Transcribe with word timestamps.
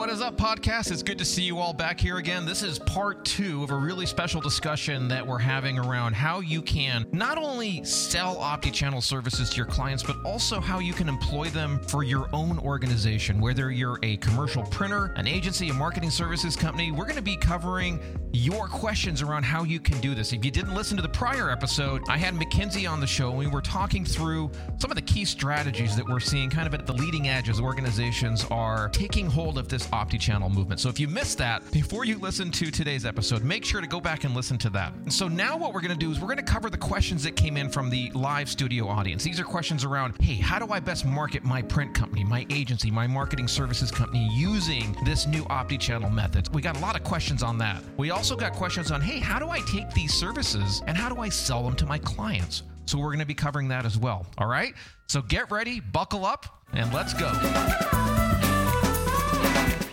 what 0.00 0.08
is 0.08 0.22
up, 0.22 0.34
podcast? 0.34 0.90
It's 0.90 1.02
good 1.02 1.18
to 1.18 1.26
see 1.26 1.42
you 1.42 1.58
all 1.58 1.74
back 1.74 2.00
here 2.00 2.16
again. 2.16 2.46
This 2.46 2.62
is 2.62 2.78
part 2.78 3.22
two 3.22 3.62
of 3.62 3.70
a 3.70 3.76
really 3.76 4.06
special 4.06 4.40
discussion 4.40 5.08
that 5.08 5.26
we're 5.26 5.36
having 5.36 5.78
around 5.78 6.14
how 6.14 6.40
you 6.40 6.62
can 6.62 7.04
not 7.12 7.36
only 7.36 7.84
sell 7.84 8.36
OptiChannel 8.36 9.02
services 9.02 9.50
to 9.50 9.56
your 9.58 9.66
clients, 9.66 10.02
but 10.02 10.16
also 10.24 10.58
how 10.58 10.78
you 10.78 10.94
can 10.94 11.06
employ 11.06 11.50
them 11.50 11.78
for 11.80 12.02
your 12.02 12.30
own 12.32 12.58
organization. 12.60 13.42
Whether 13.42 13.70
you're 13.70 13.98
a 14.02 14.16
commercial 14.16 14.62
printer, 14.62 15.12
an 15.16 15.26
agency, 15.26 15.68
a 15.68 15.74
marketing 15.74 16.08
services 16.08 16.56
company, 16.56 16.92
we're 16.92 17.04
going 17.04 17.16
to 17.16 17.20
be 17.20 17.36
covering 17.36 18.00
your 18.32 18.68
questions 18.68 19.20
around 19.20 19.42
how 19.42 19.64
you 19.64 19.80
can 19.80 20.00
do 20.00 20.14
this. 20.14 20.32
If 20.32 20.46
you 20.46 20.50
didn't 20.50 20.74
listen 20.74 20.96
to 20.96 21.02
the 21.02 21.10
prior 21.10 21.50
episode, 21.50 22.00
I 22.08 22.16
had 22.16 22.34
Mackenzie 22.34 22.86
on 22.86 23.00
the 23.00 23.06
show 23.06 23.28
and 23.28 23.38
we 23.38 23.48
were 23.48 23.60
talking 23.60 24.06
through 24.06 24.50
some 24.78 24.90
of 24.90 24.94
the 24.94 25.02
key 25.02 25.26
strategies 25.26 25.94
that 25.96 26.08
we're 26.08 26.20
seeing 26.20 26.48
kind 26.48 26.66
of 26.66 26.72
at 26.72 26.86
the 26.86 26.94
leading 26.94 27.28
edge 27.28 27.50
as 27.50 27.60
organizations 27.60 28.46
are 28.50 28.88
taking 28.88 29.26
hold 29.26 29.58
of 29.58 29.68
this 29.68 29.89
OptiChannel 29.90 30.52
movement. 30.52 30.80
So 30.80 30.88
if 30.88 30.98
you 30.98 31.08
missed 31.08 31.38
that, 31.38 31.70
before 31.72 32.04
you 32.04 32.18
listen 32.18 32.50
to 32.52 32.70
today's 32.70 33.04
episode, 33.04 33.44
make 33.44 33.64
sure 33.64 33.80
to 33.80 33.86
go 33.86 34.00
back 34.00 34.24
and 34.24 34.34
listen 34.34 34.58
to 34.58 34.70
that. 34.70 34.92
And 34.92 35.12
so 35.12 35.28
now 35.28 35.56
what 35.56 35.74
we're 35.74 35.80
going 35.80 35.98
to 35.98 35.98
do 35.98 36.10
is 36.10 36.20
we're 36.20 36.26
going 36.26 36.36
to 36.38 36.42
cover 36.42 36.70
the 36.70 36.78
questions 36.78 37.22
that 37.24 37.36
came 37.36 37.56
in 37.56 37.68
from 37.68 37.90
the 37.90 38.10
live 38.14 38.48
studio 38.48 38.88
audience. 38.88 39.22
These 39.22 39.40
are 39.40 39.44
questions 39.44 39.84
around, 39.84 40.20
hey, 40.20 40.34
how 40.34 40.58
do 40.58 40.72
I 40.72 40.80
best 40.80 41.04
market 41.04 41.44
my 41.44 41.62
print 41.62 41.94
company, 41.94 42.24
my 42.24 42.46
agency, 42.50 42.90
my 42.90 43.06
marketing 43.06 43.48
services 43.48 43.90
company 43.90 44.28
using 44.32 44.96
this 45.04 45.26
new 45.26 45.44
OptiChannel 45.44 46.12
method? 46.12 46.52
We 46.54 46.62
got 46.62 46.76
a 46.76 46.80
lot 46.80 46.96
of 46.96 47.04
questions 47.04 47.42
on 47.42 47.58
that. 47.58 47.82
We 47.96 48.10
also 48.10 48.36
got 48.36 48.52
questions 48.52 48.90
on, 48.90 49.00
hey, 49.00 49.18
how 49.18 49.38
do 49.38 49.48
I 49.48 49.60
take 49.60 49.90
these 49.92 50.14
services 50.14 50.82
and 50.86 50.96
how 50.96 51.08
do 51.08 51.20
I 51.20 51.28
sell 51.28 51.62
them 51.62 51.76
to 51.76 51.86
my 51.86 51.98
clients? 51.98 52.62
So 52.86 52.98
we're 52.98 53.06
going 53.06 53.20
to 53.20 53.26
be 53.26 53.34
covering 53.34 53.68
that 53.68 53.86
as 53.86 53.96
well. 53.96 54.26
All 54.38 54.48
right. 54.48 54.74
So 55.06 55.22
get 55.22 55.50
ready, 55.50 55.80
buckle 55.80 56.24
up, 56.24 56.62
and 56.72 56.92
let's 56.92 57.14
go. 57.14 58.09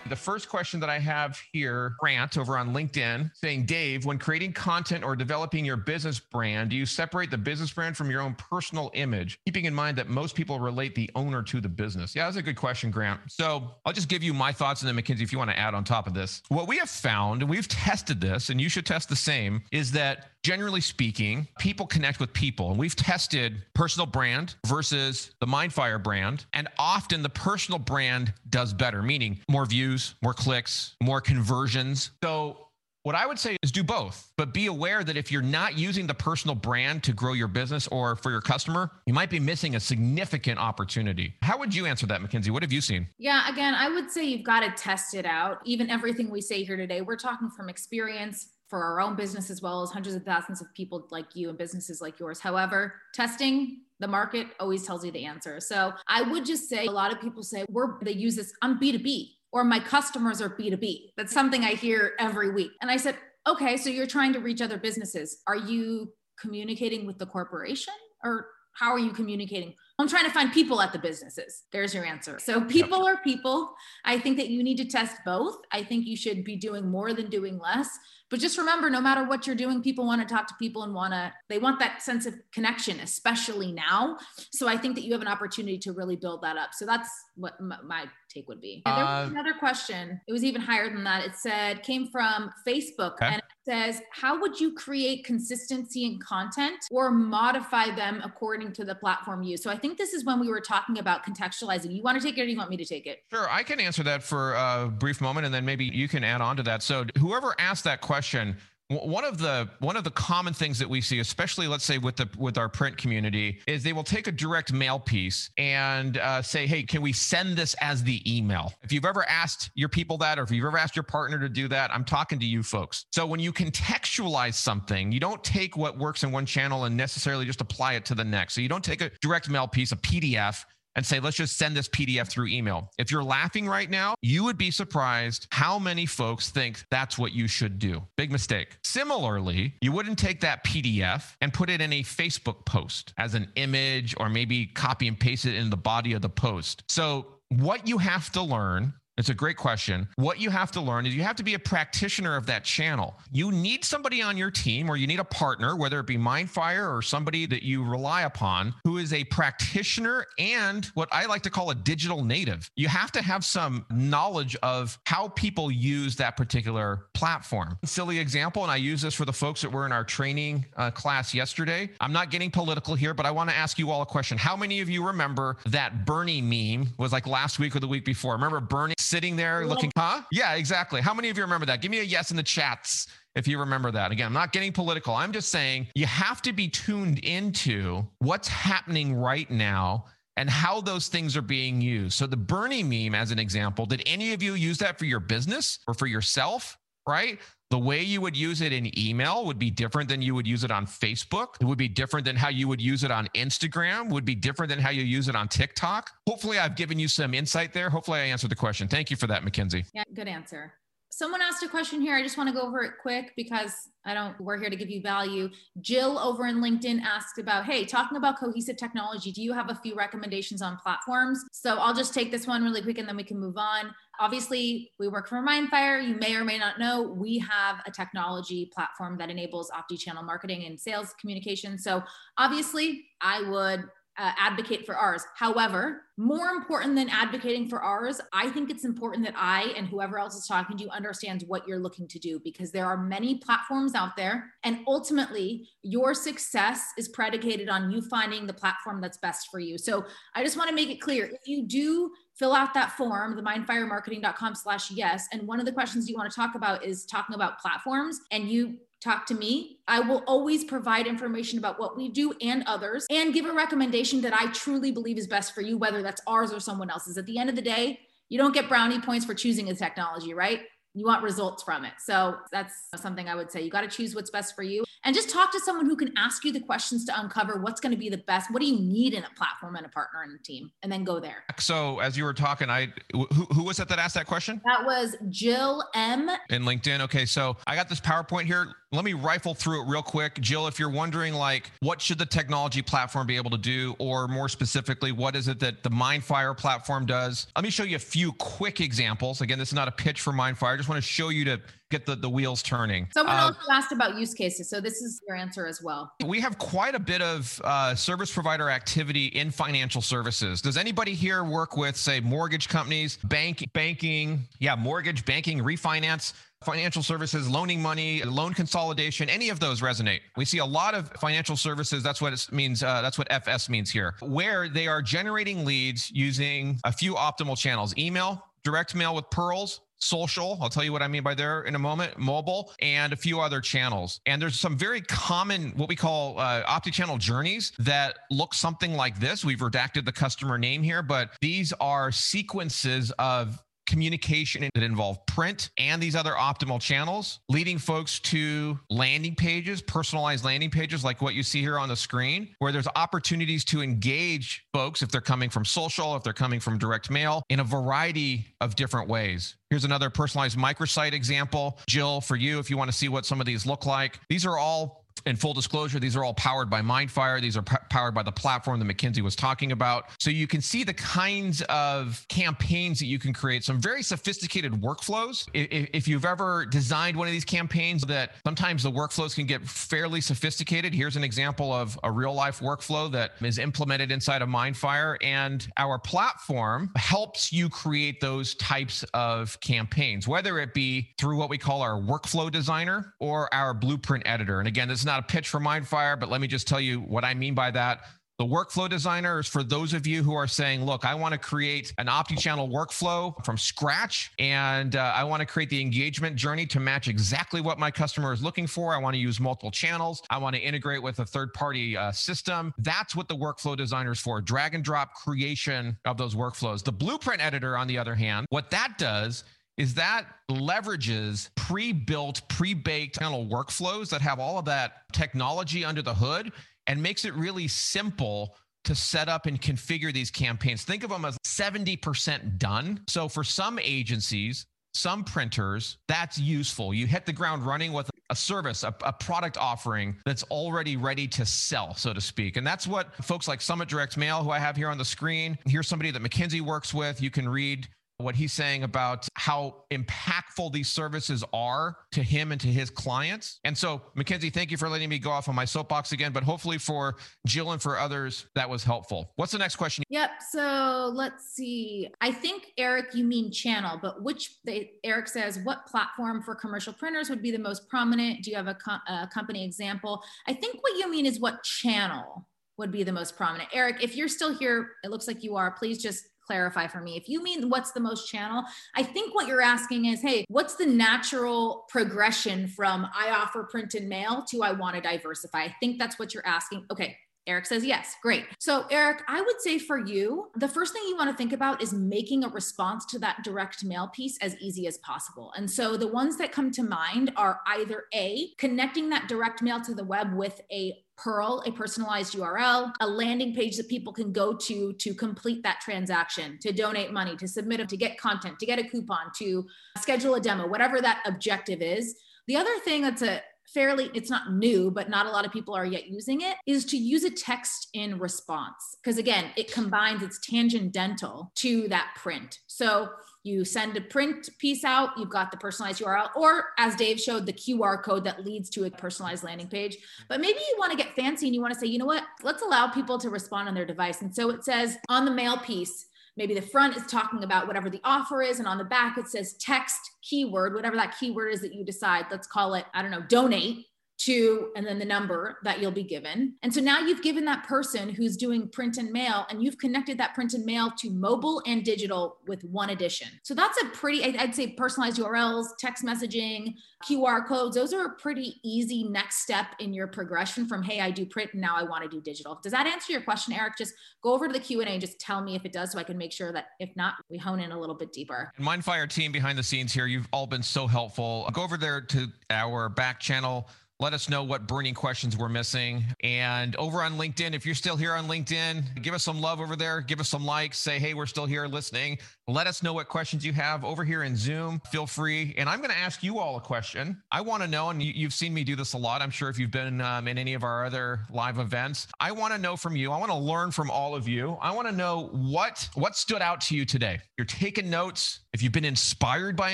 The 0.10 0.16
first 0.16 0.48
question 0.48 0.80
that 0.80 0.90
I 0.90 1.00
have 1.00 1.38
here, 1.52 1.94
Grant 2.00 2.38
over 2.38 2.58
on 2.58 2.74
LinkedIn, 2.74 3.30
saying, 3.36 3.66
Dave, 3.66 4.06
when 4.06 4.18
creating 4.18 4.54
content 4.54 5.04
or 5.04 5.16
developing 5.16 5.66
your 5.66 5.76
business 5.76 6.20
brand, 6.20 6.70
do 6.70 6.78
you 6.78 6.86
separate 6.86 7.30
the 7.30 7.38
business 7.38 7.72
brand 7.72 7.98
from 7.98 8.10
your 8.10 8.22
own 8.22 8.34
personal 8.36 8.90
image, 8.94 9.40
keeping 9.46 9.66
in 9.66 9.74
mind 9.74 9.98
that 9.98 10.08
most 10.08 10.34
people 10.34 10.60
relate 10.60 10.96
the 10.96 11.10
owner 11.16 11.44
to 11.44 11.60
the 11.60 11.68
business? 11.68 12.16
Yeah, 12.16 12.26
that's 12.26 12.38
a 12.38 12.42
good 12.42 12.56
question, 12.56 12.90
Grant. 12.90 13.20
So 13.28 13.76
I'll 13.86 13.94
just 13.94 14.08
give 14.08 14.24
you 14.24 14.34
my 14.34 14.54
thoughts 14.54 14.82
and 14.82 14.88
then 14.88 14.96
Mackenzie, 14.96 15.24
if 15.24 15.32
you 15.34 15.38
want 15.38 15.50
to 15.50 15.60
add 15.60 15.74
on 15.74 15.84
top 15.84 16.08
of 16.08 16.14
this. 16.14 16.42
What 16.48 16.68
we 16.68 16.78
have 16.78 16.90
found, 16.90 17.42
and 17.42 17.50
we've 17.50 17.68
tested 17.68 18.22
this, 18.22 18.50
and 18.50 18.62
you 18.62 18.70
should 18.70 18.86
test 18.86 19.10
the 19.10 19.16
same, 19.16 19.62
is 19.72 19.92
that 19.92 20.32
generally 20.48 20.80
speaking, 20.80 21.46
people 21.60 21.86
connect 21.86 22.22
with 22.22 22.32
people. 22.32 22.70
And 22.70 22.80
we've 22.80 22.96
tested 22.96 23.66
personal 23.76 24.06
brand 24.06 24.56
versus 24.66 25.32
the 25.42 25.46
Mindfire 25.46 26.02
brand. 26.02 26.46
And 26.54 26.70
often 26.80 27.22
the 27.22 27.28
personal 27.28 27.80
brand 27.80 28.34
does 28.50 28.74
better, 28.74 29.04
meaning 29.04 29.42
more 29.50 29.66
views, 29.66 30.16
more 30.24 30.34
clicks, 30.34 30.96
more 31.04 31.20
conversions. 31.20 32.12
So 32.24 32.70
what 33.04 33.14
I 33.14 33.26
would 33.26 33.38
say 33.38 33.58
is 33.62 33.74
do 33.74 33.84
both, 33.84 34.32
but 34.38 34.54
be 34.54 34.68
aware 34.68 35.04
that 35.04 35.18
if 35.18 35.34
you're 35.34 35.42
not 35.42 35.78
using 35.78 36.08
the 36.08 36.14
personal 36.14 36.56
brand 36.56 37.04
to 37.04 37.12
grow 37.12 37.34
your 37.34 37.50
business 37.50 37.86
or 37.90 38.16
for 38.16 38.32
your 38.32 38.42
customer, 38.42 38.92
you 39.06 39.14
might 39.14 39.30
be 39.30 39.42
missing 39.42 39.76
a 39.76 39.82
significant 39.82 40.60
opportunity. 40.60 41.34
How 41.42 41.58
would 41.58 41.76
you 41.76 41.86
answer 41.86 42.06
that, 42.06 42.22
Mackenzie? 42.22 42.52
What 42.52 42.64
have 42.64 42.72
you 42.72 42.80
seen? 42.80 43.06
Yeah, 43.18 43.52
again, 43.52 43.74
I 43.74 43.90
would 43.90 44.10
say 44.12 44.24
you've 44.24 44.46
got 44.46 44.62
to 44.62 44.72
test 44.82 45.14
it 45.14 45.26
out. 45.26 45.60
Even 45.66 45.90
everything 45.90 46.30
we 46.30 46.40
say 46.40 46.64
here 46.64 46.78
today, 46.78 47.02
we're 47.02 47.18
talking 47.18 47.50
from 47.50 47.68
experience 47.68 48.48
for 48.70 48.84
our 48.84 49.00
own 49.00 49.16
business 49.16 49.50
as 49.50 49.62
well 49.62 49.82
as 49.82 49.92
hundreds 49.92 50.16
of 50.16 50.24
thousands 50.24 50.62
of 50.62 50.74
people 50.74 51.08
like 51.10 51.28
you 51.36 51.50
and 51.50 51.58
businesses 51.58 52.02
like 52.02 52.20
yours. 52.20 52.40
However, 52.40 52.94
testing 53.14 53.82
the 54.00 54.08
market 54.08 54.48
always 54.60 54.84
tells 54.84 55.04
you 55.06 55.12
the 55.12 55.26
answer. 55.26 55.60
So 55.60 55.94
I 56.08 56.22
would 56.22 56.46
just 56.46 56.70
say 56.70 56.86
a 56.86 56.92
lot 56.92 57.12
of 57.12 57.22
people 57.22 57.44
say 57.44 57.66
we're 57.70 58.00
they 58.04 58.12
use 58.12 58.36
this 58.36 58.54
I'm 58.62 58.80
B2B 58.80 59.30
or 59.52 59.64
my 59.64 59.80
customers 59.80 60.42
are 60.42 60.50
B2B. 60.50 61.12
That's 61.16 61.34
something 61.34 61.64
I 61.64 61.74
hear 61.74 62.14
every 62.20 62.52
week. 62.52 62.72
And 62.82 62.92
I 62.92 62.98
said, 62.98 63.18
okay, 63.48 63.78
so 63.78 63.90
you're 63.90 64.06
trying 64.08 64.34
to 64.34 64.40
reach 64.40 64.62
other 64.62 64.78
businesses. 64.78 65.42
Are 65.48 65.56
you 65.56 66.14
communicating 66.40 67.06
with 67.06 67.18
the 67.18 67.26
corporation 67.26 67.94
or 68.24 68.48
how 68.74 68.92
are 68.92 69.00
you 69.00 69.12
communicating? 69.12 69.74
I'm 70.00 70.08
trying 70.08 70.26
to 70.26 70.32
find 70.32 70.52
people 70.52 70.80
at 70.82 70.94
the 70.94 71.00
businesses. 71.00 71.64
There's 71.72 71.94
your 71.94 72.06
answer. 72.06 72.38
So 72.40 72.62
people 72.62 73.04
yep. 73.04 73.18
are 73.18 73.24
people. 73.24 73.74
I 74.06 74.20
think 74.20 74.38
that 74.38 74.50
you 74.50 74.64
need 74.64 74.78
to 74.78 74.86
test 74.86 75.16
both. 75.26 75.58
I 75.72 75.84
think 75.84 76.06
you 76.06 76.16
should 76.16 76.44
be 76.44 76.56
doing 76.56 76.88
more 76.88 77.14
than 77.14 77.30
doing 77.30 77.58
less. 77.58 77.90
But 78.30 78.40
just 78.40 78.58
remember, 78.58 78.90
no 78.90 79.00
matter 79.00 79.24
what 79.24 79.48
you're 79.48 79.56
doing, 79.56 79.82
people 79.82 80.06
want 80.06 80.22
to 80.22 80.32
talk 80.32 80.48
to 80.48 80.54
people 80.60 80.84
and 80.84 80.94
want 80.94 81.14
to, 81.14 81.34
they 81.48 81.60
want 81.60 81.80
that 81.80 82.02
sense 82.02 82.26
of 82.26 82.36
connection, 82.52 83.00
especially 83.00 83.72
now. 83.72 84.18
So 84.52 84.68
I 84.68 84.78
think 84.78 84.96
that 84.96 85.06
you 85.06 85.14
have 85.14 85.22
an 85.22 85.30
opportunity 85.30 85.78
to 85.80 85.94
really 85.94 86.18
build 86.18 86.42
that 86.42 86.58
up. 86.58 86.74
So 86.74 86.86
that's 86.86 87.10
what 87.36 87.54
my 87.60 88.06
take 88.30 88.50
would 88.50 88.60
be. 88.60 88.84
And 88.86 88.98
there 88.98 89.06
was 89.06 89.30
uh, 89.30 89.32
another 89.32 89.54
question. 89.54 90.20
It 90.28 90.34
was 90.34 90.44
even 90.44 90.62
higher 90.62 90.90
than 90.90 91.06
that. 91.06 91.26
It 91.26 91.36
said, 91.38 91.84
came 91.84 92.08
from 92.08 92.52
Facebook 92.68 93.14
okay. 93.14 93.28
and 93.28 93.42
says, 93.68 94.02
how 94.12 94.40
would 94.40 94.60
you 94.60 94.74
create 94.74 95.26
consistency 95.26 96.06
in 96.06 96.20
content 96.20 96.78
or 96.90 97.12
modify 97.12 97.94
them 97.94 98.22
according 98.24 98.72
to 98.74 98.86
the 98.86 98.96
platform 98.96 99.44
use? 99.44 99.62
So 99.62 99.70
I 99.70 99.78
think 99.78 99.98
this 99.98 100.14
is 100.14 100.24
when 100.24 100.40
we 100.40 100.48
were 100.48 100.62
talking 100.62 101.00
about 101.00 101.26
contextualizing. 101.26 101.94
You 101.94 102.02
want 102.02 102.20
to 102.20 102.26
take 102.26 102.38
it 102.38 102.42
or 102.42 102.46
you 102.46 102.58
want 102.58 102.70
me 102.70 102.78
to 102.78 102.86
take 102.86 103.06
it? 103.06 103.24
Sure. 103.30 103.48
I 103.50 103.64
can 103.64 103.80
answer 103.80 104.04
that 104.04 104.24
for 104.24 104.54
a 104.54 104.88
brief 104.88 105.20
moment 105.20 105.46
and 105.46 105.54
then 105.54 105.66
maybe 105.66 105.86
you 105.86 106.08
can 106.08 106.24
add 106.24 106.42
on 106.42 106.56
to 106.58 106.64
that. 106.64 106.82
So 106.82 107.06
whoever 107.18 107.54
asked 107.60 107.84
that 107.84 108.02
question 108.02 108.58
one 108.90 109.26
of 109.26 109.38
the 109.38 109.70
one 109.80 109.98
of 109.98 110.06
the 110.06 110.12
common 110.12 110.54
things 110.54 110.80
that 110.80 110.90
we 110.90 111.02
see 111.02 111.20
especially 111.20 111.68
let's 111.68 111.84
say 111.84 111.98
with 111.98 112.16
the 112.16 112.30
with 112.38 112.58
our 112.58 112.70
print 112.70 112.96
community 112.96 113.60
is 113.68 113.84
they 113.84 113.92
will 113.92 114.04
take 114.04 114.28
a 114.28 114.32
direct 114.32 114.72
mail 114.72 114.98
piece 114.98 115.50
and 115.58 116.18
uh, 116.18 116.42
say 116.42 116.66
hey 116.66 116.84
can 116.84 117.02
we 117.02 117.12
send 117.12 117.58
this 117.58 117.76
as 117.82 118.04
the 118.04 118.22
email? 118.26 118.74
If 118.82 118.94
you've 118.94 119.06
ever 119.06 119.28
asked 119.30 119.72
your 119.76 119.90
people 119.90 120.18
that 120.20 120.40
or 120.40 120.44
if 120.44 120.52
you've 120.52 120.66
ever 120.66 120.78
asked 120.78 120.96
your 120.96 121.04
partner 121.04 121.38
to 121.40 121.50
do 121.50 121.68
that 121.68 121.92
i'm 121.94 122.06
talking 122.06 122.40
to 122.40 122.46
you 122.46 122.64
folks. 122.64 123.06
So 123.12 123.26
when 123.26 123.42
you 123.42 123.52
contextualize 123.52 124.54
something 124.54 125.12
you 125.12 125.20
don't 125.20 125.44
take 125.44 125.76
what 125.76 125.98
works 125.98 126.24
in 126.24 126.32
one 126.32 126.46
channel 126.46 126.86
and 126.86 126.96
necessarily 126.96 127.46
just 127.46 127.60
apply 127.60 127.94
it 127.94 128.06
to 128.06 128.16
the 128.16 128.24
next. 128.24 128.54
So 128.54 128.62
you 128.62 128.70
don't 128.70 128.84
take 128.84 129.02
a 129.02 129.12
direct 129.22 129.50
mail 129.50 129.68
piece 129.68 129.92
a 129.92 129.98
pdf 129.98 130.64
and 130.98 131.06
say, 131.06 131.20
let's 131.20 131.38
just 131.38 131.58
send 131.58 131.78
this 131.78 131.88
PDF 131.88 132.28
through 132.28 132.48
email. 132.48 132.92
If 132.98 133.12
you're 133.12 133.24
laughing 133.24 133.70
right 133.70 133.90
now, 133.90 134.16
you 134.22 134.44
would 134.44 134.58
be 134.58 134.72
surprised 134.72 135.48
how 135.52 135.78
many 135.78 136.08
folks 136.08 136.50
think 136.50 136.84
that's 136.90 137.18
what 137.18 137.32
you 137.32 137.48
should 137.48 137.78
do. 137.78 138.02
Big 138.18 138.32
mistake. 138.32 138.78
Similarly, 138.84 139.76
you 139.80 139.92
wouldn't 139.92 140.18
take 140.18 140.42
that 140.42 140.66
PDF 140.66 141.36
and 141.40 141.54
put 141.54 141.70
it 141.70 141.82
in 141.82 141.94
a 141.94 142.02
Facebook 142.02 142.66
post 142.66 143.14
as 143.18 143.36
an 143.36 143.48
image 143.56 144.16
or 144.18 144.28
maybe 144.28 144.66
copy 144.66 145.08
and 145.08 145.20
paste 145.20 145.46
it 145.46 145.54
in 145.54 145.70
the 145.70 145.78
body 145.78 146.14
of 146.14 146.22
the 146.24 146.30
post. 146.30 146.84
So, 146.90 147.28
what 147.50 147.88
you 147.88 148.00
have 148.00 148.30
to 148.34 148.42
learn 148.42 148.94
it's 149.18 149.30
a 149.30 149.34
great 149.34 149.58
question. 149.58 150.08
What 150.16 150.40
you 150.40 150.52
have 150.52 150.72
to 150.72 150.82
learn 150.82 151.06
is 151.08 151.16
you 151.16 151.24
have 151.24 151.36
to 151.38 151.44
be 151.44 151.56
a 151.56 151.60
practitioner 151.60 152.36
of 152.36 152.46
that 152.46 152.64
channel. 152.64 153.20
You 153.32 153.52
need 153.52 153.84
somebody 153.84 154.22
on 154.22 154.38
your 154.38 154.52
team 154.52 154.90
or 154.90 154.96
you 154.96 155.08
need 155.08 155.20
a 155.20 155.24
partner, 155.24 155.76
whether 155.76 156.00
it 156.00 156.06
be 156.06 156.18
Mindfire 156.18 156.96
or 156.96 157.02
somebody 157.02 157.48
that 157.48 157.64
you 157.64 157.84
rely 157.84 158.24
upon, 158.24 158.76
who 158.84 159.00
is 159.00 159.14
a 159.14 159.24
practitioner 159.26 160.26
and 160.38 160.86
what 160.94 161.10
I 161.12 161.26
like 161.26 161.42
to 161.44 161.50
call 161.50 161.72
a 161.72 161.76
digital 161.76 162.24
native. 162.24 162.70
You 162.76 162.88
have 162.90 163.12
to 163.14 163.22
have 163.24 163.44
some 163.44 163.86
knowledge 163.90 164.56
of 164.62 165.00
how 165.06 165.30
people 165.30 165.72
use 165.72 166.16
that 166.18 166.38
particular 166.38 167.08
platform. 167.16 167.78
Silly 167.86 168.20
example, 168.20 168.62
and 168.62 168.72
I 168.72 168.76
use 168.76 169.02
this 169.02 169.16
for 169.16 169.26
the 169.26 169.34
folks 169.34 169.62
that 169.62 169.72
were 169.72 169.88
in 169.88 169.92
our 169.92 170.04
training 170.04 170.66
uh, 170.76 170.92
class 170.92 171.34
yesterday. 171.34 171.90
I'm 172.00 172.14
not 172.14 172.30
getting 172.30 172.52
political 172.52 172.94
here, 172.94 173.16
but 173.16 173.26
I 173.26 173.32
want 173.32 173.50
to 173.50 173.56
ask 173.56 173.80
you 173.80 173.90
all 173.90 174.04
a 174.04 174.06
question. 174.06 174.38
How 174.38 174.56
many 174.56 174.80
of 174.82 174.90
you 174.90 175.04
remember 175.04 175.58
that 175.66 176.06
Bernie 176.06 176.42
meme 176.42 176.90
was 177.00 177.12
like 177.12 177.26
last 177.26 177.58
week 177.58 177.76
or 177.76 177.80
the 177.80 177.88
week 177.88 178.06
before? 178.06 178.34
Remember 178.34 178.60
Bernie? 178.60 178.94
Sitting 179.08 179.36
there 179.36 179.66
looking, 179.66 179.92
huh? 179.98 180.22
Yeah, 180.32 180.56
exactly. 180.56 181.02
How 181.02 181.14
many 181.14 181.30
of 181.30 181.38
you 181.38 181.44
remember 181.44 181.66
that? 181.68 181.82
Give 181.82 181.92
me 181.92 182.00
a 182.00 182.04
yes 182.04 182.32
in 182.32 182.38
the 182.38 182.44
chats 182.44 183.08
if 183.36 183.48
you 183.48 183.60
remember 183.60 183.92
that. 183.92 184.12
Again, 184.12 184.28
I'm 184.28 184.34
not 184.34 184.52
getting 184.52 184.72
political. 184.72 185.16
I'm 185.16 185.32
just 185.32 185.50
saying 185.50 185.88
you 185.96 186.06
have 186.06 186.42
to 186.44 186.54
be 186.54 186.68
tuned 186.68 187.20
into 187.20 188.06
what's 188.20 188.48
happening 188.48 189.14
right 189.14 189.50
now 189.50 190.06
and 190.38 190.50
how 190.50 190.82
those 190.82 191.08
things 191.08 191.36
are 191.36 191.42
being 191.42 191.82
used. 191.82 192.14
So 192.14 192.28
the 192.28 192.38
Bernie 192.38 192.84
meme, 192.84 193.16
as 193.16 193.32
an 193.32 193.40
example, 193.40 193.86
did 193.86 194.04
any 194.06 194.34
of 194.34 194.44
you 194.44 194.54
use 194.54 194.78
that 194.80 195.00
for 195.00 195.06
your 195.06 195.20
business 195.20 195.80
or 195.88 195.94
for 195.94 196.08
yourself? 196.08 196.78
Right? 197.08 197.40
The 197.70 197.78
way 197.78 198.02
you 198.02 198.22
would 198.22 198.38
use 198.38 198.62
it 198.62 198.72
in 198.72 198.98
email 198.98 199.46
would 199.46 199.60
be 199.60 199.70
different 199.70 200.08
than 200.08 200.22
you 200.22 200.34
would 200.36 200.48
use 200.48 200.64
it 200.64 200.72
on 200.72 200.86
Facebook. 200.86 201.56
It 201.60 201.66
would 201.66 201.78
be 201.78 201.90
different 201.90 202.26
than 202.26 202.38
how 202.38 202.48
you 202.48 202.68
would 202.68 202.82
use 202.82 203.04
it 203.04 203.12
on 203.12 203.28
Instagram, 203.36 204.10
would 204.10 204.24
be 204.24 204.36
different 204.36 204.70
than 204.70 204.80
how 204.80 204.90
you 204.90 205.04
use 205.04 205.28
it 205.28 205.36
on 205.36 205.50
TikTok. 205.50 206.12
Hopefully, 206.28 206.60
I've 206.60 206.78
given 206.78 206.98
you 206.98 207.10
some 207.10 207.34
insight 207.34 207.74
there. 207.74 207.90
Hopefully, 207.90 208.20
I 208.20 208.24
answered 208.24 208.52
the 208.52 208.56
question. 208.56 208.88
Thank 208.88 209.12
you 209.12 209.18
for 209.18 209.28
that, 209.28 209.44
Mackenzie. 209.44 209.84
Yeah, 209.94 210.04
good 210.14 210.30
answer 210.30 210.74
someone 211.18 211.42
asked 211.42 211.64
a 211.64 211.68
question 211.68 212.00
here. 212.00 212.16
I 212.16 212.22
just 212.22 212.38
want 212.38 212.48
to 212.48 212.54
go 212.54 212.62
over 212.62 212.84
it 212.84 212.94
quick 213.02 213.34
because 213.36 213.74
I 214.06 214.14
don't, 214.14 214.40
we're 214.40 214.60
here 214.60 214.70
to 214.70 214.76
give 214.76 214.92
you 214.92 215.02
value. 215.02 215.50
Jill 215.82 216.20
over 216.20 216.46
in 216.46 216.58
LinkedIn 216.58 217.02
asked 217.02 217.40
about, 217.40 217.66
hey, 217.66 217.86
talking 217.86 218.18
about 218.18 218.40
cohesive 218.40 218.78
technology, 218.78 219.32
do 219.32 219.42
you 219.42 219.52
have 219.52 219.72
a 219.72 219.76
few 219.76 219.96
recommendations 219.96 220.62
on 220.62 220.78
platforms? 220.78 221.44
So 221.52 221.78
I'll 221.80 221.96
just 221.96 222.14
take 222.14 222.30
this 222.30 222.46
one 222.46 222.64
really 222.64 222.84
quick 222.84 223.00
and 223.00 223.10
then 223.10 223.18
we 223.18 223.24
can 223.24 223.40
move 223.40 223.58
on. 223.58 223.96
Obviously, 224.20 224.92
we 225.00 225.08
work 225.08 225.28
for 225.28 225.38
Mindfire. 225.38 226.08
You 226.08 226.18
may 226.18 226.36
or 226.36 226.46
may 226.46 226.60
not 226.60 226.78
know 226.78 227.02
we 227.02 227.40
have 227.40 227.78
a 227.88 227.92
technology 227.92 228.70
platform 228.72 229.18
that 229.18 229.32
enables 229.32 229.72
omni 229.72 229.98
channel 229.98 230.22
marketing 230.22 230.66
and 230.66 230.80
sales 230.80 231.16
communication. 231.20 231.80
So 231.80 232.04
obviously, 232.38 233.06
I 233.22 233.42
would 233.50 233.86
uh, 234.18 234.32
advocate 234.38 234.86
for 234.86 234.96
ours. 234.96 235.24
However, 235.36 236.04
more 236.18 236.50
important 236.50 236.96
than 236.96 237.10
advocating 237.10 237.70
for 237.70 237.84
ours, 237.84 238.20
I 238.34 238.50
think 238.50 238.72
it's 238.72 238.84
important 238.84 239.24
that 239.26 239.36
I 239.38 239.74
and 239.78 239.88
whoever 239.88 240.18
else 240.18 240.36
is 240.36 240.48
talking 240.48 240.76
to 240.78 240.84
you 240.84 240.90
understands 240.90 241.46
what 241.46 241.68
you're 241.68 241.80
looking 241.80 242.08
to 242.08 242.18
do 242.18 242.40
because 242.44 242.72
there 242.72 242.88
are 242.88 242.98
many 242.98 243.38
platforms 243.38 243.94
out 243.94 244.16
there. 244.16 244.52
And 244.64 244.80
ultimately, 244.88 245.70
your 245.84 246.16
success 246.16 246.82
is 246.98 247.08
predicated 247.10 247.70
on 247.70 247.92
you 247.92 248.02
finding 248.02 248.48
the 248.48 248.54
platform 248.54 249.00
that's 249.00 249.18
best 249.18 249.50
for 249.52 249.60
you. 249.60 249.78
So 249.78 250.06
I 250.34 250.44
just 250.44 250.58
want 250.58 250.70
to 250.70 250.76
make 250.76 250.90
it 250.90 251.00
clear 251.00 251.26
if 251.26 251.48
you 251.48 251.68
do 251.68 252.12
fill 252.38 252.54
out 252.54 252.74
that 252.74 252.92
form, 252.94 253.36
the 253.36 253.42
mindfiremarketing.com 253.42 254.56
slash 254.56 254.92
yes. 254.92 255.28
And 255.32 255.48
one 255.48 255.60
of 255.60 255.66
the 255.66 255.72
questions 255.72 256.10
you 256.10 256.16
want 256.16 256.32
to 256.32 256.36
talk 256.36 256.56
about 256.56 256.84
is 256.84 257.06
talking 257.06 257.36
about 257.36 257.60
platforms 257.60 258.20
and 258.32 258.50
you 258.50 258.78
talk 259.02 259.26
to 259.28 259.36
me. 259.36 259.80
I 259.88 260.00
will 260.00 260.24
always 260.28 260.64
provide 260.64 261.08
information 261.08 261.60
about 261.60 261.80
what 261.80 261.96
we 261.96 262.10
do 262.10 262.34
and 262.42 262.64
others 262.66 263.06
and 263.10 263.34
give 263.34 263.46
a 263.46 263.54
recommendation 263.54 264.22
that 264.22 264.34
I 264.34 264.52
truly 264.52 264.92
believe 264.92 265.18
is 265.18 265.28
best 265.28 265.54
for 265.54 265.62
you, 265.62 265.78
whether 265.78 266.02
that's 266.02 266.22
ours 266.28 266.52
or 266.52 266.60
someone 266.60 266.90
else's. 266.90 267.18
At 267.18 267.26
the 267.26 267.38
end 267.38 267.50
of 267.50 267.56
the 267.56 267.62
day, 267.62 268.00
you 268.30 268.38
don't 268.38 268.54
get 268.54 268.68
brownie 268.68 269.00
points 269.00 269.26
for 269.26 269.34
choosing 269.34 269.70
a 269.70 269.76
technology, 269.76 270.34
right? 270.34 270.62
You 270.98 271.06
want 271.06 271.22
results 271.22 271.62
from 271.62 271.86
it. 271.86 271.94
So 272.00 272.38
that's 272.52 272.74
something 272.96 273.30
I 273.30 273.36
would 273.36 273.52
say. 273.52 273.62
You 273.62 273.70
got 273.70 273.82
to 273.82 273.88
choose 273.88 274.16
what's 274.16 274.32
best 274.32 274.56
for 274.56 274.64
you 274.64 274.84
and 275.04 275.16
just 275.16 275.30
talk 275.30 275.52
to 275.52 275.60
someone 275.60 275.86
who 275.86 275.96
can 275.96 276.12
ask 276.18 276.44
you 276.44 276.52
the 276.52 276.60
questions 276.60 277.06
to 277.06 277.20
uncover 277.20 277.62
what's 277.62 277.80
going 277.80 277.92
to 277.92 277.98
be 277.98 278.10
the 278.10 278.18
best. 278.18 278.52
What 278.52 278.62
do 278.62 278.68
you 278.68 278.80
need 278.80 279.14
in 279.14 279.24
a 279.24 279.30
platform 279.38 279.76
and 279.76 279.86
a 279.86 279.90
partner 279.90 280.24
and 280.24 280.38
a 280.38 280.42
team? 280.42 280.72
And 280.82 280.92
then 280.92 281.04
go 281.04 281.20
there. 281.20 281.44
So 281.60 282.00
as 282.00 282.18
you 282.18 282.24
were 282.24 282.34
talking, 282.34 282.72
I 282.72 282.92
who, 283.14 283.26
who 283.26 283.64
was 283.64 283.80
it 283.80 283.88
that 283.90 284.00
asked 284.00 284.16
that 284.16 284.26
question? 284.26 284.60
That 284.66 284.86
was 284.86 285.16
Jill 285.30 285.84
M. 285.94 286.30
In 286.50 286.64
LinkedIn. 286.64 287.02
Okay. 287.02 287.26
So 287.26 287.58
I 287.68 287.76
got 287.76 287.90
this 287.90 288.02
PowerPoint 288.02 288.46
here 288.46 288.74
let 288.94 289.04
me 289.04 289.14
rifle 289.14 289.54
through 289.54 289.82
it 289.82 289.88
real 289.90 290.02
quick 290.02 290.40
jill 290.40 290.66
if 290.68 290.80
you're 290.80 290.90
wondering 290.90 291.34
like 291.34 291.72
what 291.82 292.02
should 292.02 292.18
the 292.18 292.26
technology 292.26 292.82
platform 292.82 293.28
be 293.28 293.36
able 293.36 293.50
to 293.50 293.58
do 293.58 293.94
or 294.00 294.28
more 294.30 294.48
specifically 294.48 295.12
what 295.12 295.36
is 295.36 295.50
it 295.50 295.60
that 295.60 295.84
the 295.84 295.90
mindfire 295.90 296.56
platform 296.56 297.06
does 297.06 297.48
let 297.56 297.64
me 297.64 297.70
show 297.70 297.84
you 297.84 297.98
a 297.98 298.00
few 298.00 298.32
quick 298.34 298.80
examples 298.80 299.42
again 299.42 299.60
this 299.60 299.70
is 299.70 299.74
not 299.74 299.90
a 299.90 299.92
pitch 299.92 300.22
for 300.22 300.32
mindfire 300.32 300.78
i 300.78 300.78
just 300.88 300.90
want 300.90 301.04
to 301.04 301.10
show 301.10 301.30
you 301.30 301.44
to 301.44 301.60
get 301.90 302.06
the, 302.06 302.16
the 302.16 302.30
wheels 302.30 302.64
turning. 302.64 303.08
Someone 303.12 303.36
uh, 303.36 303.44
also 303.44 303.60
asked 303.72 303.92
about 303.92 304.18
use 304.18 304.34
cases. 304.34 304.70
So 304.70 304.80
this 304.80 305.02
is 305.02 305.22
your 305.28 305.36
answer 305.36 305.66
as 305.66 305.82
well. 305.82 306.14
We 306.26 306.40
have 306.40 306.58
quite 306.58 306.96
a 306.96 307.00
bit 307.00 307.22
of 307.22 307.62
uh, 307.64 307.94
service 307.96 308.34
provider 308.34 308.70
activity 308.70 309.28
in 309.28 309.52
financial 309.52 310.02
services. 310.02 310.62
Does 310.62 310.78
anybody 310.78 311.14
here 311.14 311.44
work 311.44 311.76
with, 311.76 311.98
say, 311.98 312.22
mortgage 312.22 312.70
companies, 312.70 313.18
bank, 313.18 313.70
banking, 313.74 314.48
yeah, 314.60 314.76
mortgage, 314.76 315.26
banking, 315.26 315.60
refinance? 315.60 316.34
financial 316.64 317.04
services, 317.04 317.48
loaning 317.48 317.80
money, 317.80 318.24
loan 318.24 318.52
consolidation, 318.52 319.30
any 319.30 319.50
of 319.50 319.60
those 319.60 319.80
resonate. 319.80 320.22
We 320.36 320.44
see 320.44 320.58
a 320.58 320.66
lot 320.66 320.96
of 320.96 321.08
financial 321.12 321.56
services. 321.56 322.02
That's 322.02 322.20
what 322.20 322.34
it 322.34 322.52
means. 322.52 322.82
Uh, 322.82 323.04
that's 323.04 323.20
what 323.20 323.28
FS 323.30 323.70
means 323.70 323.92
here, 323.92 324.16
where 324.22 324.68
they 324.68 324.88
are 324.88 325.04
generating 325.04 325.66
leads 325.66 326.10
using 326.10 326.80
a 326.84 326.92
few 326.92 327.14
optimal 327.14 327.56
channels 327.56 327.96
email, 327.96 328.44
direct 328.64 328.96
mail 328.96 329.14
with 329.14 329.26
PURLs, 329.30 329.82
social. 330.00 330.58
I'll 330.62 330.70
tell 330.70 330.84
you 330.84 330.92
what 330.92 331.02
I 331.02 331.08
mean 331.08 331.24
by 331.24 331.34
there 331.34 331.64
in 331.64 331.76
a 331.76 331.80
moment, 331.80 332.18
mobile, 332.18 332.74
and 332.82 333.14
a 333.14 333.16
few 333.16 333.40
other 333.40 333.62
channels. 333.62 334.20
And 334.26 334.42
there's 334.42 334.60
some 334.60 334.78
very 334.78 335.02
common, 335.02 335.72
what 335.76 335.90
we 335.90 335.96
call 335.96 336.40
uh, 336.40 336.64
omni-channel 336.68 337.18
journeys 337.18 337.72
that 337.80 338.20
look 338.32 338.54
something 338.54 338.94
like 338.94 339.20
this. 339.20 339.44
We've 339.44 339.60
redacted 339.60 340.06
the 340.06 340.12
customer 340.12 340.58
name 340.58 340.84
here, 340.84 341.02
but 341.02 341.32
these 341.42 341.74
are 341.80 342.12
sequences 342.12 343.12
of 343.20 343.62
communication 343.88 344.70
that 344.74 344.84
involve 344.84 345.26
print 345.26 345.72
and 345.78 346.02
these 346.02 346.16
other 346.16 346.34
optimal 346.34 346.80
channels, 346.80 347.40
leading 347.50 347.78
folks 347.78 348.20
to 348.20 348.78
landing 348.90 349.34
pages, 349.34 349.82
personalized 349.82 350.46
landing 350.46 350.70
pages 350.70 351.04
like 351.04 351.22
what 351.22 351.34
you 351.34 351.42
see 351.42 351.62
here 351.62 351.80
on 351.80 351.90
the 351.90 351.96
screen, 351.96 352.50
where 352.60 352.72
there's 352.72 352.88
opportunities 352.96 353.66
to 353.66 353.82
engage 353.82 354.66
folks 354.74 355.02
if 355.02 355.10
they're 355.10 355.22
coming 355.22 355.50
from 355.50 355.66
social, 355.66 356.16
if 356.16 356.24
they're 356.24 356.34
coming 356.34 356.60
from 356.60 356.78
direct 356.78 357.10
mail 357.10 357.42
in 357.50 357.60
a 357.60 357.64
variety 357.64 358.46
of 358.62 358.76
different 358.76 359.10
ways. 359.10 359.56
Here's 359.70 359.84
another 359.84 360.10
personalized 360.10 360.58
microsite 360.58 361.14
example. 361.14 361.80
Jill, 361.88 362.22
for 362.22 362.36
you, 362.36 362.60
if 362.60 362.70
you 362.70 362.78
want 362.78 362.92
to 362.92 362.96
see 362.96 363.10
what 363.10 363.26
some 363.26 363.40
of 363.40 363.46
these 363.46 363.66
look 363.66 363.86
like, 363.86 364.20
these 364.30 364.46
are 364.46 364.58
all 364.58 365.07
in 365.26 365.36
full 365.36 365.54
disclosure, 365.54 366.00
these 366.00 366.16
are 366.16 366.24
all 366.24 366.34
powered 366.34 366.70
by 366.70 366.82
Mindfire. 366.82 367.42
These 367.42 367.58
are 367.58 367.62
p- 367.62 367.76
powered 367.90 368.14
by 368.14 368.24
the 368.24 368.32
platform 368.32 368.80
that 368.80 368.86
Mackenzie 368.86 369.22
was 369.22 369.36
talking 369.36 369.72
about. 369.72 370.06
So 370.20 370.30
you 370.30 370.48
can 370.48 370.62
see 370.62 370.84
the 370.84 370.94
kinds 370.94 371.62
of 371.64 372.26
campaigns 372.30 373.00
that 373.00 373.06
you 373.06 373.20
can 373.20 373.34
create, 373.34 373.64
some 373.64 373.82
very 373.82 374.04
sophisticated 374.04 374.74
workflows. 374.74 375.48
If, 375.54 375.90
if 375.94 376.08
you've 376.08 376.26
ever 376.26 376.66
designed 376.66 377.18
one 377.18 377.28
of 377.28 377.32
these 377.32 377.46
campaigns, 377.46 378.04
that 378.04 378.32
sometimes 378.46 378.84
the 378.84 378.92
workflows 378.92 379.36
can 379.36 379.46
get 379.46 379.64
fairly 379.64 380.22
sophisticated. 380.22 380.94
Here's 380.94 381.16
an 381.16 381.24
example 381.24 381.74
of 381.74 381.98
a 382.04 382.12
real 382.12 382.34
life 382.34 382.60
workflow 382.60 383.12
that 383.12 383.32
is 383.42 383.58
implemented 383.58 384.12
inside 384.12 384.42
of 384.42 384.50
Mindfire. 384.50 385.18
And 385.22 385.68
our 385.78 385.98
platform 385.98 386.92
helps 386.96 387.52
you 387.52 387.70
create 387.70 388.22
those 388.22 388.56
types 388.56 389.04
of 389.14 389.60
campaigns, 389.62 390.28
whether 390.28 390.60
it 390.60 390.74
be 390.74 391.10
through 391.18 391.38
what 391.38 391.50
we 391.50 391.58
call 391.58 391.82
our 391.82 392.00
workflow 392.00 392.52
designer 392.52 393.14
or 393.20 393.54
our 393.54 393.74
blueprint 393.74 394.24
editor. 394.28 394.60
And 394.60 394.68
again, 394.68 394.88
this 394.88 395.00
is 395.00 395.06
not 395.08 395.20
a 395.20 395.24
pitch 395.24 395.50
for 395.50 395.60
Mindfire, 395.60 396.20
but 396.20 396.30
let 396.30 396.40
me 396.40 396.48
just 396.48 396.68
tell 396.68 396.80
you 396.80 397.00
what 397.00 397.24
I 397.24 397.34
mean 397.34 397.56
by 397.56 397.72
that. 397.72 398.02
The 398.38 398.46
workflow 398.46 398.88
designer 398.88 399.40
is 399.40 399.48
for 399.48 399.64
those 399.64 399.94
of 399.94 400.06
you 400.06 400.22
who 400.22 400.36
are 400.36 400.46
saying, 400.46 400.86
look, 400.86 401.06
I 401.06 401.16
want 401.16 401.32
to 401.32 401.40
create 401.40 401.92
an 401.98 402.08
omni-channel 402.08 402.70
workflow 402.70 403.44
from 403.44 403.58
scratch, 403.58 404.32
and 404.38 404.96
uh, 404.96 405.12
I 405.16 405.24
want 405.24 405.40
to 405.40 405.48
create 405.48 405.72
the 405.72 405.82
engagement 405.82 406.36
journey 406.36 406.68
to 406.68 406.80
match 406.80 407.08
exactly 407.08 407.62
what 407.62 407.80
my 407.80 407.90
customer 407.90 408.32
is 408.32 408.44
looking 408.44 408.68
for. 408.68 408.94
I 408.94 409.00
want 409.00 409.16
to 409.16 409.20
use 409.20 409.40
multiple 409.40 409.72
channels. 409.72 410.22
I 410.30 410.38
want 410.38 410.56
to 410.56 410.62
integrate 410.62 411.02
with 411.02 411.18
a 411.18 411.26
third-party 411.26 411.98
uh, 411.98 412.12
system. 412.12 412.76
That's 412.78 413.16
what 413.16 413.28
the 413.28 413.36
workflow 413.36 413.76
designer 413.76 414.12
is 414.12 414.20
for, 414.20 414.40
drag 414.40 414.76
and 414.76 414.84
drop 414.84 415.16
creation 415.16 415.98
of 416.06 416.18
those 416.18 416.36
workflows. 416.36 416.84
The 416.84 416.92
blueprint 416.92 417.44
editor, 417.44 417.76
on 417.76 417.88
the 417.88 417.98
other 417.98 418.14
hand, 418.14 418.46
what 418.52 418.70
that 418.70 419.00
does 419.00 419.46
is 419.78 419.94
that 419.94 420.26
leverages 420.50 421.50
pre-built, 421.56 422.42
pre-baked 422.50 423.20
channel 423.20 423.46
workflows 423.46 424.10
that 424.10 424.22
have 424.22 424.40
all 424.40 424.58
of 424.58 424.66
that 424.66 425.04
technology 425.14 425.86
under 425.86 426.02
the 426.02 426.14
hood 426.14 426.52
and 426.88 427.02
makes 427.02 427.26
it 427.26 427.34
really 427.36 427.68
simple 427.68 428.56
to 428.86 428.96
set 428.96 429.28
up 429.28 429.46
and 429.46 429.62
configure 429.62 430.14
these 430.14 430.32
campaigns. 430.32 430.84
Think 430.84 431.04
of 431.04 431.10
them 431.10 431.26
as 431.26 431.38
70% 431.46 432.58
done. 432.58 433.02
So 433.08 433.28
for 433.28 433.44
some 433.44 433.80
agencies, 433.80 434.66
some 434.94 435.24
printers, 435.24 435.98
that's 436.08 436.38
useful. 436.38 436.94
You 436.94 437.06
hit 437.06 437.26
the 437.26 437.34
ground 437.34 437.66
running 437.66 437.94
with 437.94 438.10
a 438.30 438.36
service, 438.36 438.84
a, 438.84 438.96
a, 439.04 439.14
product 439.14 439.58
offering 439.58 440.18
that's 440.26 440.44
already 440.44 440.98
ready 440.98 441.28
to 441.28 441.46
sell, 441.46 441.94
so 441.96 442.14
to 442.14 442.20
speak. 442.20 442.58
And 442.58 442.66
that's 442.66 442.88
what 442.88 443.14
folks 443.24 443.48
like 443.48 443.62
Summit 443.62 443.88
Direct 443.88 444.18
Mail, 444.18 444.44
who 444.44 444.50
I 444.50 444.60
have 444.60 444.76
here 444.76 444.90
on 444.90 444.98
the 444.98 445.06
screen, 445.06 445.58
here's 445.66 445.88
somebody 445.88 446.12
that 446.12 446.22
Mackenzie 446.22 446.62
works 446.62 446.94
with. 446.94 447.22
You 447.22 447.30
can 447.30 447.48
read 447.48 447.88
what 448.20 448.36
he's 448.36 448.52
saying 448.52 448.84
about 448.84 449.28
how 449.36 449.84
impactful 449.92 450.72
these 450.74 450.90
services 450.90 451.44
are 451.54 451.98
to 452.12 452.24
him 452.24 452.52
and 452.52 452.60
to 452.60 452.68
his 452.68 452.90
clients. 452.90 453.60
And 453.64 453.78
so, 453.78 454.02
Mackenzie, 454.16 454.50
thank 454.50 454.72
you 454.72 454.78
for 454.78 454.90
letting 454.90 455.10
me 455.10 455.20
go 455.20 455.30
off 455.30 455.48
on 455.48 455.54
my 455.54 455.66
soapbox 455.66 456.12
again, 456.14 456.32
but 456.32 456.44
hopefully 456.44 456.80
for 456.80 457.18
Jill 457.46 457.74
and 457.74 457.82
for 457.82 458.00
others, 458.00 458.48
that 458.56 458.68
was 458.68 458.84
helpful. 458.84 459.34
What's 459.36 459.52
the 459.52 459.60
next 459.60 459.76
question? 459.76 460.04
Yep. 460.10 460.32
So 460.50 461.12
let's 461.14 461.54
see. 461.54 462.10
I 462.20 462.32
think, 462.32 462.72
Eric, 462.78 463.14
you 463.14 463.24
mean 463.24 463.52
channel, 463.52 464.00
but 464.02 464.24
which, 464.24 464.58
they, 464.66 464.94
Eric 465.04 465.28
says, 465.28 465.60
what 465.64 465.86
platform 465.86 466.42
for 466.42 466.56
commercial 466.56 466.94
printers 466.94 467.30
would 467.30 467.44
be 467.44 467.52
the 467.52 467.60
most 467.60 467.88
prominent? 467.88 468.44
Do 468.44 468.50
you 468.50 468.58
have 468.58 468.68
a, 468.68 468.74
co- 468.74 468.98
a 469.08 469.28
company 469.32 469.64
example? 469.64 470.24
I 470.48 470.54
think 470.54 470.82
what 470.82 470.98
you 470.98 471.10
mean 471.12 471.28
is 471.28 471.40
what 471.40 471.62
channel 471.64 472.48
would 472.80 472.92
be 472.92 473.04
the 473.04 473.12
most 473.12 473.38
prominent. 473.38 473.70
Eric, 473.74 474.04
if 474.04 474.16
you're 474.16 474.28
still 474.28 474.56
here, 474.56 474.92
it 475.04 475.12
looks 475.12 475.28
like 475.28 475.44
you 475.44 475.56
are, 475.56 475.72
please 475.72 476.02
just 476.02 476.28
clarify 476.48 476.88
for 476.88 477.02
me. 477.02 477.18
If 477.18 477.30
you 477.30 477.44
mean 477.44 477.70
what's 477.70 477.92
the 477.92 478.00
most 478.00 478.30
channel, 478.30 478.64
I 478.96 479.04
think 479.04 479.36
what 479.36 479.48
you're 479.48 479.62
asking 479.62 480.06
is, 480.06 480.22
hey, 480.22 480.46
what's 480.48 480.76
the 480.76 480.86
natural 480.86 481.86
progression 481.90 482.68
from 482.68 483.08
I 483.16 483.30
offer 483.30 483.64
print 483.64 483.94
and 483.94 484.08
mail 484.08 484.44
to 484.50 484.64
I 484.64 484.72
want 484.72 484.96
to 484.96 485.02
diversify? 485.02 485.64
I 485.64 485.76
think 485.80 486.00
that's 486.00 486.18
what 486.18 486.34
you're 486.34 486.48
asking. 486.48 486.86
Okay, 486.90 487.18
Eric 487.48 487.66
says 487.66 487.86
yes. 487.86 488.16
Great. 488.22 488.46
So, 488.60 488.86
Eric, 488.92 489.24
I 489.28 489.42
would 489.42 489.62
say 489.62 489.80
for 489.80 490.06
you, 490.06 490.48
the 490.56 490.68
first 490.68 490.94
thing 490.94 491.04
you 491.08 491.16
want 491.16 491.30
to 491.32 491.36
think 491.36 491.54
about 491.54 491.82
is 491.82 491.94
making 491.94 492.44
a 492.44 492.50
response 492.50 493.06
to 493.08 493.20
that 493.20 493.38
direct 493.44 493.84
mail 493.86 494.10
piece 494.14 494.38
as 494.42 494.56
easy 494.58 494.86
as 494.86 494.98
possible. 495.00 495.54
And 495.56 495.70
so, 495.70 495.96
the 495.96 496.08
ones 496.08 496.38
that 496.38 496.52
come 496.52 496.72
to 496.72 496.84
mind 496.84 497.32
are 497.38 497.62
either 497.68 498.04
A, 498.14 498.50
connecting 498.58 499.10
that 499.10 499.28
direct 499.28 499.62
mail 499.62 499.82
to 499.82 499.96
the 499.96 500.04
web 500.04 500.34
with 500.34 500.62
a 500.72 500.94
PURL, 501.18 501.64
a 501.66 501.72
personalized 501.72 502.36
URL, 502.36 502.92
a 503.00 503.08
landing 503.08 503.56
page 503.56 503.78
that 503.78 503.88
people 503.88 504.14
can 504.14 504.32
go 504.32 504.56
to 504.56 504.94
to 504.94 505.14
complete 505.16 505.64
that 505.64 505.80
transaction, 505.82 506.60
to 506.62 506.72
donate 506.72 507.12
money, 507.12 507.36
to 507.38 507.48
submit 507.48 507.80
it, 507.80 507.90
to 507.90 507.98
get 507.98 508.20
content, 508.20 508.60
to 508.60 508.66
get 508.66 508.78
a 508.78 508.84
coupon, 508.84 509.32
to 509.38 509.66
schedule 509.98 510.36
a 510.36 510.42
demo, 510.42 510.68
whatever 510.68 511.02
that 511.02 511.24
objective 511.26 511.82
is. 511.82 512.16
The 512.48 512.56
other 512.56 512.78
thing 512.80 513.02
that's 513.02 513.24
a 513.24 513.42
fairly, 513.74 514.10
it's 514.14 514.30
not 514.30 514.54
new, 514.54 514.90
but 514.90 515.10
not 515.10 515.26
a 515.26 515.30
lot 515.30 515.46
of 515.46 515.52
people 515.52 515.76
are 515.76 515.86
yet 515.86 516.08
using 516.08 516.42
it, 516.42 516.56
is 516.66 516.86
to 516.86 516.98
use 516.98 517.24
a 517.24 517.30
text 517.30 517.90
in 517.94 518.18
response. 518.20 518.96
Because 519.04 519.18
again, 519.18 519.52
it 519.56 519.72
combines, 519.72 520.24
it's 520.24 520.40
tangential 520.40 521.52
to 521.56 521.88
that 521.90 522.14
print. 522.16 522.60
So 522.68 523.10
you 523.44 523.64
send 523.64 523.96
a 523.96 524.02
print 524.02 524.50
piece 524.60 524.84
out, 524.84 525.12
you've 525.18 525.30
got 525.30 525.52
the 525.52 525.58
personalized 525.58 526.02
URL, 526.02 526.30
or 526.36 526.66
as 526.78 526.96
Dave 526.96 527.20
showed, 527.20 527.46
the 527.46 527.54
QR 527.54 528.02
code 528.02 528.24
that 528.26 528.46
leads 528.46 528.70
to 528.72 528.86
a 528.86 528.92
personalized 528.92 529.44
landing 529.44 529.68
page. 529.68 529.98
But 530.28 530.42
maybe 530.42 530.60
you 530.60 530.76
want 530.78 530.92
to 530.92 530.98
get 530.98 531.16
fancy 531.16 531.48
and 531.48 531.56
you 531.56 531.62
want 531.62 531.74
to 531.74 531.80
say, 531.80 531.88
you 531.88 531.98
know 531.98 532.06
what, 532.06 532.24
let's 532.44 532.62
allow 532.62 532.88
people 532.88 533.18
to 533.20 533.30
respond 533.30 533.68
on 533.68 533.74
their 533.74 533.86
device. 533.86 534.22
And 534.22 534.34
so 534.36 534.50
it 534.50 534.66
says 534.66 534.98
on 535.08 535.26
the 535.26 535.32
mail 535.32 535.58
piece, 535.58 536.08
maybe 536.38 536.54
the 536.54 536.62
front 536.62 536.96
is 536.96 537.06
talking 537.08 537.44
about 537.44 537.68
whatever 537.68 537.90
the 537.90 538.02
offer 538.04 538.42
is, 538.42 538.60
and 538.60 538.68
on 538.68 538.78
the 538.78 538.84
back 538.86 539.18
it 539.18 539.28
says 539.28 539.56
text 539.60 540.00
keyword, 540.22 540.74
whatever 540.74 540.96
that 540.96 541.18
keyword 541.20 541.54
is 541.54 541.62
that 541.62 541.74
you 541.74 541.84
decide. 541.84 542.26
Let's 542.32 542.48
call 542.48 542.76
it, 542.76 542.86
I 542.94 543.02
don't 543.02 543.12
know, 543.12 543.24
donate 543.28 543.86
to 544.18 544.72
and 544.76 544.86
then 544.86 544.98
the 544.98 545.06
number 545.06 545.60
that 545.64 545.80
you'll 545.80 545.92
be 545.92 546.04
given. 546.04 546.56
And 546.64 546.74
so 546.74 546.82
now 546.82 547.00
you've 547.00 547.22
given 547.22 547.46
that 547.46 547.66
person 547.68 548.10
who's 548.10 548.36
doing 548.36 548.68
print 548.70 548.98
and 548.98 549.12
mail 549.12 549.46
and 549.50 549.64
you've 549.64 549.78
connected 549.78 550.18
that 550.18 550.34
print 550.34 550.54
and 550.54 550.66
mail 550.66 550.92
to 550.98 551.10
mobile 551.12 551.62
and 551.68 551.84
digital 551.84 552.38
with 552.48 552.64
one 552.64 552.90
addition. 552.90 553.28
So 553.44 553.54
that's 553.54 553.82
a 553.82 553.86
pretty, 553.88 554.24
I'd 554.38 554.56
say 554.56 554.72
personalized 554.72 555.20
URLs, 555.20 555.68
text 555.78 556.04
messaging, 556.04 556.76
QR 557.06 557.46
codes. 557.46 557.76
Those 557.76 557.94
are 557.94 558.06
a 558.06 558.16
pretty 558.16 558.56
easy 558.64 559.04
next 559.04 559.44
step 559.44 559.68
in 559.80 559.94
your 559.94 560.08
progression 560.08 560.68
from, 560.68 560.82
hey, 560.82 561.00
I 561.00 561.12
do 561.12 561.26
print 561.26 561.52
and 561.54 561.62
now 561.62 561.76
I 561.76 561.84
want 561.84 562.04
to 562.04 562.10
do 562.10 562.20
digital. 562.20 562.60
Does 562.64 562.72
that 562.72 562.88
answer 562.88 563.12
your 563.12 563.22
question, 563.22 563.54
Eric? 563.54 563.78
Just 563.78 563.94
go 564.24 564.34
over 564.34 564.48
to 564.48 564.54
the 564.54 564.60
Q&A 564.60 564.86
and 564.86 565.02
just 565.02 565.20
tell 565.20 565.42
me 565.42 565.56
if 565.56 565.64
it 565.64 565.72
does 565.72 565.92
so 565.92 566.00
I 566.00 566.04
can 566.04 566.18
make 566.18 566.32
sure 566.32 566.52
that 566.54 566.70
if 566.80 566.90
not, 566.96 567.16
we 567.30 567.38
hone 567.38 567.60
in 567.60 567.72
a 567.72 567.80
little 567.80 567.96
bit 567.96 568.12
deeper. 568.14 568.52
Mindfire 568.60 569.08
team 569.08 569.32
behind 569.32 569.60
the 569.60 569.64
scenes 569.64 569.94
here, 569.94 570.08
you've 570.08 570.28
all 570.34 570.48
been 570.48 570.64
so 570.64 570.88
helpful. 570.88 571.48
Go 571.54 571.62
over 571.62 571.78
there 571.78 572.02
to 572.02 572.28
our 572.50 572.90
back 572.90 573.20
channel 573.20 573.70
let 574.00 574.14
us 574.14 574.30
know 574.30 574.44
what 574.44 574.68
burning 574.68 574.94
questions 574.94 575.36
we're 575.36 575.50
missing. 575.50 576.06
And 576.24 576.76
over 576.76 577.02
on 577.02 577.18
LinkedIn, 577.18 577.56
if 577.56 577.66
you're 577.66 577.74
still 577.74 577.96
here 577.96 578.14
on 578.14 578.28
LinkedIn, 578.28 579.02
give 579.02 579.16
us 579.16 579.24
some 579.24 579.42
love 579.42 579.60
over 579.60 579.76
there. 579.76 580.02
Give 580.02 580.20
us 580.20 580.30
some 580.30 580.46
likes. 580.46 580.78
Say, 580.78 581.00
hey, 581.00 581.16
we're 581.16 581.26
still 581.26 581.48
here 581.48 581.66
listening. 581.66 582.20
Let 582.48 582.68
us 582.68 582.84
know 582.84 582.94
what 582.94 583.10
questions 583.10 583.44
you 583.44 583.54
have 583.54 583.84
over 583.84 584.04
here 584.04 584.22
in 584.22 584.36
Zoom. 584.36 584.82
Feel 584.92 585.08
free. 585.08 585.56
And 585.58 585.68
I'm 585.68 585.80
going 585.80 585.90
to 585.90 585.98
ask 585.98 586.22
you 586.22 586.38
all 586.38 586.58
a 586.58 586.62
question. 586.62 587.22
I 587.32 587.42
want 587.42 587.64
to 587.64 587.68
know, 587.68 587.90
and 587.90 588.02
you've 588.02 588.34
seen 588.34 588.54
me 588.54 588.64
do 588.64 588.76
this 588.76 588.94
a 588.94 588.98
lot. 589.00 589.24
I'm 589.24 589.32
sure 589.32 589.50
if 589.50 589.58
you've 589.58 589.72
been 589.72 590.00
um, 590.02 590.28
in 590.28 590.38
any 590.38 590.54
of 590.54 590.64
our 590.64 590.86
other 590.86 591.22
live 591.32 591.58
events, 591.58 592.08
I 592.20 592.32
want 592.32 592.54
to 592.54 592.60
know 592.60 592.78
from 592.78 592.96
you. 592.96 593.12
I 593.12 593.18
want 593.18 593.32
to 593.32 593.38
learn 593.38 593.72
from 593.72 593.90
all 593.90 594.14
of 594.14 594.28
you. 594.28 594.58
I 594.62 594.72
want 594.76 594.88
to 594.88 594.94
know 594.94 595.30
what 595.34 595.90
what 595.96 596.16
stood 596.16 596.42
out 596.42 596.62
to 596.62 596.76
you 596.76 596.86
today. 596.86 597.20
You're 597.38 597.46
taking 597.46 597.90
notes. 597.90 598.42
If 598.58 598.64
you've 598.64 598.72
been 598.72 598.86
inspired 598.86 599.56
by 599.56 599.74